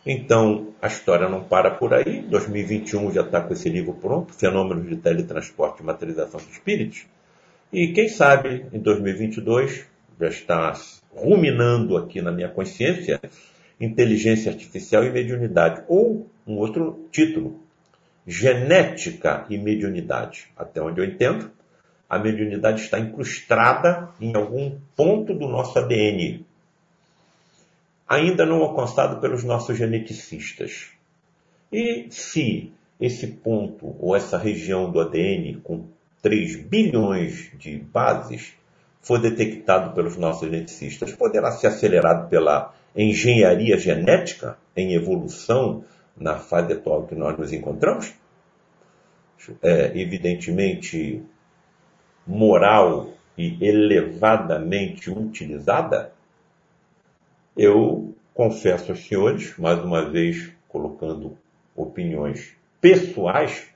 Então, 0.07 0.75
a 0.83 0.87
história 0.87 1.29
não 1.29 1.45
para 1.45 1.71
por 1.71 1.95
aí. 1.95 2.21
2021 2.23 3.13
já 3.13 3.23
está 3.23 3.41
com 3.41 3.53
esse 3.53 3.69
livro 3.69 3.95
pronto, 3.95 4.35
Fenômenos 4.35 4.89
de 4.89 4.97
Teletransporte 4.97 5.83
e 5.83 5.87
Materialização 5.87 6.41
de 6.41 6.51
Espíritos. 6.51 7.07
E 7.73 7.89
quem 7.93 8.09
sabe, 8.09 8.67
em 8.73 8.79
2022, 8.79 9.87
já 10.21 10.29
está 10.29 10.73
ruminando 11.15 11.97
aqui 11.97 12.21
na 12.21 12.31
minha 12.31 12.49
consciência 12.49 13.21
inteligência 13.81 14.53
artificial 14.53 15.05
e 15.05 15.11
mediunidade. 15.11 15.83
Ou 15.89 16.29
um 16.47 16.57
outro 16.57 17.09
título, 17.11 17.64
genética 18.27 19.47
e 19.51 19.59
mediunidade. 19.59 20.49
Até 20.57 20.81
onde 20.81 21.01
eu 21.01 21.05
entendo, 21.05 21.51
a 22.09 22.19
mediunidade 22.19 22.83
está 22.83 22.99
incrustada 22.99 24.11
em 24.21 24.35
algum 24.35 24.79
ponto 24.97 25.35
do 25.35 25.49
nosso 25.49 25.79
ADN, 25.79 26.45
ainda 28.09 28.47
não 28.47 28.63
alcançado 28.63 29.21
pelos 29.21 29.43
nossos 29.43 29.77
geneticistas. 29.77 30.89
E 31.73 32.07
se 32.11 32.73
esse 33.01 33.27
ponto 33.27 33.97
ou 33.99 34.15
essa 34.15 34.39
região 34.39 34.91
do 34.91 35.01
ADN 35.01 35.61
com 35.63 35.87
3 36.23 36.57
bilhões 36.57 37.51
de 37.59 37.79
bases 37.79 38.55
for 39.03 39.21
detectado 39.21 39.95
pelos 39.95 40.17
nossos 40.17 40.49
geneticistas, 40.49 41.13
poderá 41.13 41.51
ser 41.53 41.67
acelerado 41.67 42.29
pela 42.29 42.73
engenharia 42.97 43.77
genética 43.77 44.57
em 44.77 44.95
evolução 44.95 45.85
na 46.17 46.37
fase 46.37 46.73
atual 46.73 47.07
que 47.07 47.15
nós 47.15 47.37
nos 47.39 47.53
encontramos, 47.53 48.15
é, 49.63 49.99
evidentemente 49.99 51.23
moral 52.27 53.13
e 53.37 53.63
elevadamente 53.65 55.11
utilizada, 55.11 56.13
eu 57.57 58.15
confesso 58.33 58.93
aos 58.93 59.07
senhores, 59.07 59.57
mais 59.59 59.79
uma 59.81 60.09
vez 60.09 60.51
colocando 60.69 61.37
opiniões 61.77 62.57
pessoais, 62.81 63.69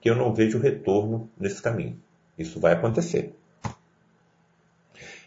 que 0.00 0.10
eu 0.10 0.16
não 0.16 0.34
vejo 0.34 0.58
retorno 0.58 1.30
nesse 1.38 1.62
caminho. 1.62 1.96
Isso 2.36 2.58
vai 2.58 2.72
acontecer. 2.72 3.34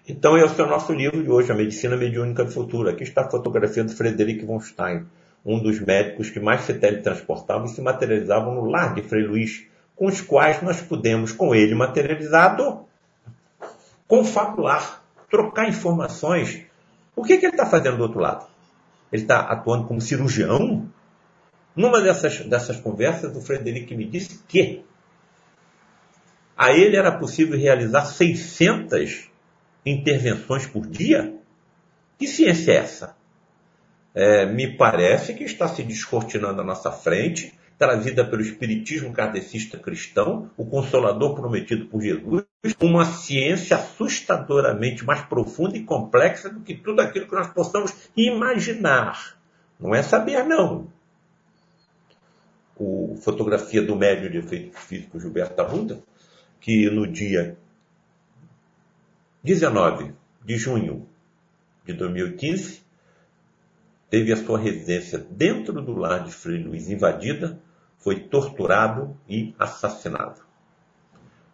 Então, 0.08 0.38
esse 0.38 0.60
é 0.60 0.64
o 0.64 0.70
nosso 0.70 0.94
livro 0.94 1.24
de 1.24 1.30
hoje, 1.30 1.52
A 1.52 1.56
Medicina 1.56 1.98
Mediúnica 1.98 2.44
do 2.44 2.52
Futuro. 2.52 2.90
Aqui 2.90 3.04
está 3.04 3.22
a 3.22 3.30
fotografia 3.30 3.84
do 3.84 3.92
Frederic 3.92 4.46
von 4.46 4.60
Stein, 4.60 5.08
um 5.46 5.60
dos 5.60 5.80
médicos 5.80 6.30
que 6.30 6.40
mais 6.40 6.62
se 6.62 6.74
teletransportavam 6.74 7.66
e 7.66 7.70
se 7.70 7.82
materializavam 7.82 8.56
no 8.56 8.66
lar 8.66 8.96
de 8.96 9.04
Frei 9.04 9.24
Luiz, 9.24 9.68
com 9.96 10.08
os 10.08 10.20
quais 10.20 10.62
nós 10.62 10.82
pudemos, 10.82 11.32
com 11.32 11.54
ele 11.54 11.76
materializado, 11.76 12.86
confabular, 14.08 15.04
trocar 15.30 15.70
informações. 15.70 16.66
O 17.16 17.24
que, 17.24 17.38
que 17.38 17.46
ele 17.46 17.54
está 17.54 17.66
fazendo 17.66 17.98
do 17.98 18.04
outro 18.04 18.20
lado? 18.20 18.48
Ele 19.12 19.22
está 19.22 19.42
atuando 19.42 19.88
como 19.88 20.02
cirurgião? 20.02 20.90
Numa 21.76 22.02
dessas, 22.02 22.40
dessas 22.40 22.78
conversas, 22.80 23.36
o 23.36 23.42
Frederic 23.42 23.96
me 23.96 24.06
disse 24.06 24.40
que 24.48 24.84
a 26.58 26.72
ele 26.72 26.96
era 26.96 27.12
possível 27.12 27.58
realizar 27.58 28.06
600 28.06 29.30
intervenções 29.86 30.66
por 30.66 30.88
dia? 30.88 31.36
Que 32.18 32.28
ciência 32.28 32.72
é 32.72 32.76
essa? 32.78 33.16
É, 34.16 34.46
me 34.46 34.78
parece 34.78 35.34
que 35.34 35.44
está 35.44 35.68
se 35.68 35.84
descortinando 35.84 36.62
à 36.62 36.64
nossa 36.64 36.90
frente, 36.90 37.54
trazida 37.78 38.24
pelo 38.24 38.42
Espiritismo 38.42 39.12
kardecista 39.12 39.78
cristão, 39.78 40.50
o 40.56 40.66
Consolador 40.66 41.36
prometido 41.36 41.88
por 41.88 42.02
Jesus, 42.02 42.46
uma 42.80 43.04
ciência 43.04 43.76
assustadoramente 43.76 45.04
mais 45.04 45.22
profunda 45.22 45.78
e 45.78 45.84
complexa 45.84 46.50
do 46.50 46.62
que 46.62 46.74
tudo 46.74 47.02
aquilo 47.02 47.28
que 47.28 47.36
nós 47.36 47.48
possamos 47.48 47.94
imaginar. 48.16 49.38
Não 49.78 49.94
é 49.94 50.02
saber, 50.02 50.46
não. 50.46 50.88
O 52.78 53.18
fotografia 53.22 53.82
do 53.82 53.96
médio 53.96 54.32
de 54.32 54.38
efeitos 54.38 54.82
físicos 54.82 55.22
Gilberto 55.22 55.62
Arruda 55.62 56.02
que 56.66 56.90
no 56.90 57.06
dia 57.06 57.58
19 59.44 60.14
de 60.44 60.58
junho 60.58 61.08
de 61.86 61.94
2015 61.94 62.85
teve 64.10 64.32
a 64.32 64.38
sua 64.38 64.60
residência 64.60 65.18
dentro 65.18 65.82
do 65.82 65.94
lar 65.96 66.24
de 66.24 66.32
Frei 66.32 66.64
Luiz 66.64 66.90
invadida, 66.90 67.60
foi 67.98 68.20
torturado 68.20 69.18
e 69.28 69.56
assassinado. 69.58 70.42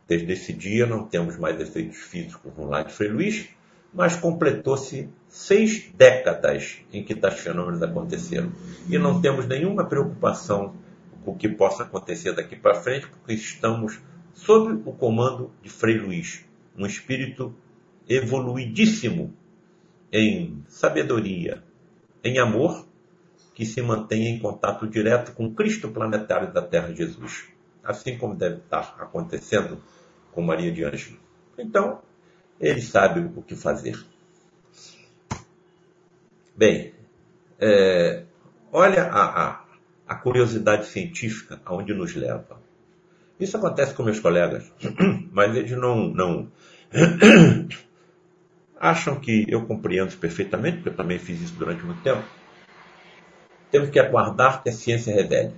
Desde 0.08 0.34
esse 0.34 0.52
dia 0.52 0.86
não 0.86 1.06
temos 1.06 1.38
mais 1.38 1.60
efeitos 1.60 1.98
físicos 1.98 2.52
no 2.58 2.66
lar 2.66 2.84
de 2.84 2.94
Frei 2.94 3.10
Luiz, 3.10 3.50
mas 3.94 4.16
completou-se 4.16 5.10
seis 5.28 5.90
décadas 5.96 6.80
em 6.92 7.04
que 7.04 7.16
tais 7.16 7.40
fenômenos 7.40 7.82
aconteceram. 7.82 8.52
E 8.90 8.98
não 8.98 9.22
temos 9.22 9.48
nenhuma 9.48 9.86
preocupação 9.86 10.76
com 11.24 11.32
o 11.32 11.38
que 11.38 11.48
possa 11.48 11.84
acontecer 11.84 12.34
daqui 12.34 12.56
para 12.56 12.76
frente, 12.76 13.08
porque 13.08 13.34
estamos 13.34 14.00
sob 14.34 14.82
o 14.86 14.94
comando 14.94 15.52
de 15.62 15.70
Frei 15.70 15.98
Luís, 15.98 16.46
um 16.78 16.86
espírito 16.86 17.54
evoluidíssimo 18.08 19.34
em 20.12 20.64
sabedoria, 20.68 21.64
em 22.24 22.40
amor, 22.40 22.86
que 23.54 23.66
se 23.66 23.82
mantém 23.82 24.28
em 24.28 24.40
contato 24.40 24.88
direto 24.88 25.34
com 25.34 25.54
Cristo 25.54 25.90
planetário 25.90 26.54
da 26.54 26.62
Terra 26.62 26.94
Jesus, 26.94 27.46
assim 27.84 28.18
como 28.18 28.36
deve 28.36 28.58
estar 28.58 28.96
acontecendo 29.00 29.82
com 30.32 30.42
Maria 30.42 30.72
de 30.72 30.84
Ângelo. 30.84 31.18
Então, 31.58 32.02
ele 32.60 32.82
sabe 32.82 33.20
o 33.20 33.42
que 33.42 33.56
fazer. 33.56 34.00
Bem, 36.56 36.94
é, 37.60 38.24
olha 38.72 39.04
a, 39.04 39.50
a, 39.50 39.66
a 40.08 40.16
curiosidade 40.16 40.88
científica 40.88 41.62
aonde 41.66 41.94
nos 41.94 42.16
leva. 42.16 42.62
Isso 43.40 43.58
acontece 43.58 43.94
com 43.94 44.04
meus 44.04 44.20
colegas, 44.20 44.72
mas 45.32 45.56
eles 45.56 45.72
não, 45.72 46.08
não 46.10 46.52
acham 48.82 49.20
que 49.20 49.46
eu 49.48 49.63
compreendo 49.67 50.17
perfeitamente, 50.17 50.78
porque 50.78 50.89
eu 50.89 50.96
também 50.96 51.20
fiz 51.20 51.39
isso 51.39 51.54
durante 51.54 51.86
muito 51.86 52.02
tempo. 52.02 52.24
Temos 53.70 53.91
que 53.91 54.00
aguardar 54.00 54.63
que 54.63 54.70
a 54.70 54.74
ciência 54.74 55.13
revele. 55.13 55.54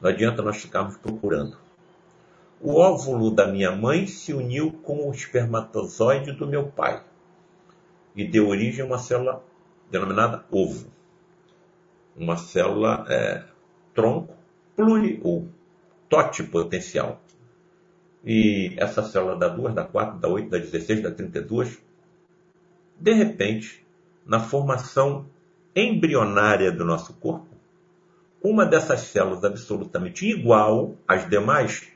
Não 0.00 0.08
adianta 0.08 0.40
nós 0.40 0.56
ficarmos 0.56 0.96
procurando. 0.96 1.58
O 2.60 2.76
óvulo 2.76 3.32
da 3.32 3.48
minha 3.48 3.74
mãe 3.74 4.06
se 4.06 4.32
uniu 4.32 4.70
com 4.84 5.08
o 5.08 5.10
espermatozoide 5.10 6.30
do 6.32 6.46
meu 6.46 6.68
pai 6.68 7.02
e 8.14 8.24
deu 8.24 8.48
origem 8.48 8.84
a 8.84 8.86
uma 8.86 8.98
célula 8.98 9.42
denominada 9.90 10.44
ovo. 10.50 10.86
Uma 12.16 12.36
célula 12.36 13.04
é, 13.08 13.42
tronco 13.94 14.36
pluri 14.76 15.20
ou 15.24 15.48
totipotencial. 16.08 17.20
E 18.24 18.74
essa 18.78 19.02
célula 19.02 19.36
dá 19.36 19.48
2, 19.48 19.74
dá 19.74 19.84
4, 19.84 20.20
dá 20.20 20.28
8, 20.28 20.50
dá 20.50 20.58
16, 20.58 21.02
dá 21.02 21.10
32. 21.10 21.89
De 23.00 23.14
repente, 23.14 23.82
na 24.26 24.40
formação 24.40 25.24
embrionária 25.74 26.70
do 26.70 26.84
nosso 26.84 27.14
corpo, 27.14 27.48
uma 28.44 28.66
dessas 28.66 29.00
células 29.00 29.42
absolutamente 29.42 30.28
igual 30.28 30.96
às 31.08 31.26
demais 31.26 31.88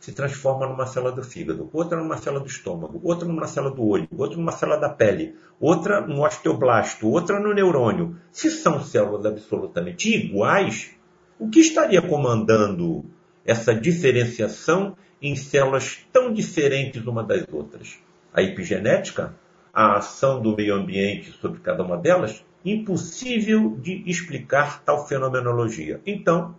se 0.00 0.12
transforma 0.12 0.66
numa 0.66 0.86
célula 0.86 1.12
do 1.12 1.22
fígado, 1.22 1.68
outra 1.70 1.98
numa 1.98 2.16
célula 2.16 2.42
do 2.42 2.48
estômago, 2.48 2.98
outra 3.04 3.28
numa 3.28 3.46
célula 3.46 3.74
do 3.74 3.86
olho, 3.86 4.08
outra 4.16 4.38
numa 4.38 4.52
célula 4.52 4.78
da 4.78 4.88
pele, 4.88 5.36
outra 5.60 6.00
no 6.00 6.24
osteoblasto, 6.24 7.08
outra 7.08 7.38
no 7.38 7.52
neurônio. 7.52 8.16
Se 8.30 8.50
são 8.50 8.82
células 8.82 9.26
absolutamente 9.26 10.12
iguais, 10.12 10.92
o 11.38 11.50
que 11.50 11.60
estaria 11.60 12.00
comandando 12.00 13.04
essa 13.44 13.74
diferenciação 13.74 14.96
em 15.20 15.36
células 15.36 16.04
tão 16.10 16.32
diferentes 16.32 17.06
uma 17.06 17.22
das 17.22 17.44
outras. 17.52 17.98
A 18.32 18.42
epigenética, 18.42 19.36
a 19.72 19.96
ação 19.96 20.42
do 20.42 20.54
meio 20.54 20.74
ambiente 20.74 21.32
sobre 21.40 21.60
cada 21.60 21.82
uma 21.82 21.96
delas, 21.96 22.44
impossível 22.64 23.76
de 23.80 24.02
explicar 24.06 24.82
tal 24.84 25.06
fenomenologia. 25.06 26.00
Então, 26.06 26.54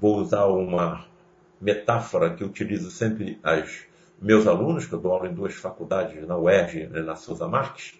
vou 0.00 0.16
usar 0.18 0.46
uma 0.46 1.04
metáfora 1.60 2.34
que 2.34 2.42
utilizo 2.42 2.90
sempre 2.90 3.38
aos 3.42 3.86
meus 4.20 4.46
alunos, 4.46 4.86
que 4.86 4.94
eu 4.94 5.00
dou 5.00 5.12
aula 5.12 5.28
em 5.28 5.34
duas 5.34 5.54
faculdades, 5.54 6.26
na 6.26 6.38
UERJ 6.38 6.88
e 6.92 7.02
na 7.02 7.14
Souza 7.14 7.46
Marques, 7.46 7.94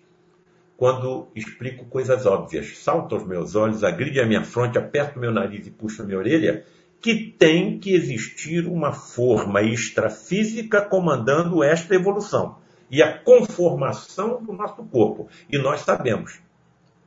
quando 0.76 1.28
explico 1.34 1.84
coisas 1.84 2.24
óbvias. 2.24 2.78
Salta 2.78 3.14
aos 3.14 3.26
meus 3.26 3.54
olhos, 3.54 3.84
agride 3.84 4.20
a 4.20 4.26
minha 4.26 4.42
fronte, 4.42 4.78
aperta 4.78 5.18
o 5.18 5.20
meu 5.20 5.32
nariz 5.32 5.66
e 5.66 5.70
puxa 5.70 6.02
a 6.02 6.06
minha 6.06 6.18
orelha, 6.18 6.64
que 7.00 7.32
tem 7.38 7.78
que 7.78 7.94
existir 7.94 8.66
uma 8.66 8.92
forma 8.92 9.62
extrafísica 9.62 10.80
comandando 10.80 11.62
esta 11.62 11.94
evolução 11.94 12.56
e 12.90 13.02
a 13.02 13.18
conformação 13.18 14.42
do 14.42 14.52
nosso 14.52 14.82
corpo. 14.84 15.28
E 15.50 15.58
nós 15.58 15.80
sabemos, 15.80 16.40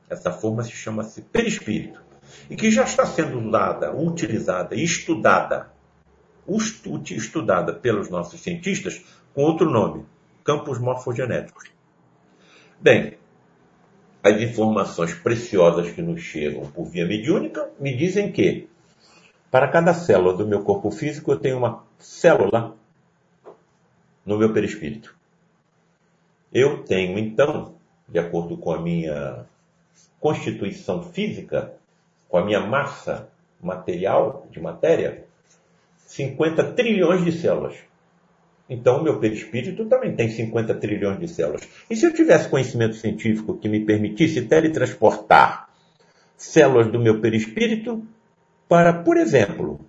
essa 0.08 0.30
forma 0.30 0.62
se 0.62 0.72
chama-se 0.72 1.22
perispírito, 1.22 2.00
e 2.48 2.56
que 2.56 2.70
já 2.70 2.84
está 2.84 3.04
sendo 3.04 3.38
usada, 3.40 3.94
utilizada, 3.94 4.74
estudada, 4.74 5.70
estudada 7.10 7.72
pelos 7.72 8.08
nossos 8.08 8.40
cientistas 8.40 9.04
com 9.34 9.42
outro 9.42 9.70
nome, 9.70 10.04
campos 10.44 10.78
morfogenéticos. 10.78 11.70
Bem, 12.80 13.18
as 14.22 14.40
informações 14.40 15.14
preciosas 15.14 15.90
que 15.90 16.02
nos 16.02 16.20
chegam 16.20 16.70
por 16.70 16.84
via 16.84 17.06
mediúnica 17.06 17.70
me 17.78 17.96
dizem 17.96 18.30
que 18.30 18.68
para 19.50 19.68
cada 19.68 19.92
célula 19.92 20.34
do 20.34 20.46
meu 20.46 20.62
corpo 20.62 20.90
físico, 20.90 21.30
eu 21.30 21.38
tenho 21.38 21.58
uma 21.58 21.84
célula 21.98 22.74
no 24.24 24.38
meu 24.38 24.52
perispírito. 24.52 25.14
Eu 26.52 26.84
tenho, 26.84 27.18
então, 27.18 27.74
de 28.08 28.18
acordo 28.18 28.56
com 28.56 28.72
a 28.72 28.80
minha 28.80 29.46
constituição 30.20 31.02
física, 31.02 31.74
com 32.28 32.38
a 32.38 32.44
minha 32.44 32.60
massa 32.60 33.28
material 33.60 34.46
de 34.50 34.60
matéria, 34.60 35.24
50 36.06 36.72
trilhões 36.72 37.24
de 37.24 37.32
células. 37.32 37.76
Então, 38.68 38.98
o 38.98 39.02
meu 39.02 39.18
perispírito 39.18 39.86
também 39.86 40.14
tem 40.14 40.28
50 40.28 40.74
trilhões 40.74 41.18
de 41.18 41.28
células. 41.28 41.62
E 41.90 41.96
se 41.96 42.06
eu 42.06 42.14
tivesse 42.14 42.48
conhecimento 42.48 42.94
científico 42.96 43.58
que 43.58 43.68
me 43.68 43.84
permitisse 43.84 44.42
teletransportar 44.42 45.68
células 46.36 46.88
do 46.88 46.98
meu 46.98 47.20
perispírito 47.20 48.06
para, 48.68 48.92
por 48.92 49.16
exemplo, 49.16 49.80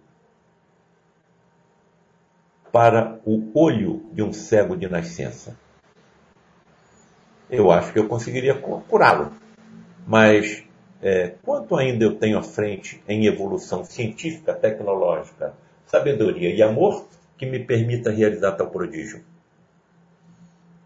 para 2.71 3.19
o 3.25 3.51
olho 3.53 4.05
de 4.11 4.23
um 4.23 4.33
cego 4.33 4.75
de 4.75 4.89
nascença. 4.89 5.57
Eu 7.55 7.71
acho 7.71 7.93
que 7.93 7.99
eu 7.99 8.07
conseguiria 8.07 8.55
curá-lo. 8.55 9.31
Mas 10.05 10.63
é, 11.01 11.35
quanto 11.43 11.75
ainda 11.75 12.03
eu 12.03 12.15
tenho 12.15 12.37
à 12.37 12.43
frente 12.43 13.01
em 13.07 13.25
evolução 13.25 13.83
científica, 13.83 14.53
tecnológica, 14.53 15.53
sabedoria 15.85 16.53
e 16.53 16.61
amor 16.61 17.05
que 17.37 17.45
me 17.45 17.59
permita 17.59 18.11
realizar 18.11 18.53
tal 18.53 18.67
prodígio? 18.67 19.23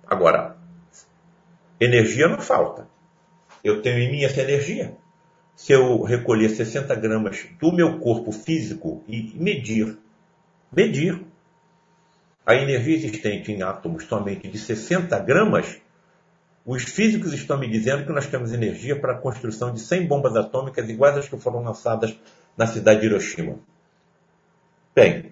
Agora, 0.06 0.56
energia 1.80 2.28
não 2.28 2.40
falta. 2.40 2.88
Eu 3.64 3.82
tenho 3.82 4.00
em 4.00 4.12
mim 4.12 4.24
essa 4.24 4.42
energia 4.42 4.96
se 5.58 5.74
eu 5.74 6.04
recolher 6.04 6.50
60 6.50 6.94
gramas 6.96 7.48
do 7.60 7.72
meu 7.74 7.98
corpo 7.98 8.32
físico 8.32 9.04
e 9.08 9.34
medir, 9.34 9.98
medir 10.72 11.20
a 12.46 12.54
energia 12.54 12.96
existente 12.96 13.52
em 13.52 13.64
átomos 13.64 14.04
somente 14.04 14.48
de 14.48 14.58
60 14.58 15.18
gramas, 15.20 15.82
os 16.68 16.84
físicos 16.84 17.32
estão 17.32 17.58
me 17.58 17.66
dizendo 17.66 18.06
que 18.06 18.12
nós 18.12 18.28
temos 18.28 18.52
energia 18.52 19.00
para 19.00 19.14
a 19.14 19.18
construção 19.18 19.74
de 19.74 19.80
100 19.80 20.06
bombas 20.06 20.36
atômicas 20.36 20.90
iguais 20.90 21.18
às 21.18 21.30
que 21.30 21.38
foram 21.38 21.64
lançadas 21.64 22.14
na 22.58 22.68
cidade 22.68 23.00
de 23.00 23.06
Hiroshima. 23.06 23.56
Bem, 24.94 25.32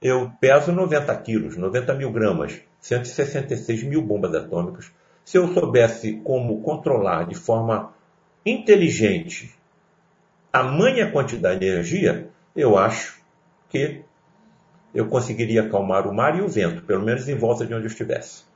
eu 0.00 0.30
peso 0.40 0.70
90 0.70 1.12
quilos, 1.22 1.56
90 1.56 1.94
mil 1.94 2.12
gramas, 2.12 2.60
166 2.80 3.82
mil 3.82 4.00
bombas 4.00 4.32
atômicas. 4.32 4.92
Se 5.24 5.36
eu 5.36 5.52
soubesse 5.52 6.20
como 6.22 6.62
controlar 6.62 7.24
de 7.26 7.34
forma 7.34 7.92
inteligente 8.46 9.52
tamanha 10.52 11.10
quantidade 11.10 11.58
de 11.58 11.66
energia, 11.66 12.28
eu 12.54 12.78
acho 12.78 13.20
que 13.68 14.04
eu 14.94 15.08
conseguiria 15.08 15.62
acalmar 15.62 16.06
o 16.06 16.14
mar 16.14 16.38
e 16.38 16.42
o 16.42 16.48
vento, 16.48 16.82
pelo 16.82 17.04
menos 17.04 17.28
em 17.28 17.34
volta 17.34 17.66
de 17.66 17.74
onde 17.74 17.86
eu 17.86 17.90
estivesse. 17.90 18.53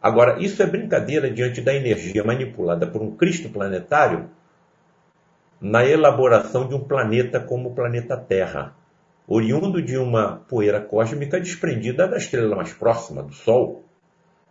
Agora, 0.00 0.40
isso 0.40 0.62
é 0.62 0.66
brincadeira 0.66 1.30
diante 1.30 1.60
da 1.60 1.74
energia 1.74 2.22
manipulada 2.22 2.86
por 2.86 3.02
um 3.02 3.16
Cristo 3.16 3.48
planetário 3.48 4.30
na 5.60 5.84
elaboração 5.84 6.68
de 6.68 6.74
um 6.74 6.84
planeta 6.84 7.40
como 7.40 7.70
o 7.70 7.74
planeta 7.74 8.16
Terra, 8.16 8.76
oriundo 9.26 9.82
de 9.82 9.96
uma 9.96 10.36
poeira 10.48 10.80
cósmica 10.80 11.40
desprendida 11.40 12.06
da 12.06 12.16
estrela 12.16 12.54
mais 12.54 12.72
próxima, 12.72 13.22
do 13.22 13.34
Sol. 13.34 13.84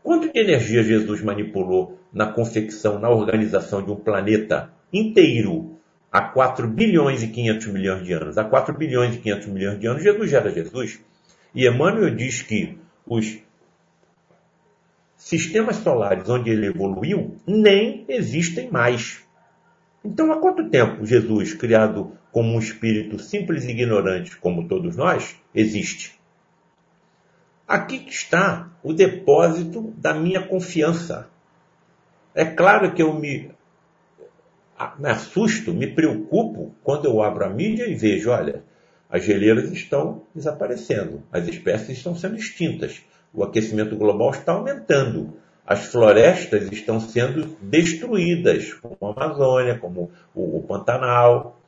Quanto 0.04 0.32
de 0.32 0.40
energia 0.40 0.84
Jesus 0.84 1.22
manipulou 1.22 1.98
na 2.12 2.28
confecção, 2.28 3.00
na 3.00 3.10
organização 3.10 3.82
de 3.82 3.90
um 3.90 3.96
planeta 3.96 4.70
inteiro 4.92 5.78
há 6.12 6.22
4 6.22 6.68
bilhões 6.68 7.24
e 7.24 7.28
500 7.28 7.68
milhões 7.68 8.04
de 8.04 8.12
anos? 8.12 8.38
Há 8.38 8.44
4 8.44 8.78
bilhões 8.78 9.16
e 9.16 9.20
500 9.20 9.48
milhões 9.48 9.80
de 9.80 9.88
anos, 9.88 10.04
Jesus 10.04 10.34
era 10.34 10.52
Jesus. 10.52 11.00
E 11.56 11.66
Emmanuel 11.66 12.14
diz 12.14 12.42
que 12.42 12.78
os 13.06 13.40
sistemas 15.18 15.78
solares 15.78 16.30
onde 16.30 16.52
ele 16.52 16.68
evoluiu 16.68 17.36
nem 17.46 18.06
existem 18.08 18.70
mais. 18.70 19.26
Então, 20.06 20.32
há 20.32 20.40
quanto 20.40 20.70
tempo 20.70 21.06
Jesus, 21.06 21.54
criado 21.54 22.16
como 22.32 22.54
um 22.54 22.60
espírito 22.60 23.20
simples 23.20 23.66
e 23.66 23.72
ignorante, 23.72 24.38
como 24.38 24.68
todos 24.68 24.96
nós, 24.96 25.36
existe? 25.54 26.18
Aqui 27.68 28.06
está 28.08 28.72
o 28.82 28.94
depósito 28.94 29.94
da 29.98 30.14
minha 30.14 30.42
confiança. 30.42 31.28
É 32.34 32.46
claro 32.46 32.94
que 32.94 33.02
eu 33.02 33.14
me, 33.14 33.52
me 35.00 35.10
assusto, 35.10 35.74
me 35.74 35.88
preocupo 35.88 36.74
quando 36.84 37.06
eu 37.06 37.22
abro 37.22 37.44
a 37.44 37.50
mídia 37.50 37.90
e 37.90 37.96
vejo, 37.96 38.30
olha, 38.30 38.64
as 39.10 39.24
geleiras 39.24 39.72
estão 39.72 40.24
desaparecendo, 40.34 41.24
as 41.32 41.48
espécies 41.48 41.98
estão 41.98 42.16
sendo 42.16 42.36
extintas, 42.36 43.04
o 43.34 43.44
aquecimento 43.44 43.96
global 43.96 44.32
está 44.32 44.54
aumentando 44.54 45.34
as 45.68 45.88
florestas 45.88 46.72
estão 46.72 46.98
sendo 46.98 47.58
destruídas, 47.62 48.74
como 48.76 48.98
a 49.02 49.12
Amazônia, 49.12 49.78
como 49.78 50.10
o, 50.34 50.64
Pantanal. 50.66 51.60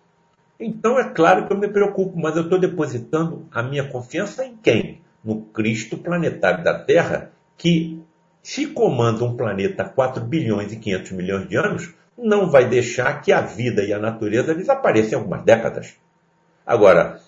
Então 0.58 0.98
é 0.98 1.10
claro 1.10 1.46
que 1.46 1.52
eu 1.52 1.58
me 1.58 1.68
preocupo, 1.68 2.18
mas 2.18 2.38
eu 2.38 2.44
estou 2.44 2.58
depositando 2.58 3.46
a 3.52 3.62
minha 3.62 3.84
confiança 3.84 4.46
em 4.46 4.56
quem? 4.56 5.02
No 5.22 5.42
Cristo 5.42 5.98
planetário 5.98 6.64
da 6.64 6.80
Terra, 6.80 7.32
que 7.58 8.02
se 8.42 8.68
comanda 8.68 9.26
um 9.26 9.36
planeta 9.36 9.84
há 9.84 9.90
4 9.90 10.24
bilhões 10.24 10.72
e 10.72 10.78
500 10.78 11.12
milhões 11.12 11.50
de 11.50 11.58
anos, 11.58 11.94
não 12.18 12.50
vai 12.50 12.70
deixar 12.70 13.22
que 13.22 13.34
a 13.34 13.42
vida 13.42 13.84
e 13.84 13.92
a 13.92 14.00
natureza 14.00 14.56
desapareçam 14.56 15.12
em 15.20 15.22
algumas 15.22 15.44
décadas. 15.44 15.98
Agora, 16.66 17.20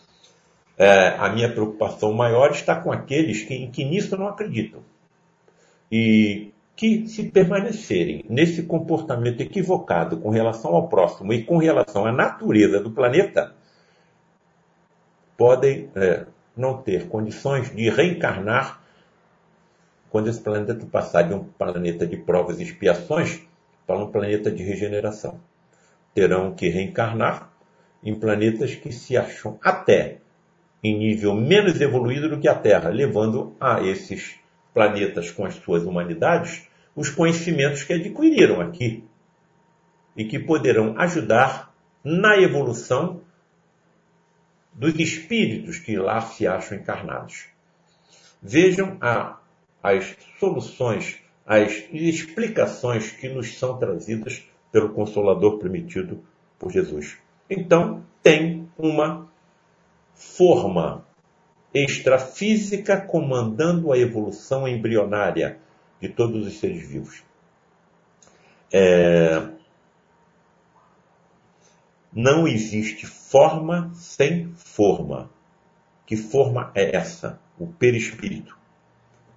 é, 0.81 1.15
a 1.19 1.29
minha 1.29 1.47
preocupação 1.47 2.11
maior 2.11 2.49
está 2.49 2.75
com 2.75 2.91
aqueles 2.91 3.43
que, 3.43 3.67
que 3.67 3.85
nisso 3.85 4.17
não 4.17 4.27
acreditam. 4.27 4.79
E 5.91 6.51
que, 6.75 7.07
se 7.07 7.29
permanecerem 7.29 8.25
nesse 8.27 8.63
comportamento 8.63 9.41
equivocado 9.41 10.17
com 10.17 10.31
relação 10.31 10.73
ao 10.73 10.87
próximo 10.87 11.31
e 11.33 11.43
com 11.43 11.57
relação 11.57 12.07
à 12.07 12.11
natureza 12.11 12.79
do 12.79 12.89
planeta, 12.89 13.53
podem 15.37 15.91
é, 15.95 16.25
não 16.57 16.81
ter 16.81 17.07
condições 17.07 17.69
de 17.69 17.87
reencarnar 17.87 18.81
quando 20.09 20.29
esse 20.31 20.41
planeta 20.41 20.73
passar 20.87 21.21
de 21.21 21.35
um 21.35 21.43
planeta 21.43 22.07
de 22.07 22.17
provas 22.17 22.59
e 22.59 22.63
expiações 22.63 23.39
para 23.85 23.99
um 23.99 24.11
planeta 24.11 24.49
de 24.49 24.63
regeneração. 24.63 25.39
Terão 26.15 26.55
que 26.55 26.69
reencarnar 26.69 27.51
em 28.03 28.15
planetas 28.15 28.73
que 28.73 28.91
se 28.91 29.15
acham 29.15 29.59
até 29.61 30.20
em 30.83 30.97
nível 30.97 31.35
menos 31.35 31.79
evoluído 31.79 32.29
do 32.29 32.39
que 32.39 32.47
a 32.47 32.55
Terra, 32.55 32.89
levando 32.89 33.55
a 33.59 33.81
esses 33.81 34.35
planetas 34.73 35.29
com 35.31 35.45
as 35.45 35.55
suas 35.55 35.83
humanidades 35.83 36.67
os 36.95 37.09
conhecimentos 37.09 37.83
que 37.83 37.93
adquiriram 37.93 38.59
aqui 38.59 39.03
e 40.15 40.25
que 40.25 40.39
poderão 40.39 40.99
ajudar 40.99 41.73
na 42.03 42.37
evolução 42.37 43.21
dos 44.73 44.95
espíritos 44.99 45.79
que 45.79 45.95
lá 45.97 46.21
se 46.21 46.47
acham 46.47 46.77
encarnados. 46.77 47.45
Vejam 48.41 48.97
a, 48.99 49.39
as 49.81 50.15
soluções, 50.39 51.19
as 51.45 51.83
explicações 51.91 53.11
que 53.11 53.29
nos 53.29 53.57
são 53.57 53.77
trazidas 53.77 54.43
pelo 54.71 54.89
Consolador 54.89 55.59
prometido 55.59 56.23
por 56.57 56.71
Jesus. 56.71 57.17
Então, 57.49 58.03
tem 58.23 58.69
uma 58.77 59.30
forma 60.13 61.05
extrafísica 61.73 62.99
comandando 62.99 63.91
a 63.91 63.97
evolução 63.97 64.67
embrionária 64.67 65.59
de 65.99 66.09
todos 66.09 66.45
os 66.45 66.59
seres 66.59 66.87
vivos. 66.87 67.23
É... 68.71 69.49
Não 72.13 72.47
existe 72.47 73.05
forma 73.05 73.91
sem 73.93 74.53
forma. 74.55 75.29
Que 76.05 76.17
forma 76.17 76.71
é 76.75 76.95
essa? 76.95 77.39
O 77.57 77.67
perispírito, 77.67 78.57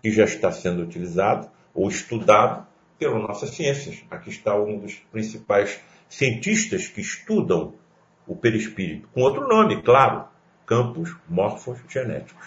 que 0.03 0.11
já 0.11 0.25
está 0.25 0.51
sendo 0.51 0.83
utilizado 0.83 1.49
ou 1.73 1.89
estudado 1.89 2.67
pelas 2.99 3.23
nossas 3.23 3.51
ciências. 3.51 4.03
Aqui 4.11 4.31
está 4.31 4.57
um 4.57 4.79
dos 4.79 4.95
principais 5.13 5.81
cientistas 6.09 6.89
que 6.89 7.01
estudam 7.01 7.75
o 8.27 8.35
perispírito, 8.35 9.09
com 9.09 9.21
outro 9.21 9.47
nome, 9.47 9.83
claro, 9.83 10.27
campos 10.67 11.15
morfogenéticos. 11.29 12.47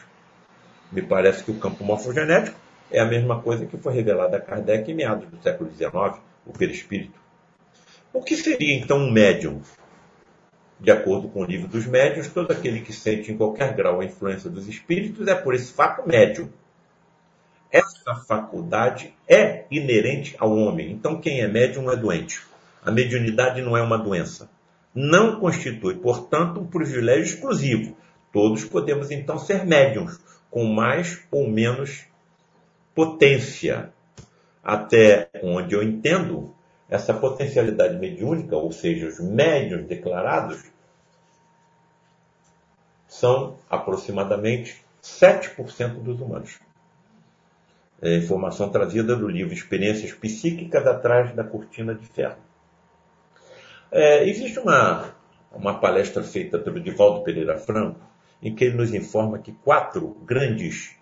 Me 0.92 1.02
parece 1.02 1.44
que 1.44 1.52
o 1.52 1.60
campo 1.60 1.84
morfogenético 1.84 2.58
é 2.90 3.00
a 3.00 3.06
mesma 3.06 3.42
coisa 3.42 3.66
que 3.66 3.78
foi 3.78 3.94
revelada 3.94 4.38
a 4.38 4.42
Kardec 4.42 4.90
em 4.90 4.96
meados 4.96 5.30
do 5.30 5.42
século 5.42 5.70
XIX, 5.72 6.22
o 6.46 6.54
perispírito. 6.54 7.20
O 8.14 8.22
que 8.22 8.36
seria 8.36 8.74
então 8.74 8.98
um 8.98 9.12
médium? 9.12 9.62
De 10.80 10.92
acordo 10.92 11.28
com 11.28 11.42
o 11.42 11.46
livro 11.46 11.68
dos 11.68 11.86
médiuns, 11.86 12.28
todo 12.28 12.52
aquele 12.52 12.82
que 12.82 12.94
sente 12.94 13.32
em 13.32 13.38
qualquer 13.38 13.74
grau 13.76 14.00
a 14.00 14.06
influência 14.06 14.50
dos 14.50 14.68
espíritos 14.68 15.28
é 15.28 15.36
por 15.36 15.54
esse 15.54 15.74
fato 15.74 16.08
médium. 16.08 16.50
Essa 17.72 18.16
faculdade 18.28 19.14
é 19.28 19.66
inerente 19.70 20.36
ao 20.40 20.56
homem. 20.56 20.92
Então, 20.92 21.20
quem 21.20 21.42
é 21.42 21.48
médium 21.48 21.92
é 21.92 21.96
doente. 21.96 22.42
A 22.84 22.92
mediunidade 22.92 23.62
não 23.62 23.76
é 23.76 23.82
uma 23.82 23.98
doença. 23.98 24.50
Não 24.96 25.40
constitui, 25.40 25.96
portanto, 25.96 26.62
um 26.62 26.68
privilégio 26.68 27.24
exclusivo. 27.24 27.98
Todos 28.38 28.66
podemos 28.66 29.10
então 29.10 29.40
ser 29.40 29.66
médiums, 29.66 30.20
com 30.52 30.64
mais 30.64 31.26
ou 31.32 31.50
menos 31.50 32.06
potência. 32.94 33.92
Até 34.64 35.28
onde 35.42 35.74
eu 35.74 35.82
entendo, 35.82 36.54
essa 36.88 37.16
potencialidade 37.16 37.98
mediúnica, 37.98 38.56
ou 38.56 38.72
seja, 38.72 39.08
os 39.08 39.20
médios 39.20 39.88
declarados, 39.88 40.66
são 43.08 43.58
aproximadamente 43.68 44.86
7% 45.02 45.96
dos 46.04 46.22
humanos. 46.22 46.60
É 48.00 48.18
informação 48.18 48.70
trazida 48.70 49.16
do 49.16 49.28
livro 49.28 49.52
Experiências 49.52 50.14
Psíquicas 50.14 50.86
Atrás 50.86 51.34
da 51.34 51.44
Cortina 51.44 51.96
de 51.96 52.06
Ferro. 52.06 52.38
É, 53.92 54.30
existe 54.30 54.60
uma, 54.60 55.16
uma 55.52 55.80
palestra 55.80 56.22
feita 56.22 56.60
pelo 56.60 56.80
Divaldo 56.80 57.24
Pereira 57.24 57.58
Franco, 57.58 58.06
em 58.42 58.54
que 58.54 58.66
ele 58.66 58.76
nos 58.76 58.94
informa 58.94 59.40
que 59.40 59.52
quatro 59.52 60.16
grandes 60.26 60.96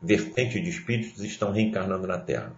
vertente 0.00 0.60
de 0.60 0.68
espíritos 0.68 1.22
estão 1.22 1.52
reencarnando 1.52 2.06
na 2.06 2.18
Terra. 2.18 2.52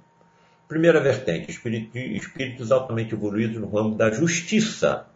Primeira 0.66 0.99
vertente, 0.99 1.51
espíritos 1.51 2.72
altamente 2.72 3.14
evoluídos 3.14 3.61
no 3.61 3.68
ramo 3.68 3.95
da 3.95 4.11
justiça. 4.11 5.07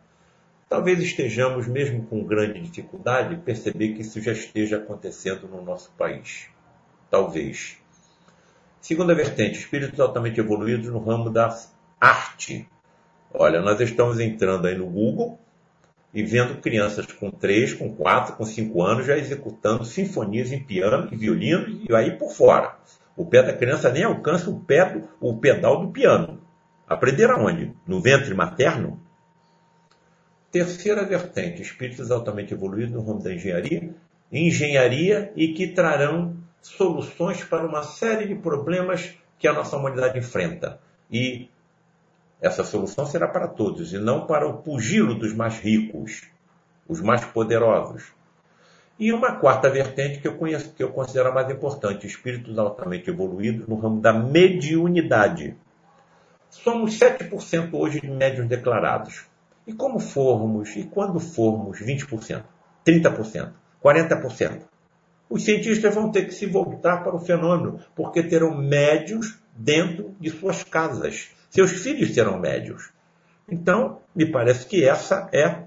Talvez 0.69 1.01
estejamos, 1.01 1.67
mesmo 1.67 2.05
com 2.05 2.23
grande 2.23 2.61
dificuldade, 2.61 3.37
perceber 3.37 3.95
que 3.95 4.03
isso 4.03 4.21
já 4.21 4.33
esteja 4.33 4.77
acontecendo 4.77 5.49
no 5.49 5.63
nosso 5.63 5.91
país. 5.97 6.49
Talvez. 7.11 7.79
Segunda 8.79 9.15
vertente, 9.15 9.59
espíritos 9.59 9.99
altamente 9.99 10.39
evoluídos 10.39 10.89
no 10.89 10.99
ramo 10.99 11.31
da 11.31 11.59
arte. 11.99 12.69
Olha, 13.33 13.63
nós 13.63 13.81
estamos 13.81 14.21
entrando 14.21 14.67
aí 14.67 14.77
no 14.77 14.87
Google 14.87 15.41
e 16.13 16.23
vendo 16.23 16.61
crianças 16.61 17.07
com 17.07 17.31
3, 17.31 17.75
com 17.75 17.95
4, 17.95 18.37
com 18.37 18.45
5 18.45 18.83
anos 18.83 19.07
já 19.07 19.17
executando 19.17 19.85
sinfonias 19.85 20.53
em 20.53 20.63
piano 20.63 21.09
e 21.13 21.17
violino 21.17 21.83
e 21.89 21.95
aí 21.95 22.13
por 22.13 22.33
fora. 22.33 22.77
O 23.17 23.27
pé 23.27 23.43
da 23.43 23.53
criança 23.53 23.91
nem 23.91 24.05
alcança 24.05 24.49
o, 24.49 24.61
pé 24.61 25.03
o 25.21 25.37
pedal 25.37 25.85
do 25.85 25.93
piano. 25.93 26.41
Aprender 26.89 27.31
aonde? 27.31 27.73
No 27.87 28.01
ventre 28.01 28.33
materno? 28.33 29.01
Terceira 30.51 31.05
vertente, 31.05 31.61
espíritos 31.61 32.11
altamente 32.11 32.55
evoluídos 32.55 32.95
no 32.95 33.05
ramo 33.05 33.23
da 33.23 33.35
engenharia, 33.35 33.95
engenharia 34.33 35.31
e 35.37 35.49
que 35.49 35.69
trarão 35.69 36.37
soluções 36.63 37.45
para 37.45 37.67
uma 37.67 37.83
série 37.83 38.27
de 38.27 38.35
problemas 38.35 39.15
que 39.39 39.47
a 39.47 39.53
nossa 39.53 39.77
humanidade 39.77 40.19
enfrenta. 40.19 40.81
E 41.11 41.49
essa 42.41 42.63
solução 42.63 43.05
será 43.05 43.27
para 43.27 43.49
todos 43.49 43.93
e 43.93 43.99
não 43.99 44.27
para 44.27 44.47
o 44.47 44.59
pugilo 44.59 45.15
dos 45.15 45.35
mais 45.35 45.59
ricos, 45.59 46.23
os 46.89 47.01
mais 47.01 47.25
poderosos. 47.25 48.13
E 48.99 49.13
uma 49.13 49.37
quarta 49.37 49.71
vertente 49.71 50.21
que 50.21 50.27
eu 50.27 50.37
conheço, 50.37 50.73
que 50.73 50.83
eu 50.83 50.91
considero 50.91 51.29
a 51.29 51.33
mais 51.33 51.51
importante, 51.51 52.07
espíritos 52.07 52.59
altamente 52.59 53.11
evoluídos 53.11 53.67
no 53.69 53.77
ramo 53.77 54.01
da 54.01 54.13
mediunidade. 54.13 55.57
Somos 56.51 56.99
7% 56.99 57.71
hoje 57.73 58.01
de 58.01 58.11
médiuns 58.11 58.49
declarados. 58.49 59.27
E 59.67 59.73
como 59.73 60.01
formos, 60.01 60.75
e 60.77 60.85
quando 60.85 61.21
formos 61.21 61.81
20%, 61.81 62.43
30%, 62.85 63.53
40%, 63.85 64.63
os 65.31 65.45
cientistas 65.45 65.95
vão 65.95 66.11
ter 66.11 66.25
que 66.25 66.35
se 66.35 66.47
voltar 66.47 67.05
para 67.05 67.15
o 67.15 67.21
fenômeno, 67.21 67.81
porque 67.95 68.23
terão 68.23 68.57
médios 68.57 69.39
dentro 69.55 70.15
de 70.19 70.31
suas 70.31 70.65
casas. 70.65 71.31
Seus 71.51 71.73
filhos 71.73 72.15
serão 72.15 72.39
médios. 72.39 72.91
Então, 73.49 74.01
me 74.15 74.27
parece 74.27 74.67
que 74.67 74.85
essa 74.85 75.29
é 75.33 75.65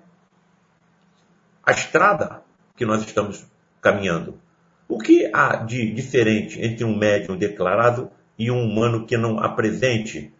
a 1.63 1.71
estrada 1.71 2.43
que 2.75 2.85
nós 2.85 3.01
estamos 3.01 3.45
caminhando. 3.81 4.39
O 4.87 4.99
que 4.99 5.29
há 5.33 5.55
de 5.55 5.91
diferente 5.93 6.61
entre 6.61 6.83
um 6.83 6.97
médium 6.97 7.37
declarado 7.37 8.11
e 8.37 8.51
um 8.51 8.61
humano 8.63 9.05
que 9.05 9.17
não 9.17 9.39
apresente 9.39 10.33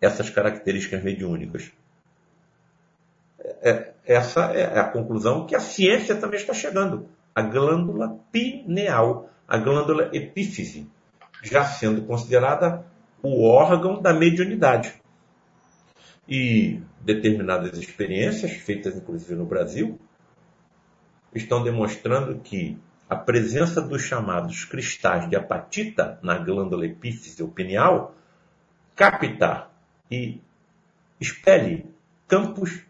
essas 0.00 0.28
características 0.28 1.02
mediúnicas? 1.02 1.70
É, 3.62 3.92
essa 4.04 4.52
é 4.52 4.78
a 4.78 4.84
conclusão 4.84 5.46
que 5.46 5.54
a 5.54 5.60
ciência 5.60 6.16
também 6.16 6.38
está 6.38 6.52
chegando. 6.52 7.08
A 7.34 7.42
glândula 7.42 8.18
pineal, 8.30 9.30
a 9.46 9.58
glândula 9.58 10.10
epífise, 10.12 10.86
já 11.42 11.64
sendo 11.64 12.02
considerada 12.02 12.84
o 13.24 13.42
órgão 13.42 14.02
da 14.02 14.12
mediunidade. 14.12 14.94
E 16.28 16.80
determinadas 17.00 17.78
experiências, 17.78 18.52
feitas 18.52 18.96
inclusive 18.96 19.34
no 19.34 19.46
Brasil, 19.46 19.98
estão 21.34 21.64
demonstrando 21.64 22.38
que 22.40 22.78
a 23.08 23.16
presença 23.16 23.80
dos 23.80 24.02
chamados 24.02 24.64
cristais 24.64 25.28
de 25.28 25.36
apatita 25.36 26.18
na 26.22 26.38
glândula 26.38 26.86
epífise 26.86 27.42
ou 27.42 27.48
pineal 27.48 28.14
capta 28.94 29.68
e 30.10 30.40
expele 31.20 31.86
campos 32.28 32.82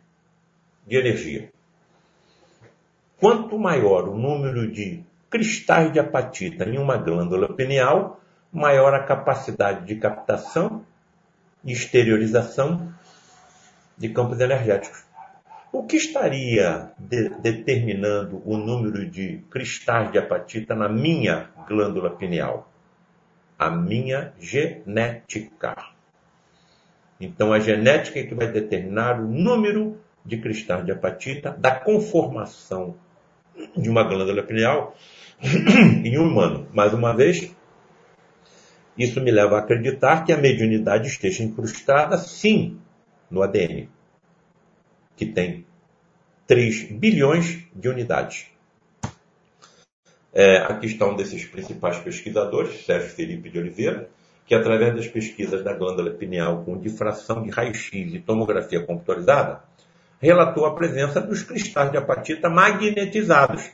de 0.86 0.96
energia. 0.96 1.52
Quanto 3.18 3.58
maior 3.58 4.08
o 4.08 4.16
número 4.16 4.70
de 4.70 5.02
cristais 5.30 5.92
de 5.92 5.98
apatita 5.98 6.64
em 6.64 6.78
uma 6.78 6.96
glândula 6.96 7.52
pineal, 7.54 8.20
maior 8.54 8.94
a 8.94 9.02
capacidade 9.02 9.84
de 9.84 9.96
captação 9.96 10.86
e 11.64 11.72
exteriorização 11.72 12.94
de 13.98 14.08
campos 14.10 14.38
energéticos. 14.40 15.04
O 15.72 15.82
que 15.82 15.96
estaria 15.96 16.92
de, 16.96 17.30
determinando 17.30 18.40
o 18.46 18.56
número 18.56 19.10
de 19.10 19.42
cristais 19.50 20.12
de 20.12 20.18
apatita 20.18 20.72
na 20.72 20.88
minha 20.88 21.50
glândula 21.66 22.10
pineal? 22.10 22.70
A 23.58 23.68
minha 23.70 24.32
genética. 24.38 25.76
Então, 27.20 27.52
a 27.52 27.58
genética 27.58 28.20
é 28.20 28.22
que 28.22 28.34
vai 28.34 28.46
determinar 28.46 29.20
o 29.20 29.26
número 29.26 29.98
de 30.24 30.36
cristais 30.38 30.84
de 30.84 30.92
apatita 30.92 31.50
da 31.50 31.74
conformação 31.74 32.94
de 33.76 33.88
uma 33.90 34.04
glândula 34.04 34.42
pineal 34.42 34.96
em 35.42 36.18
um 36.18 36.28
humano. 36.28 36.68
Mais 36.72 36.94
uma 36.94 37.12
vez, 37.12 37.54
isso 38.96 39.20
me 39.20 39.30
leva 39.30 39.56
a 39.56 39.58
acreditar 39.60 40.24
que 40.24 40.32
a 40.32 40.36
mediunidade 40.36 41.08
esteja 41.08 41.42
incrustada, 41.42 42.16
sim, 42.16 42.78
no 43.30 43.42
ADN, 43.42 43.88
que 45.16 45.26
tem 45.26 45.66
3 46.46 46.92
bilhões 46.92 47.64
de 47.74 47.88
unidades. 47.88 48.46
É, 50.32 50.58
aqui 50.58 50.86
está 50.86 51.06
um 51.06 51.16
desses 51.16 51.44
principais 51.44 51.98
pesquisadores, 51.98 52.84
Sérgio 52.84 53.10
Felipe 53.10 53.50
de 53.50 53.58
Oliveira, 53.58 54.08
que 54.46 54.54
através 54.54 54.94
das 54.94 55.06
pesquisas 55.06 55.62
da 55.64 55.72
glândula 55.72 56.10
pineal 56.10 56.64
com 56.64 56.78
difração 56.78 57.42
de 57.42 57.50
raio-x 57.50 57.92
e 57.92 58.20
tomografia 58.20 58.84
computadorizada, 58.84 59.62
relatou 60.20 60.66
a 60.66 60.74
presença 60.74 61.20
dos 61.20 61.42
cristais 61.42 61.90
de 61.90 61.96
apatita 61.96 62.48
magnetizados, 62.48 63.70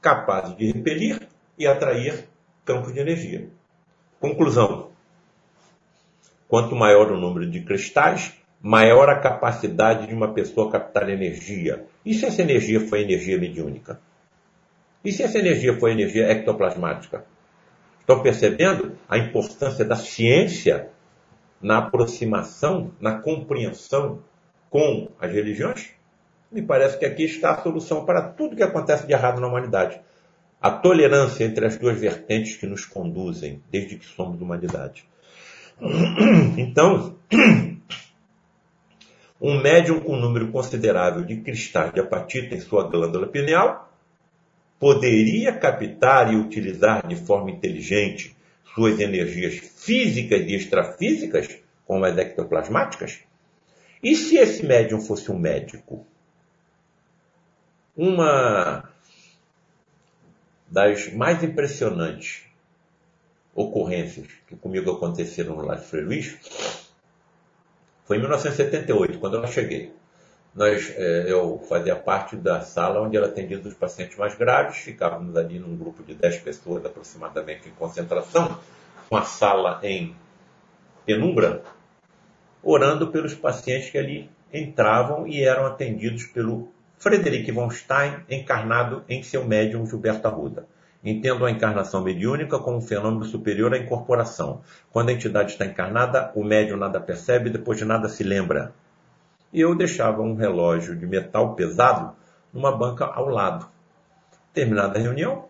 capazes 0.00 0.56
de 0.56 0.72
repelir 0.72 1.20
e 1.58 1.66
atrair 1.66 2.28
campos 2.64 2.92
de 2.92 3.00
energia. 3.00 3.48
Conclusão: 4.20 4.90
quanto 6.46 6.76
maior 6.76 7.10
o 7.10 7.18
número 7.18 7.50
de 7.50 7.62
cristais, 7.62 8.34
maior 8.60 9.08
a 9.08 9.18
capacidade 9.18 10.06
de 10.06 10.14
uma 10.14 10.34
pessoa 10.34 10.70
captar 10.70 11.08
energia. 11.08 11.86
E 12.04 12.12
se 12.12 12.26
essa 12.26 12.42
energia 12.42 12.86
for 12.86 12.98
energia 12.98 13.38
mediúnica? 13.38 13.98
E 15.02 15.10
se 15.10 15.22
essa 15.22 15.38
energia 15.38 15.78
for 15.78 15.88
energia 15.88 16.30
ectoplasmática? 16.30 17.24
Estão 18.00 18.22
percebendo 18.22 18.98
a 19.08 19.16
importância 19.16 19.86
da 19.86 19.96
ciência 19.96 20.90
na 21.62 21.78
aproximação, 21.78 22.92
na 23.00 23.20
compreensão 23.20 24.22
com 24.68 25.08
as 25.18 25.32
religiões? 25.32 25.92
Me 26.52 26.60
parece 26.60 26.98
que 26.98 27.06
aqui 27.06 27.24
está 27.24 27.52
a 27.52 27.62
solução 27.62 28.04
para 28.04 28.20
tudo 28.20 28.54
que 28.54 28.62
acontece 28.62 29.06
de 29.06 29.14
errado 29.14 29.40
na 29.40 29.46
humanidade 29.46 29.98
a 30.60 30.70
tolerância 30.70 31.44
entre 31.44 31.64
as 31.64 31.76
duas 31.76 31.98
vertentes 31.98 32.56
que 32.56 32.66
nos 32.66 32.84
conduzem 32.84 33.62
desde 33.70 33.96
que 33.96 34.04
somos 34.04 34.40
humanidade. 34.40 35.04
Então, 36.58 37.16
um 39.40 39.58
médium 39.58 40.00
com 40.00 40.14
um 40.14 40.20
número 40.20 40.52
considerável 40.52 41.24
de 41.24 41.36
cristais 41.36 41.94
de 41.94 42.00
apatita 42.00 42.54
em 42.54 42.60
sua 42.60 42.86
glândula 42.88 43.26
pineal 43.26 43.90
poderia 44.78 45.52
captar 45.52 46.32
e 46.32 46.36
utilizar 46.36 47.06
de 47.06 47.16
forma 47.16 47.50
inteligente 47.50 48.36
suas 48.74 49.00
energias 49.00 49.54
físicas 49.54 50.40
e 50.40 50.54
extrafísicas, 50.54 51.58
como 51.86 52.04
as 52.04 52.16
ectoplasmáticas? 52.16 53.20
E 54.02 54.14
se 54.14 54.36
esse 54.36 54.64
médium 54.64 55.00
fosse 55.00 55.30
um 55.30 55.38
médico? 55.38 56.06
Uma 57.96 58.90
das 60.70 61.12
mais 61.12 61.42
impressionantes 61.42 62.44
ocorrências 63.54 64.28
que 64.46 64.56
comigo 64.56 64.92
aconteceram 64.92 65.56
no 65.56 65.76
de 65.76 65.84
Frei 65.84 66.04
Luiz 66.04 66.38
foi 68.04 68.16
em 68.16 68.20
1978, 68.20 69.18
quando 69.18 69.36
eu 69.36 69.46
cheguei. 69.46 69.92
Nós, 70.54 70.92
é, 70.96 71.30
eu 71.30 71.60
fazia 71.68 71.94
parte 71.94 72.34
da 72.36 72.60
sala 72.60 73.00
onde 73.00 73.16
era 73.16 73.26
atendido 73.26 73.68
os 73.68 73.74
pacientes 73.74 74.16
mais 74.16 74.34
graves, 74.34 74.78
ficávamos 74.78 75.36
ali 75.36 75.60
num 75.60 75.76
grupo 75.76 76.02
de 76.02 76.14
10 76.14 76.38
pessoas 76.38 76.84
aproximadamente 76.84 77.68
em 77.68 77.72
concentração, 77.72 78.58
com 79.08 79.16
a 79.16 79.22
sala 79.22 79.78
em 79.84 80.14
penumbra, 81.06 81.62
orando 82.62 83.08
pelos 83.08 83.34
pacientes 83.34 83.90
que 83.90 83.98
ali 83.98 84.28
entravam 84.52 85.26
e 85.26 85.42
eram 85.42 85.66
atendidos 85.66 86.24
pelo 86.26 86.68
Frederic 87.00 87.50
von 87.50 87.70
Stein, 87.70 88.26
encarnado 88.28 89.02
em 89.08 89.22
seu 89.22 89.42
médium 89.42 89.86
Gilberto 89.86 90.28
Arruda. 90.28 90.66
Entendo 91.02 91.46
a 91.46 91.50
encarnação 91.50 92.02
mediúnica 92.04 92.58
como 92.58 92.76
um 92.76 92.82
fenômeno 92.82 93.24
superior 93.24 93.72
à 93.72 93.78
incorporação. 93.78 94.60
Quando 94.92 95.08
a 95.08 95.12
entidade 95.14 95.52
está 95.52 95.64
encarnada, 95.64 96.30
o 96.34 96.44
médium 96.44 96.76
nada 96.76 97.00
percebe 97.00 97.48
e 97.48 97.52
depois 97.54 97.78
de 97.78 97.86
nada 97.86 98.06
se 98.06 98.22
lembra. 98.22 98.74
E 99.50 99.62
eu 99.62 99.74
deixava 99.74 100.20
um 100.20 100.34
relógio 100.34 100.94
de 100.94 101.06
metal 101.06 101.54
pesado 101.54 102.14
numa 102.52 102.70
banca 102.70 103.06
ao 103.06 103.30
lado. 103.30 103.66
Terminada 104.52 104.98
a 104.98 105.02
reunião, 105.02 105.46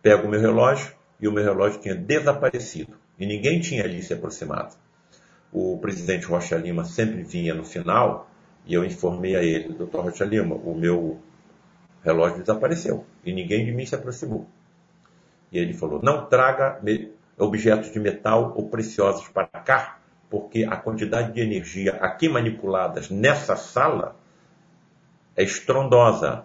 pego 0.00 0.28
o 0.28 0.30
meu 0.30 0.40
relógio 0.40 0.92
e 1.20 1.26
o 1.26 1.32
meu 1.32 1.42
relógio 1.42 1.80
tinha 1.80 1.96
desaparecido 1.96 2.96
e 3.18 3.26
ninguém 3.26 3.58
tinha 3.58 3.82
ali 3.82 4.00
se 4.04 4.14
aproximado. 4.14 4.76
O 5.52 5.78
presidente 5.78 6.26
Rocha 6.26 6.56
Lima 6.56 6.84
sempre 6.84 7.24
vinha 7.24 7.54
no 7.54 7.64
final 7.64 8.30
e 8.66 8.74
eu 8.74 8.84
informei 8.84 9.36
a 9.36 9.42
ele, 9.42 9.72
doutor 9.74 10.04
Rocha 10.04 10.24
Lima, 10.24 10.54
o 10.54 10.74
meu 10.74 11.20
relógio 12.02 12.40
desapareceu 12.40 13.04
e 13.24 13.32
ninguém 13.32 13.64
de 13.64 13.72
mim 13.72 13.86
se 13.86 13.94
aproximou. 13.94 14.46
E 15.50 15.58
ele 15.58 15.74
falou, 15.74 16.00
não 16.02 16.26
traga 16.26 16.80
objetos 17.38 17.92
de 17.92 18.00
metal 18.00 18.52
ou 18.56 18.68
preciosos 18.68 19.28
para 19.28 19.46
cá, 19.46 19.98
porque 20.30 20.64
a 20.64 20.76
quantidade 20.76 21.32
de 21.32 21.40
energia 21.40 21.96
aqui 21.96 22.28
manipuladas 22.28 23.10
nessa 23.10 23.56
sala 23.56 24.16
é 25.36 25.42
estrondosa. 25.42 26.44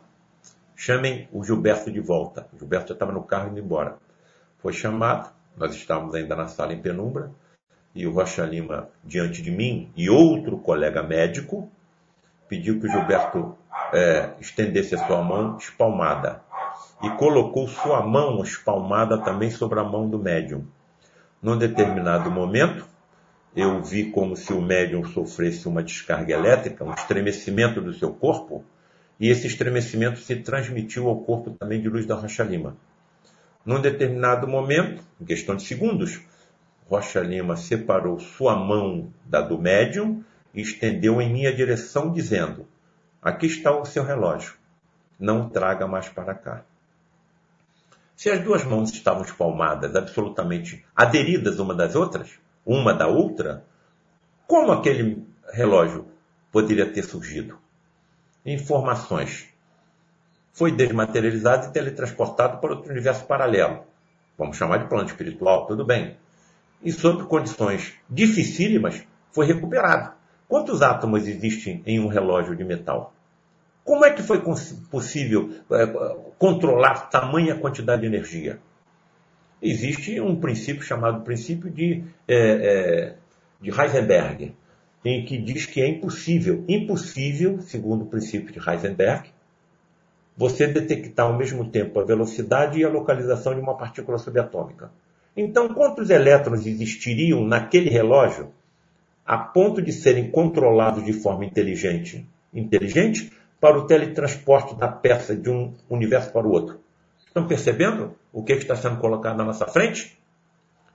Chamem 0.75 1.27
o 1.31 1.43
Gilberto 1.43 1.89
de 1.91 1.99
volta. 1.99 2.47
O 2.53 2.59
Gilberto 2.59 2.89
já 2.89 2.93
estava 2.93 3.11
no 3.11 3.23
carro 3.23 3.49
indo 3.49 3.59
embora. 3.59 3.97
Foi 4.59 4.73
chamado, 4.73 5.31
nós 5.55 5.73
estávamos 5.73 6.13
ainda 6.13 6.35
na 6.35 6.47
sala 6.47 6.73
em 6.73 6.81
penumbra, 6.81 7.31
e 7.95 8.05
o 8.05 8.11
Rocha 8.11 8.45
Lima 8.45 8.89
diante 9.03 9.41
de 9.41 9.49
mim 9.49 9.91
e 9.95 10.09
outro 10.09 10.57
colega 10.57 11.01
médico 11.01 11.71
pediu 12.47 12.79
que 12.79 12.87
o 12.87 12.89
Gilberto 12.89 13.57
é, 13.93 14.31
estendesse 14.39 14.95
a 14.95 15.05
sua 15.05 15.21
mão 15.21 15.57
espalmada 15.57 16.41
e 17.03 17.09
colocou 17.11 17.67
sua 17.67 18.01
mão 18.01 18.41
espalmada 18.41 19.17
também 19.17 19.51
sobre 19.51 19.79
a 19.79 19.83
mão 19.83 20.09
do 20.09 20.17
médium. 20.17 20.65
Num 21.41 21.57
determinado 21.57 22.31
momento, 22.31 22.87
eu 23.55 23.81
vi 23.83 24.11
como 24.11 24.35
se 24.35 24.53
o 24.53 24.61
médium 24.61 25.03
sofresse 25.03 25.67
uma 25.67 25.83
descarga 25.83 26.33
elétrica, 26.33 26.83
um 26.83 26.93
estremecimento 26.93 27.81
do 27.81 27.93
seu 27.93 28.11
corpo, 28.11 28.63
e 29.19 29.29
esse 29.29 29.47
estremecimento 29.47 30.19
se 30.19 30.35
transmitiu 30.37 31.07
ao 31.07 31.21
corpo 31.21 31.51
também 31.51 31.81
de 31.81 31.89
Luz 31.89 32.05
da 32.05 32.15
Rocha 32.15 32.43
Lima. 32.43 32.75
Num 33.65 33.81
determinado 33.81 34.47
momento, 34.47 35.03
em 35.19 35.25
questão 35.25 35.55
de 35.55 35.63
segundos, 35.63 36.21
Rocha 36.89 37.19
Lima 37.19 37.57
separou 37.57 38.19
sua 38.19 38.55
mão 38.55 39.11
da 39.25 39.41
do 39.41 39.57
médium 39.57 40.23
e 40.53 40.61
estendeu 40.61 41.21
em 41.21 41.31
minha 41.31 41.53
direção, 41.53 42.11
dizendo: 42.11 42.67
Aqui 43.21 43.45
está 43.45 43.71
o 43.77 43.85
seu 43.85 44.03
relógio, 44.03 44.55
não 45.19 45.49
traga 45.49 45.87
mais 45.87 46.09
para 46.09 46.33
cá. 46.33 46.63
Se 48.15 48.31
as 48.31 48.43
duas 48.43 48.63
mãos 48.63 48.91
estavam 48.91 49.21
espalmadas, 49.21 49.95
absolutamente 49.95 50.83
aderidas 50.95 51.59
uma 51.59 51.75
das 51.75 51.95
outras, 51.95 52.31
uma 52.65 52.91
da 52.93 53.07
outra, 53.07 53.63
como 54.47 54.71
aquele 54.71 55.23
relógio 55.53 56.07
poderia 56.51 56.91
ter 56.91 57.03
surgido? 57.03 57.59
Informações. 58.43 59.47
Foi 60.51 60.71
desmaterializado 60.71 61.67
e 61.67 61.71
teletransportado 61.71 62.57
para 62.59 62.73
outro 62.73 62.91
universo 62.91 63.25
paralelo. 63.25 63.83
Vamos 64.35 64.57
chamar 64.57 64.77
de 64.77 64.89
plano 64.89 65.07
espiritual, 65.07 65.67
tudo 65.67 65.85
bem. 65.85 66.17
E 66.81 66.91
sob 66.91 67.23
condições 67.25 67.93
dificílimas, 68.09 69.05
foi 69.31 69.45
recuperado. 69.45 70.16
Quantos 70.47 70.81
átomos 70.81 71.27
existem 71.27 71.81
em 71.85 71.99
um 71.99 72.07
relógio 72.07 72.55
de 72.55 72.63
metal? 72.63 73.13
Como 73.83 74.05
é 74.05 74.11
que 74.11 74.21
foi 74.21 74.41
possível 74.89 75.51
é, 75.71 75.87
controlar 76.37 77.09
tamanha 77.09 77.55
quantidade 77.55 78.01
de 78.01 78.07
energia? 78.07 78.59
existe 79.61 80.19
um 80.19 80.35
princípio 80.35 80.83
chamado 80.83 81.21
princípio 81.21 81.69
de, 81.69 82.03
é, 82.27 82.35
é, 82.37 83.15
de 83.61 83.69
Heisenberg, 83.69 84.55
em 85.03 85.25
que 85.25 85.37
diz 85.37 85.65
que 85.65 85.81
é 85.81 85.87
impossível, 85.87 86.63
impossível, 86.67 87.61
segundo 87.61 88.03
o 88.03 88.07
princípio 88.07 88.51
de 88.51 88.59
Heisenberg, 88.69 89.29
você 90.35 90.67
detectar 90.67 91.25
ao 91.25 91.35
mesmo 91.35 91.69
tempo 91.69 91.99
a 91.99 92.03
velocidade 92.03 92.79
e 92.79 92.83
a 92.83 92.89
localização 92.89 93.55
de 93.55 93.59
uma 93.59 93.75
partícula 93.75 94.17
subatômica. 94.17 94.91
Então, 95.35 95.69
quantos 95.69 96.09
elétrons 96.09 96.65
existiriam 96.65 97.43
naquele 97.45 97.89
relógio 97.89 98.51
a 99.27 99.37
ponto 99.37 99.81
de 99.81 99.91
serem 99.91 100.31
controlados 100.31 101.03
de 101.03 101.11
forma 101.11 101.45
inteligente, 101.45 102.25
inteligente 102.53 103.31
para 103.59 103.77
o 103.77 103.85
teletransporte 103.85 104.73
da 104.75 104.87
peça 104.87 105.35
de 105.35 105.49
um 105.49 105.73
universo 105.89 106.31
para 106.31 106.47
o 106.47 106.51
outro? 106.51 106.79
Estão 107.27 107.45
percebendo 107.45 108.15
o 108.31 108.41
que 108.41 108.53
está 108.53 108.75
sendo 108.75 108.97
colocado 108.97 109.37
na 109.37 109.43
nossa 109.43 109.67
frente? 109.67 110.17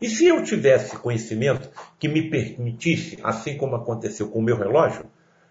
E 0.00 0.08
se 0.08 0.26
eu 0.26 0.42
tivesse 0.42 0.96
conhecimento 0.96 1.70
que 1.98 2.08
me 2.08 2.28
permitisse, 2.30 3.18
assim 3.22 3.56
como 3.56 3.76
aconteceu 3.76 4.28
com 4.28 4.38
o 4.38 4.42
meu 4.42 4.56
relógio, 4.56 5.04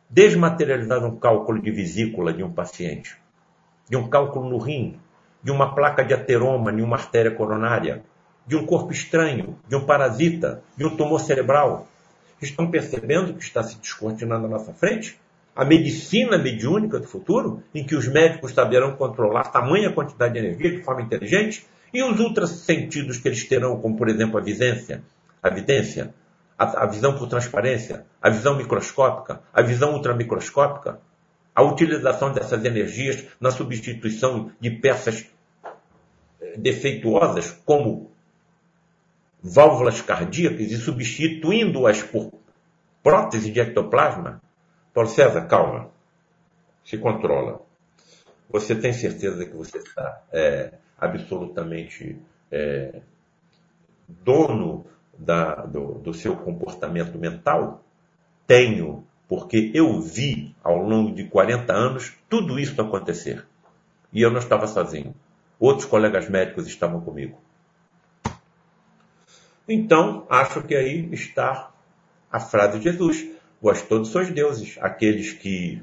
desmaterializar 0.09 1.05
um 1.05 1.15
cálculo 1.15 1.61
de 1.61 1.71
vesícula 1.71 2.33
de 2.33 2.43
um 2.43 2.51
paciente, 2.51 3.15
de 3.89 3.95
um 3.95 4.09
cálculo 4.09 4.49
no 4.49 4.57
rim, 4.57 4.99
de 5.41 5.51
uma 5.51 5.73
placa 5.73 6.03
de 6.03 6.13
ateroma 6.13 6.71
em 6.71 6.81
uma 6.81 6.97
artéria 6.97 7.31
coronária, 7.31 8.03
de 8.45 8.55
um 8.55 8.65
corpo 8.65 8.91
estranho, 8.91 9.57
de 9.67 9.75
um 9.75 9.85
parasita, 9.85 10.61
de 10.75 10.85
um 10.85 10.97
tumor 10.97 11.19
cerebral. 11.19 11.87
Estão 12.41 12.69
percebendo 12.69 13.33
que 13.33 13.43
está 13.43 13.61
se 13.63 13.77
descortinando 13.77 14.43
na 14.43 14.57
nossa 14.57 14.73
frente? 14.73 15.19
a 15.55 15.65
medicina 15.65 16.37
mediúnica 16.37 16.99
do 16.99 17.07
futuro, 17.07 17.63
em 17.75 17.83
que 17.83 17.95
os 17.95 18.07
médicos 18.07 18.53
saberão 18.53 18.95
controlar 18.95 19.51
tamanha 19.51 19.91
quantidade 19.91 20.33
de 20.33 20.39
energia 20.39 20.71
de 20.71 20.81
forma 20.81 21.01
inteligente, 21.01 21.65
e 21.93 22.01
os 22.01 22.19
ultrassentidos 22.19 23.17
que 23.17 23.27
eles 23.27 23.47
terão, 23.47 23.79
como 23.81 23.97
por 23.97 24.07
exemplo 24.07 24.37
a 24.37 24.41
vidência, 24.41 25.03
a 25.43 25.49
vidência, 25.49 26.13
a, 26.57 26.83
a 26.83 26.85
visão 26.85 27.17
por 27.17 27.27
transparência, 27.27 28.05
a 28.21 28.29
visão 28.29 28.55
microscópica, 28.55 29.41
a 29.53 29.61
visão 29.61 29.93
ultramicroscópica, 29.93 30.99
a 31.53 31.61
utilização 31.61 32.31
dessas 32.31 32.63
energias 32.63 33.25
na 33.39 33.51
substituição 33.51 34.51
de 34.59 34.71
peças 34.71 35.25
defeituosas, 36.55 37.51
como 37.65 38.10
válvulas 39.41 40.01
cardíacas, 40.01 40.71
e 40.71 40.77
substituindo-as 40.77 42.03
por 42.03 42.31
prótese 43.01 43.51
de 43.51 43.59
ectoplasma, 43.59 44.41
Paulo 44.93 45.09
César, 45.09 45.47
calma. 45.47 45.89
Se 46.83 46.97
controla. 46.97 47.61
Você 48.49 48.75
tem 48.75 48.91
certeza 48.91 49.45
que 49.45 49.55
você 49.55 49.77
está 49.77 50.21
é, 50.31 50.73
absolutamente 50.99 52.17
é, 52.51 53.01
dono 54.07 54.85
da, 55.17 55.55
do, 55.65 55.93
do 55.99 56.13
seu 56.13 56.35
comportamento 56.35 57.17
mental? 57.17 57.81
Tenho, 58.45 59.05
porque 59.27 59.71
eu 59.73 60.01
vi 60.01 60.53
ao 60.61 60.77
longo 60.77 61.15
de 61.15 61.25
40 61.25 61.71
anos 61.71 62.13
tudo 62.29 62.59
isso 62.59 62.81
acontecer. 62.81 63.45
E 64.11 64.21
eu 64.21 64.29
não 64.29 64.39
estava 64.39 64.67
sozinho. 64.67 65.15
Outros 65.57 65.85
colegas 65.85 66.27
médicos 66.27 66.67
estavam 66.67 66.99
comigo. 66.99 67.39
Então, 69.67 70.25
acho 70.29 70.61
que 70.63 70.75
aí 70.75 71.09
está 71.11 71.71
a 72.31 72.39
frase 72.39 72.79
de 72.79 72.85
Jesus. 72.85 73.25
Vós 73.61 73.81
todos 73.81 74.09
sois 74.09 74.29
deuses. 74.31 74.77
Aqueles 74.81 75.33
que 75.33 75.81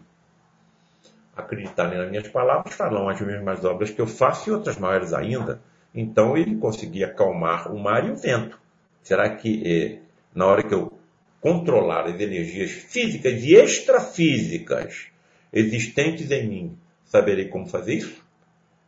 acreditarem 1.37 1.99
nas 1.99 2.11
minhas 2.11 2.29
palavras 2.29 2.74
farão 2.74 3.09
as 3.09 3.20
mesmas 3.20 3.64
obras 3.64 3.91
que 3.91 4.01
eu 4.01 4.07
faço 4.07 4.49
e 4.49 4.53
outras 4.53 4.76
maiores 4.76 5.12
ainda. 5.12 5.61
Então 5.95 6.37
ele 6.37 6.57
conseguia 6.57 7.07
acalmar 7.07 7.72
o 7.72 7.79
mar 7.79 8.07
e 8.07 8.11
o 8.11 8.16
vento. 8.16 8.59
Será 9.03 9.37
que 9.37 9.62
eh, 9.64 9.99
na 10.35 10.47
hora 10.47 10.62
que 10.62 10.74
eu 10.74 10.93
controlar 11.41 12.07
as 12.07 12.20
energias 12.20 12.70
físicas 12.70 13.43
e 13.45 13.55
extrafísicas 13.55 15.07
existentes 15.53 16.31
em 16.31 16.49
mim, 16.49 16.79
saberei 17.05 17.49
como 17.49 17.66
fazer 17.66 17.95
isso? 17.95 18.26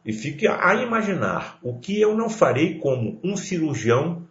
E 0.05 0.13
fique 0.13 0.49
a 0.49 0.75
imaginar 0.75 1.59
o 1.63 1.79
que 1.79 2.01
eu 2.01 2.17
não 2.17 2.29
farei 2.29 2.79
como 2.79 3.21
um 3.23 3.37
cirurgião 3.37 4.27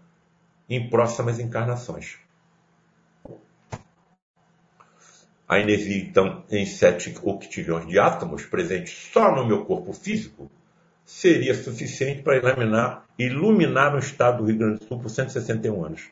em 0.69 0.89
próximas 0.89 1.39
encarnações. 1.39 2.17
a 5.49 5.59
energia, 5.59 5.97
então, 5.97 6.43
em 6.51 6.63
7 6.63 7.15
octilhões 7.23 7.87
de 7.87 7.97
átomos 7.97 8.45
presentes 8.45 9.09
só 9.11 9.35
no 9.35 9.47
meu 9.47 9.65
corpo 9.65 9.91
físico, 9.91 10.49
seria 11.03 11.55
suficiente 11.55 12.21
para 12.21 12.37
iluminar, 12.37 13.05
iluminar 13.17 13.95
o 13.95 13.97
estado 13.97 14.37
do 14.37 14.45
Rio 14.45 14.57
Grande 14.59 14.79
do 14.79 14.85
Sul 14.85 14.99
por 14.99 15.09
161 15.09 15.83
anos. 15.83 16.03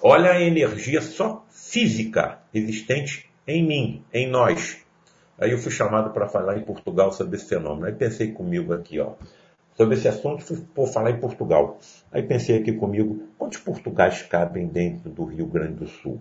Olha 0.00 0.30
a 0.30 0.40
energia 0.40 1.02
só 1.02 1.44
física 1.50 2.38
existente 2.54 3.28
em 3.44 3.66
mim, 3.66 4.04
em 4.14 4.30
nós. 4.30 4.78
Aí 5.36 5.50
eu 5.50 5.58
fui 5.58 5.72
chamado 5.72 6.10
para 6.10 6.28
falar 6.28 6.56
em 6.56 6.62
Portugal 6.62 7.12
sobre 7.12 7.36
esse 7.36 7.48
fenômeno. 7.48 7.86
Aí 7.86 7.94
pensei 7.94 8.30
comigo 8.30 8.72
aqui, 8.72 9.00
ó, 9.00 9.14
sobre 9.80 9.94
esse 9.94 10.08
assunto, 10.08 10.42
fui 10.42 10.58
por 10.74 10.88
falar 10.88 11.10
em 11.10 11.18
Portugal. 11.18 11.78
Aí 12.12 12.22
pensei 12.22 12.58
aqui 12.58 12.70
comigo, 12.70 13.22
quantos 13.38 13.56
portugais 13.56 14.20
cabem 14.20 14.66
dentro 14.66 15.08
do 15.08 15.24
Rio 15.24 15.46
Grande 15.46 15.76
do 15.76 15.88
Sul? 15.88 16.20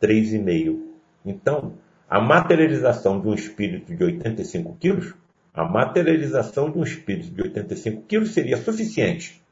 Três 0.00 0.32
e 0.32 0.38
meio. 0.38 0.94
Então, 1.26 1.74
a 2.08 2.18
materialização 2.22 3.20
de 3.20 3.28
um 3.28 3.34
espírito 3.34 3.94
de 3.94 4.02
85 4.02 4.76
quilos, 4.80 5.14
a 5.52 5.62
materialização 5.62 6.70
de 6.70 6.78
um 6.78 6.82
espírito 6.82 7.34
de 7.34 7.42
85 7.42 8.02
quilos 8.08 8.32
seria 8.32 8.56
suficiente 8.56 9.42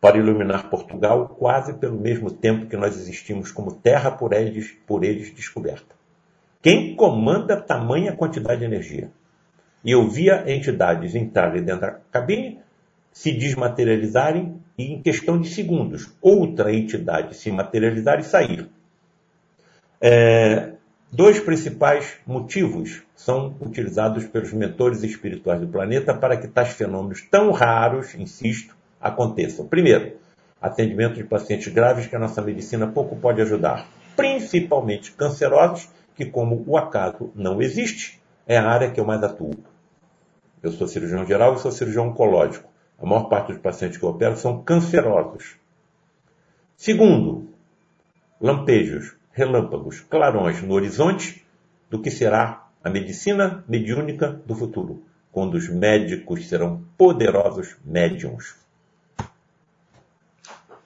para 0.00 0.18
iluminar 0.18 0.68
Portugal 0.68 1.36
quase 1.38 1.72
pelo 1.74 2.00
mesmo 2.00 2.32
tempo 2.32 2.66
que 2.66 2.76
nós 2.76 2.96
existimos 2.96 3.52
como 3.52 3.76
terra 3.76 4.10
por 4.10 4.32
eles, 4.32 4.76
por 4.88 5.04
eles 5.04 5.32
descoberta. 5.32 5.94
Quem 6.60 6.96
comanda 6.96 7.60
tamanha 7.60 8.16
quantidade 8.16 8.58
de 8.58 8.64
energia? 8.64 9.12
E 9.84 9.92
eu 9.92 10.08
via 10.08 10.44
entidades 10.52 11.14
entrarem 11.14 11.62
dentro 11.62 11.82
da 11.82 11.98
cabine, 12.10 12.58
se 13.12 13.32
desmaterializarem 13.32 14.60
e, 14.76 14.92
em 14.92 15.02
questão 15.02 15.40
de 15.40 15.48
segundos, 15.48 16.12
outra 16.20 16.72
entidade 16.72 17.36
se 17.36 17.50
materializar 17.50 18.20
e 18.20 18.24
sair. 18.24 18.68
É, 20.00 20.72
dois 21.10 21.40
principais 21.40 22.16
motivos 22.26 23.02
são 23.16 23.56
utilizados 23.60 24.24
pelos 24.26 24.52
mentores 24.52 25.02
espirituais 25.02 25.60
do 25.60 25.66
planeta 25.66 26.14
para 26.14 26.36
que 26.36 26.46
tais 26.46 26.70
fenômenos 26.70 27.22
tão 27.22 27.50
raros, 27.50 28.14
insisto, 28.14 28.76
aconteçam. 29.00 29.66
Primeiro, 29.66 30.16
atendimento 30.60 31.14
de 31.14 31.24
pacientes 31.24 31.72
graves 31.72 32.06
que 32.06 32.16
a 32.16 32.18
nossa 32.18 32.42
medicina 32.42 32.86
pouco 32.86 33.16
pode 33.16 33.40
ajudar, 33.40 33.88
principalmente 34.16 35.12
cancerosos, 35.12 35.88
que, 36.14 36.26
como 36.26 36.64
o 36.66 36.76
acaso 36.76 37.30
não 37.34 37.62
existe, 37.62 38.17
é 38.48 38.56
a 38.56 38.66
área 38.66 38.90
que 38.90 38.98
eu 38.98 39.04
mais 39.04 39.22
atuo. 39.22 39.52
Eu 40.62 40.72
sou 40.72 40.88
cirurgião 40.88 41.26
geral 41.26 41.54
e 41.54 41.58
sou 41.60 41.70
cirurgião 41.70 42.08
oncológico. 42.08 42.68
A 42.98 43.04
maior 43.04 43.24
parte 43.24 43.52
dos 43.52 43.60
pacientes 43.60 43.98
que 43.98 44.04
eu 44.04 44.08
opero 44.08 44.36
são 44.36 44.62
cancerosos. 44.62 45.56
Segundo, 46.74 47.50
lampejos 48.40 49.14
relâmpagos, 49.32 50.00
clarões 50.00 50.62
no 50.62 50.74
horizonte 50.74 51.46
do 51.90 52.00
que 52.00 52.10
será 52.10 52.66
a 52.82 52.90
medicina 52.90 53.62
mediúnica 53.68 54.28
do 54.46 54.54
futuro, 54.54 55.02
quando 55.30 55.54
os 55.54 55.68
médicos 55.68 56.48
serão 56.48 56.82
poderosos 56.96 57.76
médiums. 57.84 58.56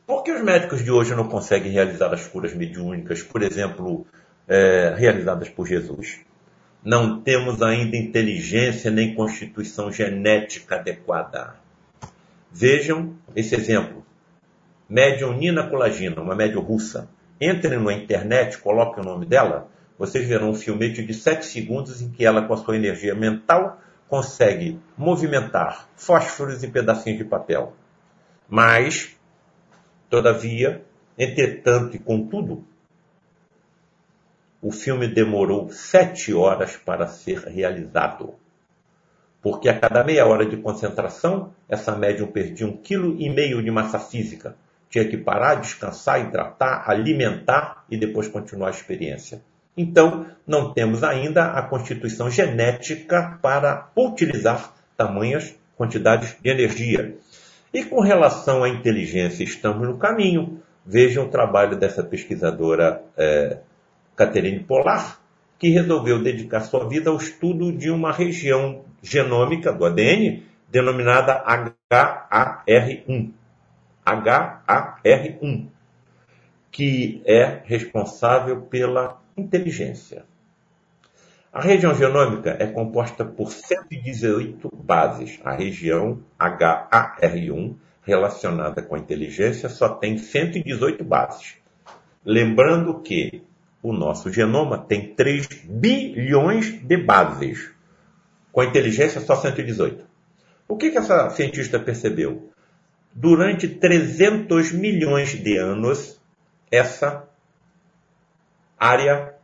Por 0.06 0.22
que 0.22 0.32
os 0.32 0.42
médicos 0.42 0.84
de 0.84 0.90
hoje 0.90 1.14
não 1.14 1.28
conseguem 1.28 1.72
realizar 1.72 2.12
as 2.12 2.26
curas 2.26 2.52
mediúnicas, 2.52 3.22
por 3.22 3.42
exemplo, 3.42 4.06
é, 4.48 4.94
realizadas 4.98 5.48
por 5.48 5.66
Jesus? 5.66 6.20
Não 6.84 7.20
temos 7.20 7.62
ainda 7.62 7.96
inteligência 7.96 8.90
nem 8.90 9.14
constituição 9.14 9.92
genética 9.92 10.76
adequada. 10.76 11.54
Vejam 12.50 13.14
esse 13.36 13.54
exemplo. 13.54 14.04
Médium 14.88 15.32
Nina 15.32 15.68
Colagina, 15.68 16.20
uma 16.20 16.34
médium 16.34 16.60
russa. 16.60 17.08
Entrem 17.40 17.78
na 17.78 17.92
internet, 17.92 18.58
coloquem 18.58 19.02
o 19.02 19.06
nome 19.06 19.26
dela, 19.26 19.68
vocês 19.96 20.26
verão 20.26 20.50
um 20.50 20.54
filmete 20.54 21.04
de 21.04 21.14
7 21.14 21.46
segundos 21.46 22.02
em 22.02 22.10
que 22.10 22.24
ela, 22.24 22.42
com 22.42 22.54
a 22.54 22.56
sua 22.56 22.74
energia 22.74 23.14
mental, 23.14 23.80
consegue 24.08 24.78
movimentar 24.98 25.88
fósforos 25.94 26.64
e 26.64 26.68
pedacinhos 26.68 27.18
de 27.18 27.24
papel. 27.24 27.74
Mas, 28.48 29.16
todavia, 30.10 30.84
entretanto 31.16 31.96
e 31.96 31.98
contudo, 32.00 32.64
o 34.62 34.70
filme 34.70 35.08
demorou 35.08 35.68
sete 35.70 36.32
horas 36.32 36.76
para 36.76 37.08
ser 37.08 37.40
realizado. 37.40 38.34
Porque 39.42 39.68
a 39.68 39.76
cada 39.76 40.04
meia 40.04 40.24
hora 40.24 40.46
de 40.46 40.56
concentração, 40.56 41.52
essa 41.68 41.96
médium 41.96 42.28
perdia 42.28 42.64
um 42.64 42.76
quilo 42.76 43.16
e 43.18 43.28
meio 43.28 43.60
de 43.60 43.72
massa 43.72 43.98
física. 43.98 44.54
Tinha 44.88 45.04
que 45.04 45.16
parar, 45.16 45.56
descansar, 45.56 46.20
hidratar, 46.20 46.88
alimentar 46.88 47.84
e 47.90 47.96
depois 47.96 48.28
continuar 48.28 48.68
a 48.68 48.70
experiência. 48.70 49.42
Então, 49.76 50.26
não 50.46 50.72
temos 50.72 51.02
ainda 51.02 51.46
a 51.46 51.62
constituição 51.62 52.30
genética 52.30 53.38
para 53.42 53.90
utilizar 53.96 54.72
tamanhas 54.96 55.56
quantidades 55.76 56.36
de 56.40 56.48
energia. 56.48 57.16
E 57.74 57.82
com 57.84 58.00
relação 58.00 58.62
à 58.62 58.68
inteligência, 58.68 59.42
estamos 59.42 59.88
no 59.88 59.96
caminho. 59.98 60.62
Vejam 60.86 61.24
o 61.24 61.30
trabalho 61.30 61.76
dessa 61.76 62.04
pesquisadora 62.04 63.02
é, 63.16 63.58
Catherine 64.16 64.60
Polar, 64.60 65.20
que 65.58 65.68
resolveu 65.68 66.22
dedicar 66.22 66.60
sua 66.60 66.88
vida 66.88 67.10
ao 67.10 67.16
estudo 67.16 67.72
de 67.72 67.90
uma 67.90 68.12
região 68.12 68.84
genômica 69.02 69.72
do 69.72 69.84
ADN 69.84 70.44
denominada 70.68 71.44
HAR1. 71.90 73.30
HAR1, 74.04 75.66
que 76.70 77.22
é 77.24 77.60
responsável 77.64 78.62
pela 78.62 79.20
inteligência. 79.36 80.24
A 81.52 81.60
região 81.60 81.94
genômica 81.94 82.56
é 82.58 82.66
composta 82.66 83.24
por 83.24 83.52
118 83.52 84.70
bases. 84.74 85.38
A 85.44 85.52
região 85.52 86.18
HAR1, 86.40 87.76
relacionada 88.02 88.82
com 88.82 88.94
a 88.94 88.98
inteligência, 88.98 89.68
só 89.68 89.90
tem 89.90 90.16
118 90.16 91.04
bases. 91.04 91.56
Lembrando 92.24 93.00
que 93.00 93.42
o 93.82 93.92
nosso 93.92 94.32
genoma 94.32 94.78
tem 94.78 95.14
3 95.14 95.46
bilhões 95.64 96.70
de 96.82 96.96
bases. 96.96 97.70
Com 98.52 98.60
a 98.60 98.66
inteligência, 98.66 99.20
só 99.20 99.34
118. 99.34 100.04
O 100.68 100.76
que, 100.76 100.90
que 100.90 100.98
essa 100.98 101.28
cientista 101.30 101.80
percebeu? 101.80 102.50
Durante 103.12 103.68
300 103.68 104.72
milhões 104.72 105.30
de 105.30 105.56
anos, 105.56 106.20
essa 106.70 107.28
área 108.78 109.34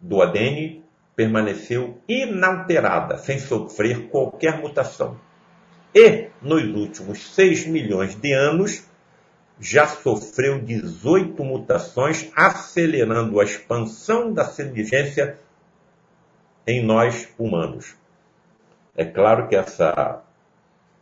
do 0.00 0.20
ADN 0.20 0.82
permaneceu 1.14 1.98
inalterada, 2.08 3.18
sem 3.18 3.38
sofrer 3.38 4.08
qualquer 4.08 4.60
mutação. 4.60 5.18
E, 5.94 6.28
nos 6.42 6.62
últimos 6.74 7.34
6 7.34 7.66
milhões 7.66 8.14
de 8.14 8.32
anos, 8.32 8.89
já 9.60 9.86
sofreu 9.86 10.58
18 10.58 11.44
mutações, 11.44 12.30
acelerando 12.34 13.38
a 13.38 13.44
expansão 13.44 14.32
da 14.32 14.44
inteligência 14.44 15.38
em 16.66 16.82
nós 16.82 17.28
humanos. 17.38 17.94
É 18.96 19.04
claro 19.04 19.48
que 19.48 19.54
essa 19.54 20.22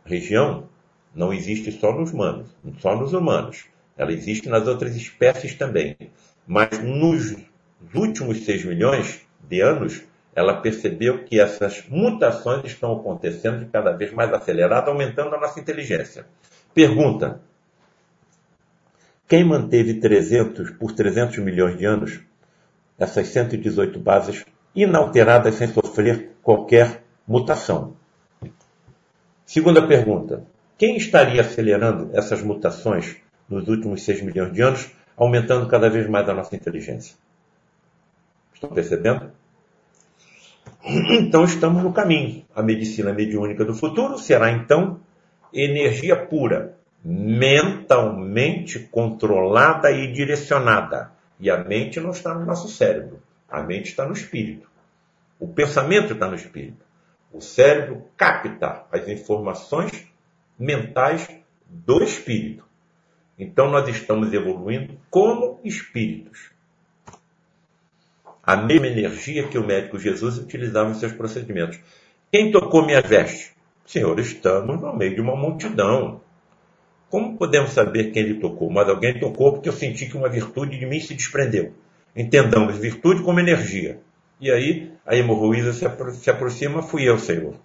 região 0.05 0.67
não 1.15 1.33
existe 1.33 1.71
só 1.71 1.93
nos 1.93 2.11
humanos, 2.11 2.49
só 2.79 2.95
nos 2.95 3.13
humanos. 3.13 3.65
Ela 3.97 4.11
existe 4.11 4.49
nas 4.49 4.67
outras 4.67 4.95
espécies 4.95 5.55
também. 5.55 5.95
Mas 6.45 6.79
nos 6.83 7.35
últimos 7.93 8.45
6 8.45 8.65
milhões 8.65 9.21
de 9.41 9.61
anos, 9.61 10.03
ela 10.35 10.61
percebeu 10.61 11.23
que 11.23 11.39
essas 11.39 11.83
mutações 11.87 12.65
estão 12.65 12.93
acontecendo 12.93 13.59
de 13.59 13.65
cada 13.65 13.91
vez 13.91 14.11
mais 14.13 14.33
acelerada, 14.33 14.89
aumentando 14.89 15.35
a 15.35 15.39
nossa 15.39 15.59
inteligência. 15.59 16.25
Pergunta: 16.73 17.41
quem 19.29 19.43
manteve 19.43 19.99
300 19.99 20.71
por 20.71 20.91
300 20.91 21.37
milhões 21.37 21.77
de 21.77 21.85
anos 21.85 22.19
essas 22.97 23.27
118 23.27 23.99
bases 23.99 24.43
inalteradas 24.75 25.53
sem 25.53 25.67
sofrer 25.67 26.31
qualquer 26.41 27.03
mutação? 27.27 27.95
Segunda 29.45 29.87
pergunta: 29.87 30.43
quem 30.79 30.97
estaria 30.97 31.41
acelerando 31.41 32.09
essas 32.13 32.41
mutações 32.41 33.17
nos 33.47 33.67
últimos 33.67 34.01
6 34.01 34.23
milhões 34.23 34.51
de 34.51 34.63
anos, 34.63 34.91
aumentando 35.15 35.67
cada 35.67 35.89
vez 35.91 36.09
mais 36.09 36.27
a 36.27 36.33
nossa 36.33 36.55
inteligência? 36.55 37.15
Estão 38.51 38.71
percebendo? 38.71 39.31
Então 40.83 41.43
estamos 41.43 41.83
no 41.83 41.93
caminho. 41.93 42.43
A 42.55 42.63
medicina 42.63 43.13
mediúnica 43.13 43.63
do 43.63 43.75
futuro 43.75 44.17
será 44.17 44.51
então 44.51 44.99
energia 45.53 46.15
pura, 46.15 46.78
mentalmente 47.03 48.79
controlada 48.79 49.91
e 49.91 50.11
direcionada. 50.11 51.11
E 51.39 51.49
a 51.49 51.63
mente 51.63 51.99
não 51.99 52.11
está 52.11 52.33
no 52.33 52.45
nosso 52.45 52.67
cérebro, 52.67 53.21
a 53.49 53.61
mente 53.61 53.89
está 53.89 54.05
no 54.05 54.13
espírito. 54.13 54.69
O 55.39 55.47
pensamento 55.47 56.13
está 56.13 56.27
no 56.27 56.35
espírito. 56.35 56.85
O 57.31 57.39
cérebro 57.39 58.03
capta 58.17 58.83
as 58.91 59.07
informações 59.07 60.07
mentais 60.57 61.29
do 61.65 62.03
espírito. 62.03 62.65
Então 63.37 63.69
nós 63.69 63.87
estamos 63.87 64.33
evoluindo 64.33 64.97
como 65.09 65.59
espíritos 65.63 66.51
a 68.49 68.57
mesma 68.57 68.87
energia 68.87 69.47
que 69.47 69.59
o 69.59 69.63
médico 69.63 69.99
Jesus 69.99 70.39
utilizava 70.39 70.89
em 70.89 70.95
seus 70.95 71.13
procedimentos. 71.13 71.79
Quem 72.31 72.51
tocou 72.51 72.83
minha 72.83 72.99
veste? 72.99 73.51
Senhor, 73.85 74.19
estamos 74.19 74.81
no 74.81 74.95
meio 74.95 75.13
de 75.13 75.21
uma 75.21 75.35
multidão. 75.35 76.19
Como 77.09 77.37
podemos 77.37 77.71
saber 77.71 78.11
quem 78.11 78.23
ele 78.23 78.39
tocou? 78.39 78.69
Mas 78.69 78.87
alguém 78.87 79.19
tocou 79.19 79.53
porque 79.53 79.69
eu 79.69 79.73
senti 79.73 80.05
que 80.05 80.15
uma 80.15 80.29
virtude 80.29 80.77
de 80.77 80.85
mim 80.85 80.99
se 80.99 81.13
desprendeu. 81.13 81.73
Entendamos 82.15 82.77
virtude 82.77 83.23
como 83.23 83.39
energia. 83.39 83.99
E 84.39 84.51
aí 84.51 84.91
a 85.05 85.15
hemorroísa 85.15 85.73
se, 85.73 85.85
apro 85.85 86.11
se 86.13 86.29
aproxima, 86.29 86.81
fui 86.81 87.03
eu, 87.09 87.17
Senhor. 87.17 87.55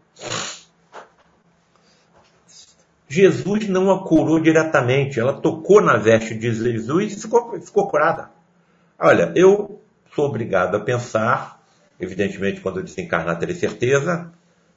Jesus 3.07 3.69
não 3.69 3.93
a 3.93 4.03
curou 4.03 4.41
diretamente, 4.41 5.21
ela 5.21 5.35
tocou 5.35 5.81
na 5.81 5.97
veste 5.97 6.35
de 6.35 6.53
Jesus 6.53 7.13
e 7.13 7.21
ficou, 7.21 7.61
ficou 7.61 7.89
curada. 7.89 8.31
Olha, 8.99 9.33
eu 9.37 9.81
sou 10.15 10.27
obrigado 10.27 10.77
a 10.77 10.81
pensar, 10.81 11.63
evidentemente 12.01 12.61
quando 12.61 12.79
eu 12.79 12.83
desencarnar 12.83 13.39
terei 13.39 13.55
certeza, 13.55 14.33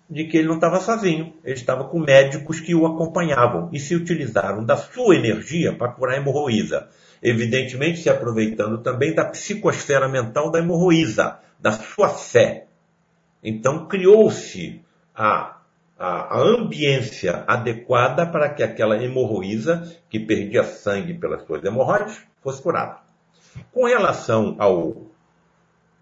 de 0.10 0.26
que 0.26 0.38
ele 0.38 0.47
não 0.47 0.55
estava 0.55 0.80
sozinho. 0.80 1.34
Ele 1.43 1.55
estava 1.55 1.86
com 1.86 1.99
médicos 1.99 2.60
que 2.60 2.74
o 2.74 2.86
acompanhavam 2.86 3.70
e 3.74 3.80
se 3.80 3.95
utilizaram 3.95 4.64
da 4.64 4.78
sua 4.78 5.16
energia 5.16 5.74
para 5.74 5.91
curar 5.91 6.16
a 6.16 6.18
hemorroísa. 6.18 6.88
Evidentemente 7.22 7.99
se 7.99 8.10
aproveitando 8.10 8.78
também 8.80 9.14
da 9.14 9.26
psicosfera 9.26 10.08
mental 10.08 10.49
da 10.51 10.60
hemorroísa, 10.60 11.39
da 11.60 11.72
sua 11.72 12.10
fé. 12.10 12.68
Então 13.43 13.88
criou-se 13.88 14.82
a, 15.14 15.58
a, 15.97 16.38
a 16.38 16.39
ambiência 16.39 17.43
adequada 17.47 18.26
para 18.26 18.49
que 18.49 18.64
aquela 18.64 19.01
hemorroísa, 19.03 19.91
que 20.10 20.20
perdia 20.20 20.64
sangue 20.64 21.14
pelas 21.16 21.43
suas 21.45 21.64
hemorroides, 21.64 22.22
fosse 22.41 22.62
curada. 22.62 22.97
Com 23.72 23.86
relação 23.86 24.55
ao 24.60 25.08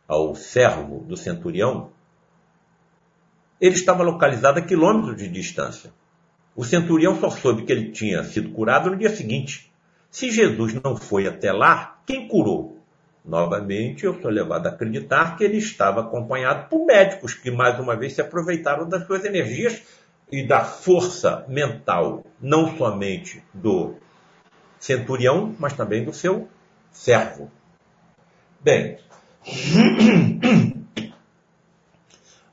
ao 0.07 0.35
servo 0.35 0.99
do 0.99 1.17
centurião, 1.17 1.89
ele 3.65 3.75
estava 3.75 4.03
localizado 4.03 4.59
a 4.59 4.61
quilômetros 4.61 5.17
de 5.17 5.27
distância. 5.27 5.91
O 6.55 6.63
centurião 6.63 7.19
só 7.19 7.29
soube 7.29 7.63
que 7.63 7.71
ele 7.71 7.91
tinha 7.91 8.23
sido 8.23 8.51
curado 8.51 8.89
no 8.89 8.97
dia 8.97 9.09
seguinte. 9.09 9.71
Se 10.09 10.31
Jesus 10.31 10.73
não 10.83 10.95
foi 10.95 11.27
até 11.27 11.51
lá, 11.51 11.99
quem 12.05 12.27
curou? 12.27 12.77
Novamente, 13.23 14.05
eu 14.05 14.19
sou 14.21 14.29
levado 14.29 14.67
a 14.67 14.69
acreditar 14.69 15.35
que 15.35 15.43
ele 15.43 15.57
estava 15.57 16.01
acompanhado 16.01 16.69
por 16.69 16.85
médicos 16.85 17.33
que, 17.33 17.49
mais 17.49 17.79
uma 17.79 17.95
vez, 17.95 18.13
se 18.13 18.21
aproveitaram 18.21 18.87
das 18.87 19.05
suas 19.05 19.25
energias 19.25 19.81
e 20.31 20.45
da 20.45 20.63
força 20.63 21.43
mental, 21.47 22.23
não 22.39 22.77
somente 22.77 23.43
do 23.53 23.95
centurião, 24.79 25.55
mas 25.59 25.73
também 25.73 26.03
do 26.03 26.13
seu 26.13 26.47
servo. 26.91 27.51
Bem, 28.61 28.99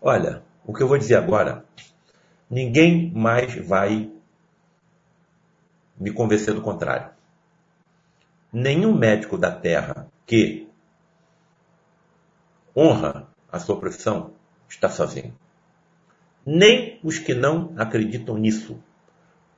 Olha, 0.05 0.43
o 0.65 0.73
que 0.73 0.83
eu 0.83 0.89
vou 0.89 0.99
dizer 0.99 1.17
agora, 1.17 1.65
ninguém 2.49 3.11
mais 3.13 3.55
vai 3.67 4.11
me 5.99 6.13
convencer 6.13 6.55
do 6.55 6.63
contrário. 6.63 7.11
nenhum 8.53 8.95
médico 8.95 9.39
da 9.39 9.51
Terra 9.51 10.07
que 10.27 10.69
honra 12.77 13.27
a 13.51 13.59
sua 13.59 13.79
profissão 13.79 14.33
está 14.69 14.89
sozinho. 14.89 15.35
Nem 16.45 16.99
os 17.03 17.19
que 17.19 17.35
não 17.35 17.73
acreditam 17.77 18.37
nisso. 18.37 18.79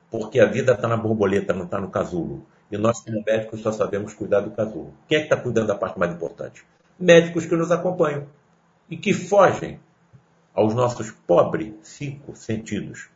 Porque 0.09 0.39
a 0.39 0.45
vida 0.45 0.73
está 0.73 0.87
na 0.87 0.97
borboleta, 0.97 1.53
não 1.53 1.65
está 1.65 1.79
no 1.79 1.89
casulo. 1.89 2.45
E 2.71 2.77
nós, 2.77 3.01
como 3.01 3.23
médicos, 3.25 3.61
só 3.61 3.71
sabemos 3.71 4.13
cuidar 4.13 4.41
do 4.41 4.51
casulo. 4.51 4.93
Quem 5.07 5.17
é 5.17 5.21
que 5.21 5.27
está 5.27 5.37
cuidando 5.37 5.67
da 5.67 5.75
parte 5.75 5.99
mais 5.99 6.13
importante? 6.13 6.63
Médicos 6.99 7.45
que 7.45 7.55
nos 7.55 7.71
acompanham 7.71 8.27
e 8.89 8.95
que 8.97 9.13
fogem 9.13 9.79
aos 10.55 10.73
nossos 10.73 11.11
pobres 11.11 11.73
cinco 11.83 12.35
sentidos. 12.35 13.09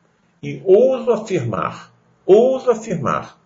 E 0.44 0.62
ouso 0.66 1.12
afirmar, 1.12 1.94
ouso 2.26 2.70
afirmar, 2.70 3.40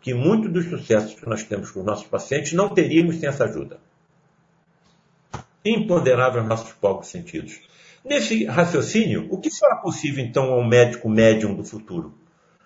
que 0.00 0.14
muitos 0.14 0.50
dos 0.52 0.66
sucessos 0.66 1.14
que 1.14 1.28
nós 1.28 1.42
temos 1.42 1.70
com 1.70 1.80
os 1.80 1.86
nossos 1.86 2.06
pacientes 2.06 2.52
não 2.52 2.68
teríamos 2.68 3.16
sem 3.16 3.28
essa 3.28 3.44
ajuda. 3.44 3.78
Imponderável 5.64 6.40
aos 6.40 6.48
nossos 6.48 6.72
pobres 6.72 7.10
sentidos. 7.10 7.60
Nesse 8.02 8.46
raciocínio, 8.46 9.26
o 9.30 9.38
que 9.38 9.50
será 9.50 9.76
possível 9.76 10.24
então 10.24 10.52
ao 10.52 10.64
médico 10.64 11.08
médium 11.08 11.54
do 11.54 11.62
futuro? 11.62 12.14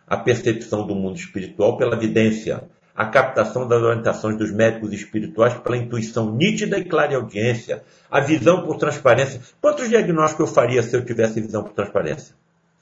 A 0.06 0.16
percepção 0.16 0.86
do 0.86 0.94
mundo 0.94 1.16
espiritual 1.16 1.76
pela 1.76 1.96
evidência, 1.96 2.68
a 2.94 3.06
captação 3.06 3.66
das 3.66 3.82
orientações 3.82 4.38
dos 4.38 4.52
médicos 4.52 4.92
espirituais 4.92 5.54
pela 5.54 5.76
intuição 5.76 6.32
nítida 6.32 6.78
e 6.78 6.84
clara 6.84 7.16
audiência, 7.16 7.82
a 8.10 8.20
visão 8.20 8.62
por 8.64 8.76
transparência. 8.76 9.40
Quantos 9.60 9.88
diagnósticos 9.88 10.48
eu 10.48 10.54
faria 10.54 10.82
se 10.82 10.96
eu 10.96 11.04
tivesse 11.04 11.40
visão 11.40 11.64
por 11.64 11.72
transparência? 11.72 12.34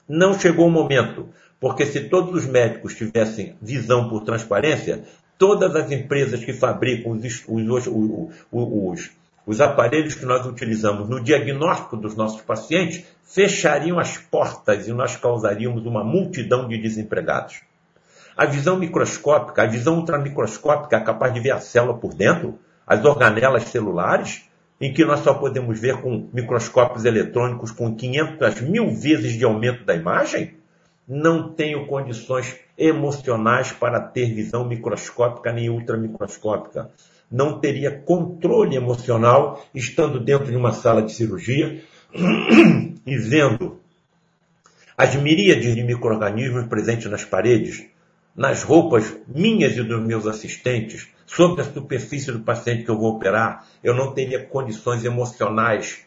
Não 0.07 0.37
chegou 0.37 0.67
o 0.67 0.71
momento, 0.71 1.29
porque 1.59 1.85
se 1.85 2.01
todos 2.01 2.43
os 2.43 2.45
médicos 2.45 2.93
tivessem 2.93 3.55
visão 3.59 4.07
por 4.07 4.23
transparência, 4.23 5.03
todas 5.37 5.75
as 5.75 5.91
empresas 5.91 6.43
que 6.43 6.53
fabricam 6.53 7.13
os, 7.13 7.43
os, 7.47 7.87
os, 8.51 9.11
os 9.47 9.61
aparelhos 9.61 10.13
que 10.13 10.25
nós 10.25 10.45
utilizamos 10.45 11.09
no 11.09 11.23
diagnóstico 11.23 11.97
dos 11.97 12.15
nossos 12.15 12.41
pacientes 12.41 13.03
fechariam 13.25 13.97
as 13.97 14.17
portas 14.17 14.87
e 14.87 14.93
nós 14.93 15.15
causaríamos 15.15 15.85
uma 15.85 16.03
multidão 16.03 16.67
de 16.67 16.77
desempregados. 16.77 17.61
A 18.35 18.45
visão 18.45 18.77
microscópica, 18.77 19.61
a 19.61 19.67
visão 19.67 19.97
ultramicroscópica 19.97 20.97
é 20.97 20.99
capaz 20.99 21.33
de 21.33 21.39
ver 21.39 21.51
a 21.51 21.59
célula 21.59 21.93
por 21.93 22.15
dentro, 22.15 22.57
as 22.85 23.05
organelas 23.05 23.65
celulares, 23.65 24.49
em 24.81 24.91
que 24.91 25.05
nós 25.05 25.19
só 25.19 25.35
podemos 25.35 25.79
ver 25.79 26.01
com 26.01 26.27
microscópios 26.33 27.05
eletrônicos 27.05 27.71
com 27.71 27.95
500 27.95 28.61
mil 28.61 28.89
vezes 28.89 29.33
de 29.33 29.45
aumento 29.45 29.85
da 29.85 29.95
imagem? 29.95 30.55
Não 31.07 31.53
tenho 31.53 31.85
condições 31.85 32.57
emocionais 32.77 33.71
para 33.71 33.99
ter 33.99 34.33
visão 34.33 34.67
microscópica 34.67 35.53
nem 35.53 35.69
ultramicroscópica. 35.69 36.89
Não 37.31 37.59
teria 37.59 37.91
controle 37.91 38.75
emocional 38.75 39.63
estando 39.75 40.19
dentro 40.19 40.47
de 40.47 40.57
uma 40.57 40.71
sala 40.71 41.01
de 41.01 41.13
cirurgia 41.13 41.83
e 43.05 43.17
vendo 43.17 43.79
as 44.97 45.15
miríades 45.15 45.75
de 45.75 45.83
micro-organismos 45.83 46.65
presentes 46.67 47.09
nas 47.09 47.25
paredes, 47.25 47.85
nas 48.35 48.63
roupas 48.63 49.15
minhas 49.27 49.77
e 49.77 49.83
dos 49.83 50.03
meus 50.03 50.25
assistentes, 50.25 51.07
sobre 51.25 51.61
a 51.61 51.65
superfície 51.65 52.31
do 52.31 52.41
paciente 52.41 52.83
que 52.83 52.91
eu 52.91 52.97
vou 52.97 53.15
operar, 53.15 53.65
eu 53.83 53.95
não 53.95 54.13
teria 54.13 54.43
condições 54.43 55.05
emocionais. 55.05 56.05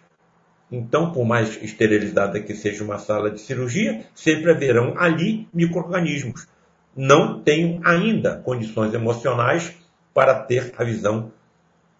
Então, 0.70 1.12
por 1.12 1.24
mais 1.24 1.60
esterilizada 1.62 2.40
que 2.40 2.54
seja 2.54 2.84
uma 2.84 2.98
sala 2.98 3.30
de 3.30 3.40
cirurgia, 3.40 4.04
sempre 4.14 4.50
haverão 4.50 4.94
ali 4.98 5.48
micro-organismos. 5.54 6.46
Não 6.94 7.40
tenho 7.40 7.80
ainda 7.84 8.36
condições 8.38 8.92
emocionais 8.92 9.74
para 10.12 10.34
ter 10.34 10.72
a 10.76 10.82
visão 10.82 11.30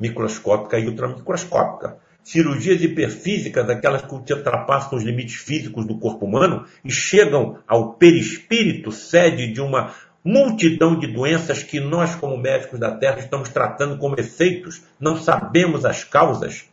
microscópica 0.01 0.79
e 0.79 0.87
ultramicroscópica. 0.87 1.99
Cirurgias 2.23 2.83
hiperfísicas, 2.83 3.71
aquelas 3.71 4.03
que 4.03 4.33
ultrapassam 4.33 4.99
os 4.99 5.05
limites 5.05 5.37
físicos 5.37 5.87
do 5.87 5.99
corpo 5.99 6.27
humano 6.27 6.67
e 6.85 6.91
chegam 6.91 7.59
ao 7.69 7.95
perispírito, 7.95 8.91
sede 8.91 9.53
de 9.53 9.61
uma 9.61 9.95
multidão 10.27 10.99
de 10.99 11.07
doenças 11.07 11.63
que 11.63 11.79
nós, 11.79 12.17
como 12.17 12.37
médicos 12.37 12.81
da 12.81 12.91
Terra, 12.91 13.21
estamos 13.21 13.49
tratando 13.49 13.97
como 13.97 14.19
efeitos, 14.19 14.83
não 14.99 15.17
sabemos 15.17 15.85
as 15.85 16.03
causas. 16.03 16.65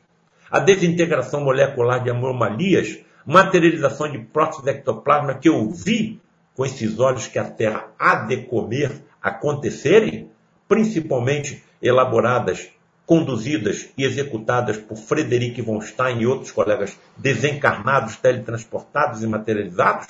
A 0.49 0.57
desintegração 0.57 1.41
molecular 1.41 2.03
de 2.03 2.09
anomalias, 2.09 2.97
materialização 3.23 4.11
de 4.11 4.17
próteses 4.17 4.65
ectoplasma 4.65 5.35
que 5.35 5.47
eu 5.47 5.69
vi 5.69 6.19
com 6.55 6.65
esses 6.65 6.99
olhos 6.99 7.27
que 7.27 7.37
a 7.37 7.43
Terra 7.43 7.91
há 7.99 8.15
de 8.15 8.37
comer 8.37 8.91
acontecerem, 9.21 10.31
principalmente 10.67 11.63
elaboradas, 11.79 12.69
conduzidas 13.05 13.87
e 13.95 14.03
executadas 14.03 14.77
por 14.77 14.97
Frederic 14.97 15.61
von 15.61 15.79
Stein 15.79 16.21
e 16.21 16.25
outros 16.25 16.51
colegas 16.51 16.97
desencarnados, 17.15 18.15
teletransportados 18.15 19.21
e 19.21 19.27
materializados, 19.27 20.07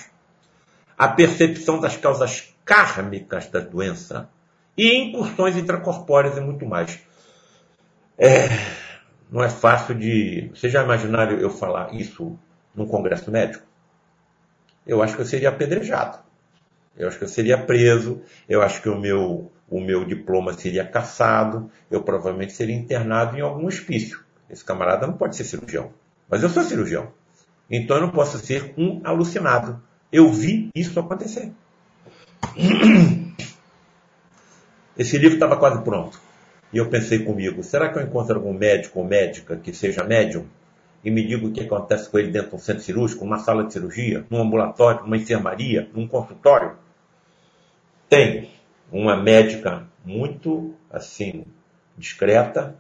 a 0.98 1.10
percepção 1.10 1.82
das 1.82 1.98
causas 1.98 2.53
kármicas 2.66 3.48
da 3.48 3.60
doença 3.60 4.30
e 4.78 4.96
incursões 4.96 5.56
intracorpóreas 5.56 6.38
e 6.38 6.42
muito 6.42 6.66
mais. 6.66 7.00
É, 8.18 8.48
não 9.32 9.44
é 9.44 9.50
fácil 9.50 9.96
de. 9.96 10.50
Vocês 10.54 10.72
já 10.72 10.84
imaginaram 10.84 11.38
eu 11.38 11.50
falar 11.50 11.94
isso 11.94 12.38
num 12.76 12.88
congresso 12.88 13.32
médico? 13.32 13.66
Eu 14.86 15.02
acho 15.02 15.16
que 15.16 15.22
eu 15.22 15.26
seria 15.26 15.50
apedrejado. 15.50 16.20
Eu 16.96 17.08
acho 17.08 17.18
que 17.18 17.24
eu 17.24 17.30
seria 17.30 17.58
preso. 17.58 18.22
Eu 18.48 18.62
acho 18.62 18.82
que 18.82 18.90
o 18.90 19.00
meu, 19.00 19.52
o 19.70 19.80
meu 19.80 20.06
diploma 20.06 20.54
seria 20.54 20.86
caçado. 20.86 21.70
Eu 21.90 22.04
provavelmente 22.04 22.54
seria 22.54 22.76
internado 22.76 23.38
em 23.38 23.42
algum 23.42 23.66
hospício. 23.66 24.24
Esse 24.50 24.64
camarada 24.64 25.08
não 25.08 25.14
pode 25.14 25.36
ser 25.36 25.46
cirurgião. 25.46 25.92
Mas 26.30 26.44
eu 26.44 26.50
sou 26.50 26.64
cirurgião. 26.64 27.12
Então 27.70 27.98
eu 27.98 28.04
não 28.04 28.12
posso 28.12 28.38
ser 28.38 28.74
um 28.78 29.02
alucinado. 29.04 29.82
Eu 30.12 30.32
vi 30.32 30.70
isso 30.76 31.00
acontecer. 31.00 31.52
Esse 34.98 35.18
livro 35.18 35.36
estava 35.36 35.58
quase 35.58 35.84
pronto. 35.84 36.20
E 36.72 36.78
eu 36.78 36.90
pensei 36.90 37.20
comigo, 37.20 37.64
será 37.64 37.90
que 37.90 38.00
eu 38.00 38.04
encontro 38.04 38.36
algum 38.36 38.54
médico 38.54 39.00
ou 39.00 39.06
médica 39.06 39.56
que 39.56 39.74
seja 39.74 40.04
médium 40.04 40.46
e 41.04 41.12
me 41.12 41.26
diga 41.26 41.46
o 41.46 41.52
que 41.52 41.62
acontece 41.62 42.10
com 42.10 42.18
ele 42.18 42.32
dentro 42.32 42.50
de 42.50 42.56
um 42.56 42.60
centro 42.60 42.84
cirúrgico, 42.84 43.24
numa 43.24 43.40
sala 43.40 43.64
de 43.64 43.74
cirurgia, 43.74 44.26
num 44.30 44.42
ambulatório, 44.42 45.02
numa 45.02 45.18
enfermaria, 45.18 45.90
num 45.94 46.08
consultório? 46.08 46.76
Tem 48.10 48.50
uma 48.92 49.16
médica 49.16 49.86
muito, 50.06 50.74
assim, 50.90 51.46
discreta, 51.98 52.76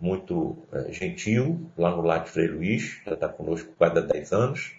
muito 0.00 0.56
é, 0.72 0.92
gentil, 0.92 1.70
lá 1.78 1.90
no 1.90 2.02
Lar 2.02 2.24
de 2.24 2.30
Frei 2.30 2.48
Luiz, 2.48 3.00
já 3.06 3.14
está 3.14 3.28
conosco 3.28 3.72
quase 3.78 3.98
há 3.98 4.02
10 4.02 4.32
anos, 4.32 4.72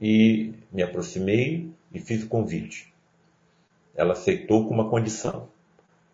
e 0.00 0.54
me 0.72 0.82
aproximei 0.82 1.70
e 1.92 2.00
fiz 2.00 2.24
o 2.24 2.28
convite 2.28 2.89
ela 3.94 4.12
aceitou 4.12 4.66
com 4.66 4.74
uma 4.74 4.88
condição: 4.88 5.48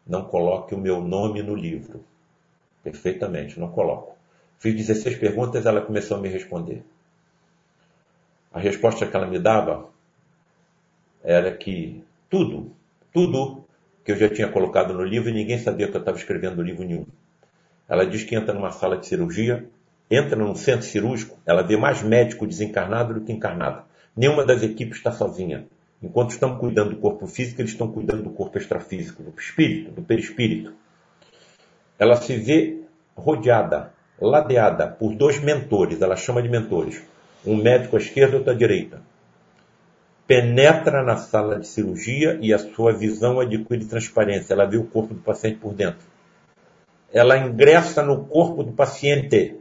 não 0.07 0.25
coloque 0.25 0.75
o 0.75 0.79
meu 0.79 1.01
nome 1.01 1.43
no 1.43 1.55
livro. 1.55 2.05
Perfeitamente, 2.83 3.59
não 3.59 3.71
coloco. 3.71 4.17
Fiz 4.59 4.75
16 4.75 5.19
perguntas, 5.19 5.67
ela 5.67 5.81
começou 5.81 6.17
a 6.17 6.21
me 6.21 6.29
responder. 6.29 6.83
A 8.53 8.59
resposta 8.61 9.07
que 9.07 9.15
ela 9.15 9.27
me 9.27 9.39
dava 9.39 9.89
era 11.23 11.55
que 11.55 12.03
tudo, 12.31 12.73
tudo 13.13 13.65
que 14.05 14.13
eu 14.13 14.17
já 14.17 14.29
tinha 14.29 14.49
colocado 14.49 14.95
no 14.95 15.05
livro, 15.05 15.33
ninguém 15.33 15.59
sabia 15.59 15.89
que 15.89 15.97
eu 15.97 16.01
estava 16.01 16.17
escrevendo 16.17 16.63
livro 16.63 16.85
nenhum. 16.85 17.07
Ela 17.89 18.07
diz 18.07 18.25
que 18.25 18.35
entra 18.35 18.55
numa 18.55 18.71
sala 18.71 18.97
de 18.97 19.07
cirurgia, 19.07 19.69
entra 20.11 20.37
num 20.37 20.55
centro 20.55 20.87
cirúrgico, 20.87 21.37
ela 21.45 21.63
vê 21.63 21.77
mais 21.77 22.03
médico 22.03 22.47
desencarnado 22.47 23.15
do 23.15 23.21
que 23.21 23.33
encarnado. 23.33 23.83
Nenhuma 24.17 24.45
das 24.45 24.63
equipes 24.63 24.99
está 24.99 25.13
sozinha. 25.13 25.67
Enquanto 26.03 26.31
estamos 26.31 26.59
cuidando 26.59 26.91
do 26.91 26.97
corpo 26.97 27.27
físico, 27.27 27.61
eles 27.61 27.73
estão 27.73 27.91
cuidando 27.91 28.23
do 28.23 28.31
corpo 28.31 28.59
extrafísico, 28.59 29.23
do 29.23 29.33
espírito, 29.39 29.91
do 29.91 30.03
perispírito. 30.03 30.75
Ela 31.99 32.17
se 32.17 32.37
vê 32.37 32.83
rodeada, 33.17 33.93
ladeada 34.21 34.87
por 34.87 35.15
dois 35.15 35.41
mentores, 35.41 36.01
ela 36.03 36.17
chama 36.17 36.43
de 36.43 36.49
mentores. 36.49 37.03
Um 37.45 37.57
médico 37.57 37.97
à 37.97 37.99
esquerda 37.99 38.35
e 38.35 38.39
outro 38.39 38.53
à 38.53 38.55
direita. 38.55 39.01
Penetra 40.27 41.03
na 41.03 41.17
sala 41.17 41.59
de 41.59 41.67
cirurgia 41.67 42.39
e 42.43 42.53
a 42.53 42.59
sua 42.59 42.93
visão 42.93 43.41
adquire 43.41 43.85
transparência. 43.85 44.53
Ela 44.53 44.67
vê 44.67 44.77
o 44.77 44.85
corpo 44.85 45.15
do 45.15 45.21
paciente 45.21 45.59
por 45.59 45.73
dentro. 45.73 46.05
Ela 47.13 47.39
ingressa 47.39 48.03
no 48.03 48.25
corpo 48.25 48.63
do 48.63 48.73
paciente, 48.73 49.57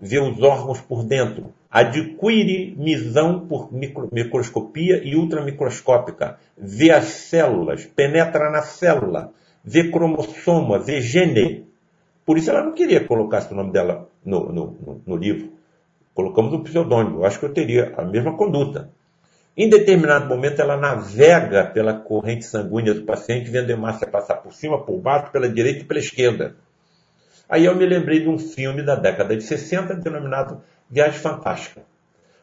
vê 0.00 0.18
os 0.18 0.42
órgãos 0.42 0.80
por 0.80 1.04
dentro, 1.04 1.52
adquire 1.70 2.74
visão 2.78 3.46
por 3.46 3.72
micro, 3.72 4.08
microscopia 4.12 5.00
e 5.04 5.16
ultramicroscópica, 5.16 6.38
vê 6.56 6.90
as 6.90 7.04
células, 7.04 7.84
penetra 7.84 8.50
na 8.50 8.62
célula, 8.62 9.32
vê 9.64 9.90
cromossoma, 9.90 10.78
vê 10.78 11.00
gene. 11.00 11.66
Por 12.24 12.38
isso 12.38 12.50
ela 12.50 12.62
não 12.62 12.72
queria 12.72 13.04
colocar 13.04 13.46
o 13.50 13.54
nome 13.54 13.72
dela 13.72 14.08
no, 14.24 14.52
no, 14.52 14.76
no, 14.80 15.02
no 15.06 15.16
livro. 15.16 15.52
Colocamos 16.14 16.52
um 16.54 16.62
pseudônimo. 16.62 17.18
Eu 17.18 17.24
acho 17.24 17.38
que 17.38 17.44
eu 17.44 17.52
teria 17.52 17.92
a 17.96 18.04
mesma 18.04 18.36
conduta. 18.36 18.90
Em 19.56 19.70
determinado 19.70 20.26
momento, 20.28 20.60
ela 20.60 20.76
navega 20.76 21.64
pela 21.64 21.94
corrente 21.94 22.44
sanguínea 22.44 22.92
do 22.92 23.04
paciente, 23.04 23.50
vendo 23.50 23.70
a 23.70 23.72
hemácia 23.72 24.06
passar 24.06 24.36
por 24.36 24.52
cima, 24.52 24.84
por 24.84 24.98
baixo, 24.98 25.32
pela 25.32 25.48
direita 25.48 25.80
e 25.80 25.84
pela 25.84 26.00
esquerda. 26.00 26.56
Aí 27.48 27.64
eu 27.64 27.74
me 27.74 27.86
lembrei 27.86 28.20
de 28.20 28.28
um 28.28 28.38
filme 28.38 28.82
da 28.82 28.96
década 28.96 29.36
de 29.36 29.42
60 29.42 29.94
denominado 29.94 30.60
Viagem 30.88 31.18
Fantástica. 31.18 31.82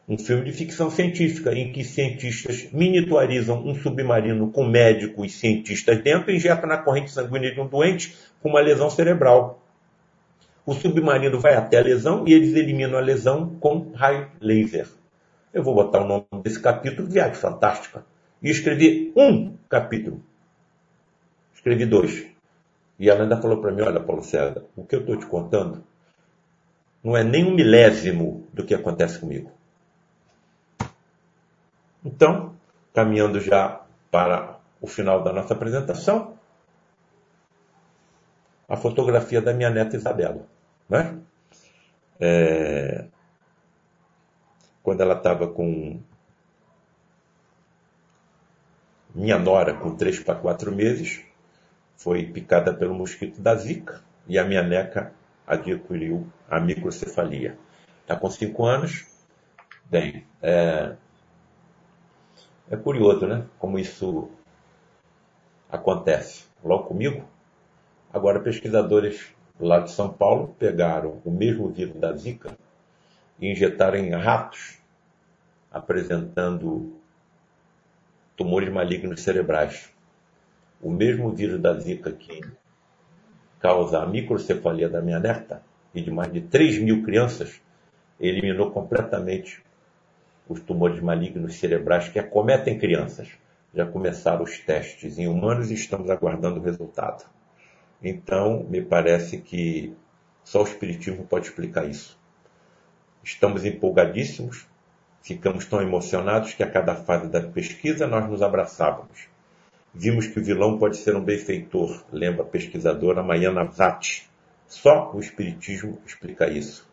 Um 0.06 0.18
filme 0.18 0.44
de 0.44 0.52
ficção 0.52 0.90
científica 0.90 1.54
em 1.54 1.72
que 1.72 1.82
cientistas 1.82 2.68
miniaturizam 2.70 3.66
um 3.66 3.74
submarino 3.74 4.50
com 4.50 4.66
médicos 4.66 5.26
e 5.26 5.30
cientistas 5.30 6.02
dentro 6.02 6.30
e 6.30 6.36
injetam 6.36 6.68
na 6.68 6.76
corrente 6.76 7.10
sanguínea 7.10 7.54
de 7.54 7.58
um 7.58 7.66
doente 7.66 8.14
com 8.42 8.50
uma 8.50 8.60
lesão 8.60 8.90
cerebral. 8.90 9.62
O 10.66 10.74
submarino 10.74 11.40
vai 11.40 11.54
até 11.54 11.78
a 11.78 11.82
lesão 11.82 12.28
e 12.28 12.34
eles 12.34 12.54
eliminam 12.54 12.98
a 12.98 13.00
lesão 13.00 13.56
com 13.58 13.92
raio 13.92 14.30
laser. 14.38 14.88
Eu 15.52 15.62
vou 15.62 15.74
botar 15.74 16.02
o 16.02 16.06
nome 16.06 16.26
desse 16.42 16.60
capítulo 16.60 17.08
Viagem 17.08 17.36
Fantástica. 17.36 18.04
E 18.42 18.50
escrevi 18.50 19.10
um 19.16 19.56
capítulo. 19.70 20.22
Escrevi 21.54 21.86
dois. 21.86 22.26
E 22.98 23.08
ela 23.08 23.22
ainda 23.22 23.40
falou 23.40 23.56
para 23.62 23.72
mim: 23.72 23.80
Olha, 23.80 24.00
Paulo 24.00 24.22
César, 24.22 24.64
o 24.76 24.84
que 24.84 24.96
eu 24.96 25.00
estou 25.00 25.16
te 25.16 25.24
contando 25.24 25.82
não 27.04 27.14
é 27.14 27.22
nem 27.22 27.44
um 27.44 27.54
milésimo 27.54 28.48
do 28.50 28.64
que 28.64 28.74
acontece 28.74 29.18
comigo. 29.18 29.52
Então, 32.02 32.56
caminhando 32.94 33.38
já 33.40 33.82
para 34.10 34.58
o 34.80 34.86
final 34.86 35.22
da 35.22 35.30
nossa 35.30 35.52
apresentação, 35.52 36.38
a 38.66 38.76
fotografia 38.76 39.42
da 39.42 39.52
minha 39.52 39.68
neta 39.68 39.96
Isabela. 39.96 40.46
Né? 40.88 41.18
É... 42.18 43.04
Quando 44.82 45.02
ela 45.02 45.14
estava 45.14 45.46
com 45.48 46.00
minha 49.14 49.38
nora, 49.38 49.74
com 49.74 49.94
3 49.94 50.20
para 50.20 50.34
4 50.34 50.72
meses, 50.72 51.22
foi 51.96 52.24
picada 52.24 52.72
pelo 52.72 52.94
mosquito 52.94 53.40
da 53.40 53.54
Zika 53.54 54.02
e 54.26 54.38
a 54.38 54.44
minha 54.44 54.62
neca 54.62 55.12
adquiriu 55.46 56.26
a 56.48 56.60
microcefalia. 56.60 57.58
Está 58.02 58.16
com 58.16 58.30
5 58.30 58.64
anos. 58.64 59.06
Bem, 59.86 60.26
é, 60.42 60.94
é 62.70 62.76
curioso, 62.76 63.26
né? 63.26 63.46
Como 63.58 63.78
isso 63.78 64.30
acontece. 65.70 66.44
Logo 66.62 66.84
comigo, 66.84 67.24
agora 68.12 68.40
pesquisadores 68.40 69.34
lá 69.60 69.80
de 69.80 69.90
São 69.90 70.12
Paulo 70.12 70.54
pegaram 70.58 71.20
o 71.24 71.30
mesmo 71.30 71.68
vírus 71.68 71.96
da 71.96 72.12
Zika 72.16 72.56
e 73.38 73.50
injetaram 73.50 73.98
em 73.98 74.10
ratos, 74.10 74.78
apresentando 75.70 76.94
tumores 78.36 78.72
malignos 78.72 79.20
cerebrais 79.20 79.94
o 80.84 80.90
mesmo 80.90 81.30
vírus 81.30 81.60
da 81.60 81.72
Zika 81.80 82.12
que 82.12 82.42
causa 83.64 84.02
a 84.02 84.06
microcefalia 84.06 84.90
da 84.90 85.00
minha 85.00 85.18
neta 85.18 85.62
e 85.94 86.02
de 86.02 86.10
mais 86.10 86.30
de 86.30 86.42
3 86.42 86.80
mil 86.80 87.02
crianças, 87.02 87.62
eliminou 88.20 88.70
completamente 88.70 89.64
os 90.46 90.60
tumores 90.60 91.00
malignos 91.00 91.54
cerebrais 91.54 92.10
que 92.10 92.18
acometem 92.18 92.78
crianças. 92.78 93.30
Já 93.74 93.86
começaram 93.86 94.44
os 94.44 94.58
testes 94.58 95.18
em 95.18 95.26
humanos 95.26 95.70
e 95.70 95.74
estamos 95.74 96.10
aguardando 96.10 96.60
o 96.60 96.62
resultado. 96.62 97.24
Então, 98.02 98.66
me 98.68 98.82
parece 98.82 99.38
que 99.38 99.96
só 100.44 100.60
o 100.60 100.64
Espiritismo 100.64 101.24
pode 101.24 101.46
explicar 101.46 101.88
isso. 101.88 102.20
Estamos 103.22 103.64
empolgadíssimos, 103.64 104.66
ficamos 105.22 105.64
tão 105.64 105.80
emocionados 105.80 106.52
que 106.52 106.62
a 106.62 106.70
cada 106.70 106.96
fase 106.96 107.28
da 107.30 107.40
pesquisa 107.40 108.06
nós 108.06 108.28
nos 108.28 108.42
abraçávamos 108.42 109.32
Vimos 109.96 110.26
que 110.26 110.40
o 110.40 110.44
vilão 110.44 110.76
pode 110.76 110.96
ser 110.96 111.14
um 111.14 111.22
benfeitor, 111.22 112.02
lembra 112.10 112.42
a 112.42 112.46
pesquisadora 112.46 113.22
Mayana 113.22 113.64
Zatti. 113.70 114.28
Só 114.66 115.12
o 115.14 115.20
Espiritismo 115.20 116.00
explica 116.04 116.50
isso. 116.50 116.90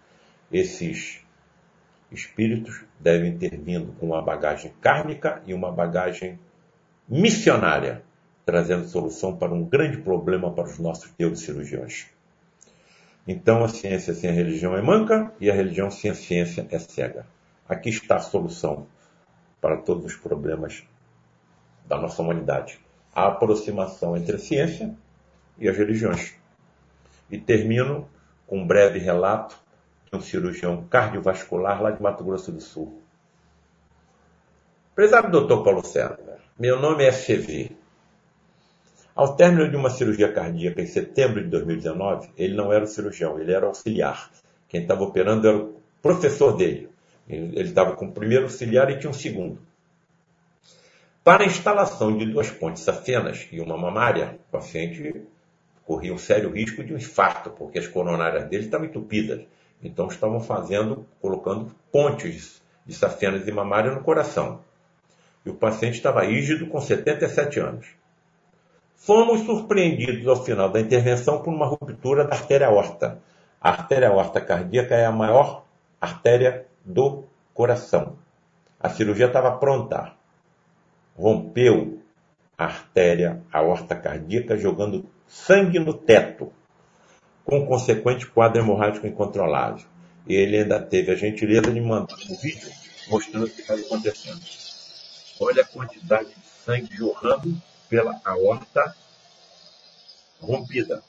Esses 0.51 1.19
espíritos 2.11 2.83
devem 2.99 3.35
ter 3.35 3.57
vindo 3.57 3.91
com 3.93 4.05
uma 4.07 4.21
bagagem 4.21 4.71
kármica 4.79 5.41
e 5.47 5.53
uma 5.53 5.71
bagagem 5.71 6.39
missionária, 7.09 8.03
trazendo 8.45 8.87
solução 8.87 9.35
para 9.35 9.51
um 9.51 9.63
grande 9.63 9.97
problema 9.97 10.53
para 10.53 10.65
os 10.65 10.77
nossos 10.77 11.11
neurocirurgiões. 11.17 12.05
Então, 13.27 13.63
a 13.63 13.67
ciência 13.67 14.13
sem 14.13 14.29
a 14.29 14.33
religião 14.33 14.77
é 14.77 14.81
manca 14.81 15.33
e 15.39 15.49
a 15.49 15.55
religião 15.55 15.89
sem 15.89 16.11
a 16.11 16.15
ciência 16.15 16.67
é 16.69 16.77
cega. 16.77 17.25
Aqui 17.67 17.89
está 17.89 18.17
a 18.17 18.19
solução 18.19 18.85
para 19.59 19.77
todos 19.77 20.05
os 20.05 20.15
problemas 20.15 20.83
da 21.87 21.97
nossa 21.97 22.21
humanidade 22.21 22.79
a 23.13 23.27
aproximação 23.27 24.15
entre 24.15 24.35
a 24.35 24.39
ciência 24.39 24.95
e 25.57 25.67
as 25.67 25.77
religiões. 25.77 26.33
E 27.29 27.37
termino 27.37 28.07
com 28.47 28.59
um 28.59 28.67
breve 28.67 28.99
relato 28.99 29.55
de 30.11 30.17
um 30.17 30.21
cirurgião 30.21 30.85
cardiovascular 30.89 31.81
lá 31.81 31.91
de 31.91 32.01
Mato 32.01 32.23
Grosso 32.23 32.51
do 32.51 32.61
Sul. 32.61 33.01
Prezado 34.93 35.31
doutor 35.31 35.63
Paulo 35.63 35.85
César, 35.85 36.19
meu 36.59 36.79
nome 36.79 37.05
é 37.05 37.11
CV. 37.11 37.71
Ao 39.15 39.35
término 39.35 39.69
de 39.69 39.75
uma 39.75 39.89
cirurgia 39.89 40.31
cardíaca 40.31 40.81
em 40.81 40.85
setembro 40.85 41.43
de 41.43 41.49
2019, 41.49 42.29
ele 42.37 42.55
não 42.55 42.71
era 42.71 42.83
o 42.83 42.87
cirurgião, 42.87 43.39
ele 43.39 43.53
era 43.53 43.65
auxiliar. 43.65 44.31
Quem 44.67 44.81
estava 44.81 45.03
operando 45.03 45.47
era 45.47 45.57
o 45.57 45.81
professor 46.01 46.55
dele. 46.55 46.89
Ele 47.27 47.61
estava 47.61 47.95
com 47.95 48.05
o 48.05 48.11
primeiro 48.11 48.43
auxiliar 48.43 48.89
e 48.89 48.99
tinha 48.99 49.09
um 49.09 49.13
segundo. 49.13 49.59
Para 51.23 51.43
a 51.43 51.45
instalação 51.45 52.17
de 52.17 52.25
duas 52.25 52.49
pontes 52.49 52.81
safenas 52.81 53.47
e 53.51 53.61
uma 53.61 53.77
mamária, 53.77 54.39
o 54.49 54.51
paciente 54.51 55.23
corria 55.85 56.11
um 56.11 56.17
sério 56.17 56.49
risco 56.49 56.83
de 56.83 56.95
um 56.95 56.97
infarto, 56.97 57.51
porque 57.51 57.77
as 57.77 57.85
coronárias 57.85 58.49
dele 58.49 58.63
estavam 58.63 58.87
entupidas. 58.87 59.45
Então 59.83 60.07
estavam 60.07 60.39
fazendo, 60.39 61.05
colocando 61.21 61.75
pontes 61.91 62.59
de 62.87 62.95
safenas 62.95 63.47
e 63.47 63.51
mamária 63.51 63.91
no 63.91 64.01
coração. 64.01 64.61
E 65.45 65.51
o 65.51 65.53
paciente 65.53 65.93
estava 65.93 66.23
rígido 66.23 66.65
com 66.65 66.81
77 66.81 67.59
anos. 67.59 67.85
Fomos 68.95 69.41
surpreendidos 69.41 70.27
ao 70.27 70.43
final 70.43 70.69
da 70.69 70.81
intervenção 70.81 71.43
por 71.43 71.53
uma 71.53 71.67
ruptura 71.67 72.25
da 72.25 72.33
artéria 72.33 72.65
aorta. 72.65 73.19
A 73.61 73.69
artéria 73.69 74.09
aorta 74.09 74.41
cardíaca 74.41 74.95
é 74.95 75.05
a 75.05 75.11
maior 75.11 75.65
artéria 75.99 76.65
do 76.83 77.25
coração. 77.53 78.17
A 78.79 78.89
cirurgia 78.89 79.27
estava 79.27 79.51
pronta 79.57 80.19
rompeu 81.21 82.01
a 82.57 82.65
artéria 82.65 83.43
aorta 83.53 83.95
cardíaca, 83.95 84.57
jogando 84.57 85.07
sangue 85.27 85.79
no 85.79 85.93
teto, 85.93 86.51
com 87.45 87.65
consequente 87.65 88.25
quadro 88.25 88.59
hemorrágico 88.59 89.05
incontrolável. 89.05 89.85
E 90.27 90.33
ele 90.33 90.57
ainda 90.57 90.81
teve 90.81 91.11
a 91.11 91.15
gentileza 91.15 91.71
de 91.71 91.79
mandar 91.79 92.15
um 92.29 92.35
vídeo 92.35 92.69
mostrando 93.07 93.45
o 93.45 93.49
que 93.49 93.61
estava 93.61 93.79
acontecendo. 93.79 94.41
Olha 95.39 95.61
a 95.61 95.65
quantidade 95.65 96.29
de 96.29 96.47
sangue 96.65 96.95
jorrando 96.95 97.61
pela 97.89 98.19
aorta 98.23 98.95
rompida. 100.39 101.03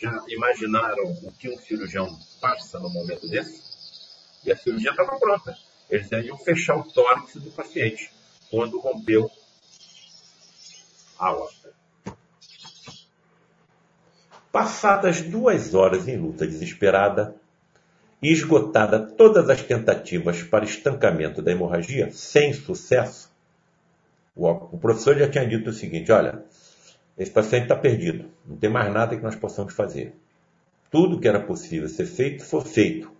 Já 0.00 0.24
imaginaram 0.28 1.04
o 1.22 1.32
que 1.32 1.48
um 1.48 1.58
cirurgião 1.58 2.18
passa 2.40 2.78
no 2.78 2.90
momento 2.90 3.28
desse? 3.28 3.62
E 4.44 4.52
a 4.52 4.56
cirurgia 4.56 4.90
estava 4.90 5.18
pronta. 5.18 5.56
Eles 5.90 6.10
iam 6.10 6.36
fechar 6.38 6.76
o 6.76 6.84
tórax 6.84 7.36
do 7.36 7.50
paciente 7.50 8.10
quando 8.50 8.78
rompeu 8.78 9.30
a 11.18 11.26
aorta. 11.26 11.72
Passadas 14.50 15.20
duas 15.22 15.74
horas 15.74 16.08
em 16.08 16.16
luta 16.16 16.46
desesperada 16.46 17.36
e 18.22 18.32
esgotada 18.32 18.98
todas 18.98 19.50
as 19.50 19.62
tentativas 19.62 20.42
para 20.42 20.64
estancamento 20.64 21.42
da 21.42 21.52
hemorragia, 21.52 22.10
sem 22.10 22.52
sucesso, 22.52 23.30
o 24.34 24.78
professor 24.78 25.16
já 25.16 25.28
tinha 25.28 25.46
dito 25.46 25.70
o 25.70 25.72
seguinte: 25.72 26.12
olha, 26.12 26.42
esse 27.16 27.30
paciente 27.30 27.64
está 27.64 27.76
perdido, 27.76 28.30
não 28.44 28.56
tem 28.56 28.68
mais 28.68 28.92
nada 28.92 29.16
que 29.16 29.22
nós 29.22 29.36
possamos 29.36 29.74
fazer. 29.74 30.14
Tudo 30.90 31.18
que 31.18 31.28
era 31.28 31.40
possível 31.40 31.88
ser 31.88 32.06
feito 32.06 32.44
foi 32.44 32.60
feito. 32.62 33.10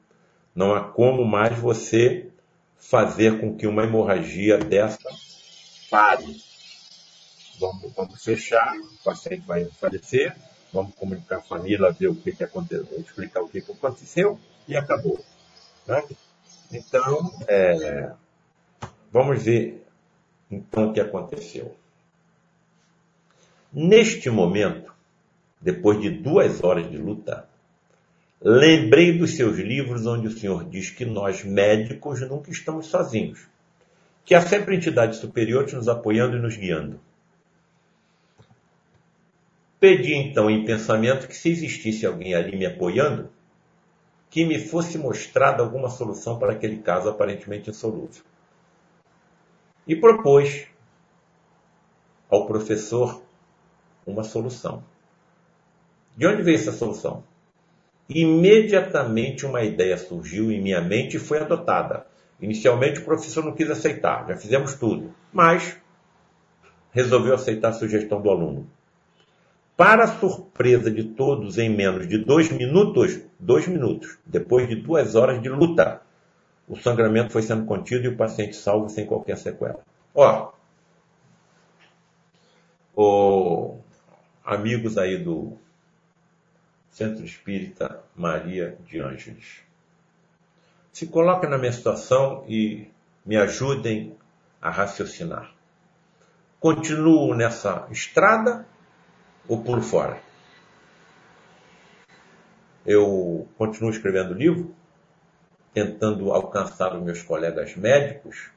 Não 0.54 0.74
há 0.74 0.80
como 0.84 1.24
mais 1.24 1.58
você 1.58 2.28
fazer 2.78 3.40
com 3.40 3.56
que 3.56 3.66
uma 3.66 3.84
hemorragia 3.84 4.58
dessa 4.58 5.08
pare. 5.90 6.36
Vamos, 7.58 7.92
vamos 7.94 8.22
fechar, 8.22 8.76
o 8.76 9.04
paciente 9.04 9.46
vai 9.46 9.64
falecer, 9.64 10.36
vamos 10.72 10.94
comunicar 10.94 11.38
a 11.38 11.42
família, 11.42 11.90
ver 11.92 12.08
o 12.08 12.14
que, 12.14 12.32
que 12.32 12.44
aconteceu, 12.44 12.86
explicar 12.98 13.40
o 13.42 13.48
que, 13.48 13.60
que 13.60 13.72
aconteceu 13.72 14.38
e 14.68 14.76
acabou. 14.76 15.18
Né? 15.86 16.02
Então, 16.70 17.32
é, 17.48 18.12
vamos 19.10 19.42
ver 19.42 19.86
então 20.50 20.90
o 20.90 20.92
que 20.92 21.00
aconteceu. 21.00 21.74
Neste 23.72 24.30
momento, 24.30 24.92
depois 25.60 26.00
de 26.00 26.10
duas 26.10 26.62
horas 26.62 26.90
de 26.90 26.98
luta, 26.98 27.48
lembrei 28.40 29.16
dos 29.16 29.36
seus 29.36 29.58
livros 29.58 30.06
onde 30.06 30.26
o 30.26 30.30
senhor 30.30 30.64
diz 30.68 30.90
que 30.90 31.04
nós 31.04 31.44
médicos 31.44 32.20
nunca 32.22 32.50
estamos 32.50 32.86
sozinhos, 32.86 33.46
que 34.24 34.34
há 34.34 34.40
sempre 34.40 34.76
entidades 34.76 35.18
superiores 35.18 35.72
nos 35.72 35.88
apoiando 35.88 36.36
e 36.36 36.40
nos 36.40 36.56
guiando. 36.56 37.00
Pedi 39.78 40.14
então 40.14 40.50
em 40.50 40.64
pensamento 40.64 41.28
que 41.28 41.36
se 41.36 41.50
existisse 41.50 42.06
alguém 42.06 42.34
ali 42.34 42.56
me 42.56 42.66
apoiando, 42.66 43.30
que 44.30 44.44
me 44.44 44.58
fosse 44.58 44.98
mostrada 44.98 45.62
alguma 45.62 45.88
solução 45.88 46.38
para 46.38 46.52
aquele 46.52 46.78
caso 46.78 47.08
aparentemente 47.08 47.70
insolúvel. 47.70 48.22
E 49.86 49.94
propôs 49.94 50.66
ao 52.28 52.46
professor 52.46 53.22
uma 54.06 54.24
solução. 54.24 54.82
De 56.16 56.26
onde 56.26 56.42
veio 56.42 56.56
essa 56.56 56.72
solução? 56.72 57.22
Imediatamente 58.08 59.44
uma 59.44 59.62
ideia 59.62 59.98
surgiu 59.98 60.50
em 60.50 60.62
minha 60.62 60.80
mente 60.80 61.16
e 61.16 61.20
foi 61.20 61.38
adotada. 61.38 62.06
Inicialmente 62.40 63.00
o 63.00 63.04
professor 63.04 63.44
não 63.44 63.52
quis 63.52 63.70
aceitar, 63.70 64.26
já 64.28 64.36
fizemos 64.36 64.74
tudo, 64.74 65.12
mas 65.32 65.76
resolveu 66.92 67.34
aceitar 67.34 67.70
a 67.70 67.72
sugestão 67.72 68.20
do 68.20 68.30
aluno. 68.30 68.68
Para 69.76 70.06
surpresa 70.06 70.90
de 70.90 71.04
todos, 71.04 71.58
em 71.58 71.68
menos 71.68 72.08
de 72.08 72.18
dois 72.18 72.50
minutos, 72.50 73.20
dois 73.38 73.66
minutos, 73.66 74.18
depois 74.24 74.68
de 74.68 74.76
duas 74.76 75.14
horas 75.14 75.42
de 75.42 75.48
luta, 75.48 76.00
o 76.68 76.76
sangramento 76.76 77.32
foi 77.32 77.42
sendo 77.42 77.66
contido 77.66 78.04
e 78.04 78.08
o 78.08 78.16
paciente 78.16 78.56
salvo 78.56 78.88
sem 78.88 79.04
qualquer 79.04 79.36
sequela. 79.36 79.80
Ó, 80.14 80.52
oh, 82.94 83.74
amigos 84.44 84.96
aí 84.96 85.18
do 85.18 85.58
Centro 86.96 87.26
Espírita 87.26 88.02
Maria 88.14 88.78
de 88.86 88.98
Ângeles, 89.00 89.60
se 90.90 91.06
coloquem 91.06 91.50
na 91.50 91.58
minha 91.58 91.70
situação 91.70 92.42
e 92.48 92.88
me 93.22 93.36
ajudem 93.36 94.16
a 94.62 94.70
raciocinar. 94.70 95.52
Continuo 96.58 97.34
nessa 97.34 97.86
estrada 97.90 98.66
ou 99.46 99.62
pulo 99.62 99.82
fora? 99.82 100.18
Eu 102.86 103.46
continuo 103.58 103.90
escrevendo 103.90 104.32
livro, 104.32 104.74
tentando 105.74 106.32
alcançar 106.32 106.96
os 106.96 107.02
meus 107.02 107.22
colegas 107.22 107.76
médicos 107.76 108.48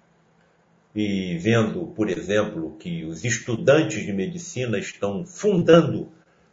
e 0.96 1.38
vendo, 1.40 1.88
por 1.88 2.10
exemplo, 2.10 2.78
que 2.80 3.04
os 3.04 3.26
estudantes 3.26 4.02
de 4.06 4.14
medicina 4.14 4.80
estão 4.80 5.26
fundando 5.26 6.10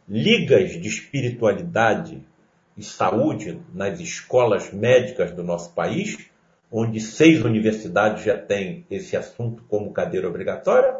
ligas 0.07 0.71
de 0.71 0.87
espiritualidade 0.87 2.23
e 2.77 2.83
saúde 2.83 3.59
nas 3.73 3.99
escolas 3.99 4.71
médicas 4.71 5.31
do 5.31 5.43
nosso 5.43 5.73
país, 5.73 6.29
onde 6.71 6.99
seis 6.99 7.43
universidades 7.43 8.23
já 8.23 8.37
têm 8.37 8.85
esse 8.89 9.17
assunto 9.17 9.63
como 9.67 9.91
cadeira 9.91 10.27
obrigatória, 10.27 10.95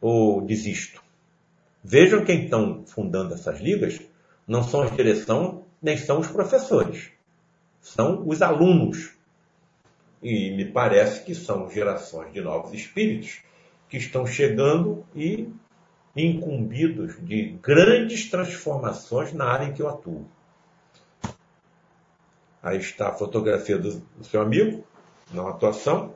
ou 0.00 0.42
desisto? 0.42 1.02
Vejam 1.82 2.24
quem 2.24 2.44
estão 2.44 2.84
fundando 2.84 3.34
essas 3.34 3.60
ligas, 3.60 4.00
não 4.46 4.62
são 4.62 4.82
a 4.82 4.88
direção, 4.88 5.64
nem 5.80 5.96
são 5.96 6.20
os 6.20 6.28
professores. 6.28 7.10
São 7.80 8.26
os 8.26 8.42
alunos. 8.42 9.14
E 10.22 10.50
me 10.52 10.64
parece 10.64 11.24
que 11.24 11.34
são 11.34 11.70
gerações 11.70 12.32
de 12.32 12.40
novos 12.40 12.72
espíritos 12.72 13.40
que 13.88 13.96
estão 13.96 14.26
chegando 14.26 15.04
e 15.14 15.48
incumbidos 16.14 17.16
de 17.24 17.58
grandes 17.62 18.30
transformações 18.30 19.32
na 19.32 19.46
área 19.46 19.66
em 19.66 19.72
que 19.72 19.82
eu 19.82 19.88
atuo. 19.88 20.26
Aí 22.62 22.78
está 22.78 23.08
a 23.08 23.14
fotografia 23.14 23.78
do, 23.78 24.00
do 24.16 24.24
seu 24.24 24.40
amigo, 24.40 24.84
na 25.32 25.48
atuação. 25.48 26.14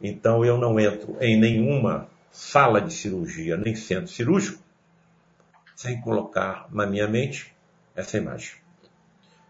Então 0.00 0.44
eu 0.44 0.56
não 0.56 0.78
entro 0.78 1.16
em 1.20 1.38
nenhuma 1.38 2.08
sala 2.30 2.80
de 2.80 2.92
cirurgia, 2.92 3.56
nem 3.56 3.74
centro 3.74 4.08
cirúrgico, 4.08 4.62
sem 5.74 6.00
colocar 6.00 6.68
na 6.70 6.86
minha 6.86 7.08
mente 7.08 7.52
essa 7.96 8.16
imagem. 8.16 8.56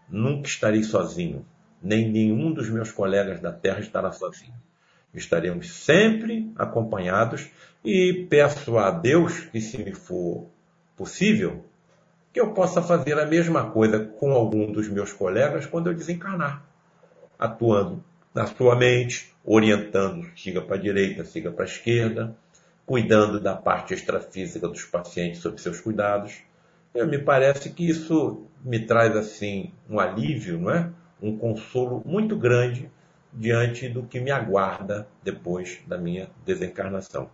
Nunca 0.07 0.47
estarei 0.47 0.81
sozinho, 0.81 1.45
nem 1.81 2.09
nenhum 2.09 2.51
dos 2.51 2.69
meus 2.69 2.91
colegas 2.91 3.39
da 3.39 3.51
Terra 3.51 3.79
estará 3.79 4.11
sozinho. 4.11 4.55
Estaremos 5.13 5.71
sempre 5.71 6.51
acompanhados 6.55 7.49
e 7.83 8.27
peço 8.29 8.77
a 8.77 8.91
Deus 8.91 9.39
que, 9.45 9.61
se 9.61 9.77
me 9.77 9.93
for 9.93 10.47
possível, 10.97 11.63
que 12.33 12.39
eu 12.39 12.53
possa 12.53 12.81
fazer 12.81 13.17
a 13.17 13.25
mesma 13.25 13.71
coisa 13.71 13.99
com 13.99 14.31
algum 14.31 14.71
dos 14.71 14.87
meus 14.89 15.13
colegas 15.13 15.65
quando 15.65 15.87
eu 15.87 15.93
desencarnar, 15.93 16.63
atuando 17.37 18.03
na 18.33 18.45
sua 18.45 18.75
mente, 18.75 19.33
orientando, 19.43 20.27
siga 20.35 20.61
para 20.61 20.75
a 20.75 20.79
direita, 20.79 21.23
siga 21.23 21.51
para 21.51 21.63
a 21.63 21.67
esquerda, 21.67 22.35
cuidando 22.85 23.39
da 23.39 23.55
parte 23.55 23.93
extrafísica 23.93 24.67
dos 24.67 24.83
pacientes 24.83 25.41
sob 25.41 25.59
seus 25.59 25.79
cuidados. 25.79 26.39
Eu, 26.93 27.07
me 27.07 27.17
parece 27.17 27.69
que 27.71 27.87
isso 27.87 28.45
me 28.63 28.79
traz 28.85 29.15
assim 29.15 29.71
um 29.89 29.99
alívio, 29.99 30.59
não 30.59 30.71
é? 30.71 30.89
Um 31.21 31.37
consolo 31.37 32.01
muito 32.05 32.35
grande 32.35 32.89
diante 33.31 33.87
do 33.87 34.03
que 34.03 34.19
me 34.19 34.31
aguarda 34.31 35.07
depois 35.23 35.79
da 35.87 35.97
minha 35.97 36.29
desencarnação. 36.45 37.29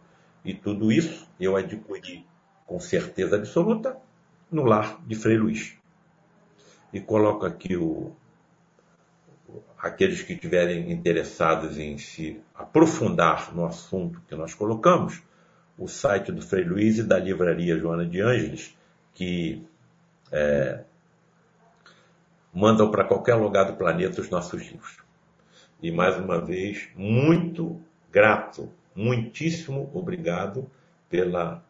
E 0.46 0.54
tudo 0.54 0.92
isso 0.92 1.28
eu 1.40 1.58
adquiri 1.58 2.26
com 2.66 2.80
certeza 2.80 3.36
absoluta 3.36 3.98
no 4.52 4.64
lar 4.64 5.02
de 5.06 5.16
Frei 5.16 5.38
Luiz. 5.38 5.76
E 6.94 7.02
coloco 7.02 7.46
aqui 7.46 7.76
o, 7.76 8.16
aqueles 9.78 10.22
que 10.22 10.34
estiverem 10.34 10.92
interessados 10.92 11.78
em 11.78 11.98
se 11.98 12.42
aprofundar 12.54 13.54
no 13.54 13.66
assunto 13.66 14.22
que 14.28 14.36
nós 14.36 14.54
colocamos, 14.54 15.22
o 15.78 15.88
site 15.88 16.32
do 16.32 16.42
Frei 16.42 16.64
Luiz 16.64 16.98
e 17.00 17.04
da 17.04 17.20
livraria 17.20 17.78
Joana 17.78 18.06
de 18.06 18.22
Ângeles, 18.22 18.78
que 19.14 19.62
é, 20.32 20.84
mandam 22.54 22.90
para 22.90 23.04
qualquer 23.04 23.36
lugar 23.36 23.66
do 23.66 23.74
planeta 23.74 24.22
os 24.22 24.30
nossos 24.30 24.62
livros. 24.62 24.98
E 25.82 25.92
mais 25.92 26.18
uma 26.18 26.40
vez, 26.40 26.88
muito 26.96 27.80
grato, 28.12 28.72
muitíssimo 28.96 29.92
obrigado 29.94 30.70
pela 31.10 31.64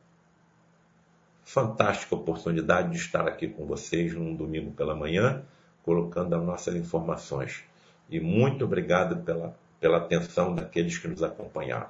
fantástica 1.44 2.16
oportunidade 2.16 2.92
de 2.92 2.98
estar 2.98 3.28
aqui 3.28 3.48
com 3.48 3.66
vocês 3.66 4.14
num 4.14 4.36
domingo 4.36 4.72
pela 4.72 4.96
manhã, 4.96 5.44
colocando 5.84 6.36
as 6.36 6.44
nossas 6.44 6.76
informações. 6.76 7.64
E 8.10 8.20
muito 8.20 8.66
obrigado 8.66 9.24
pela, 9.24 9.58
pela 9.80 9.98
atenção 9.98 10.54
daqueles 10.54 10.98
que 10.98 11.08
nos 11.08 11.24
acompanharam. 11.24 11.90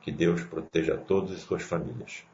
Que 0.00 0.12
Deus 0.12 0.42
proteja 0.42 0.96
todos 0.96 1.36
e 1.36 1.40
suas 1.40 1.62
famílias. 1.62 2.24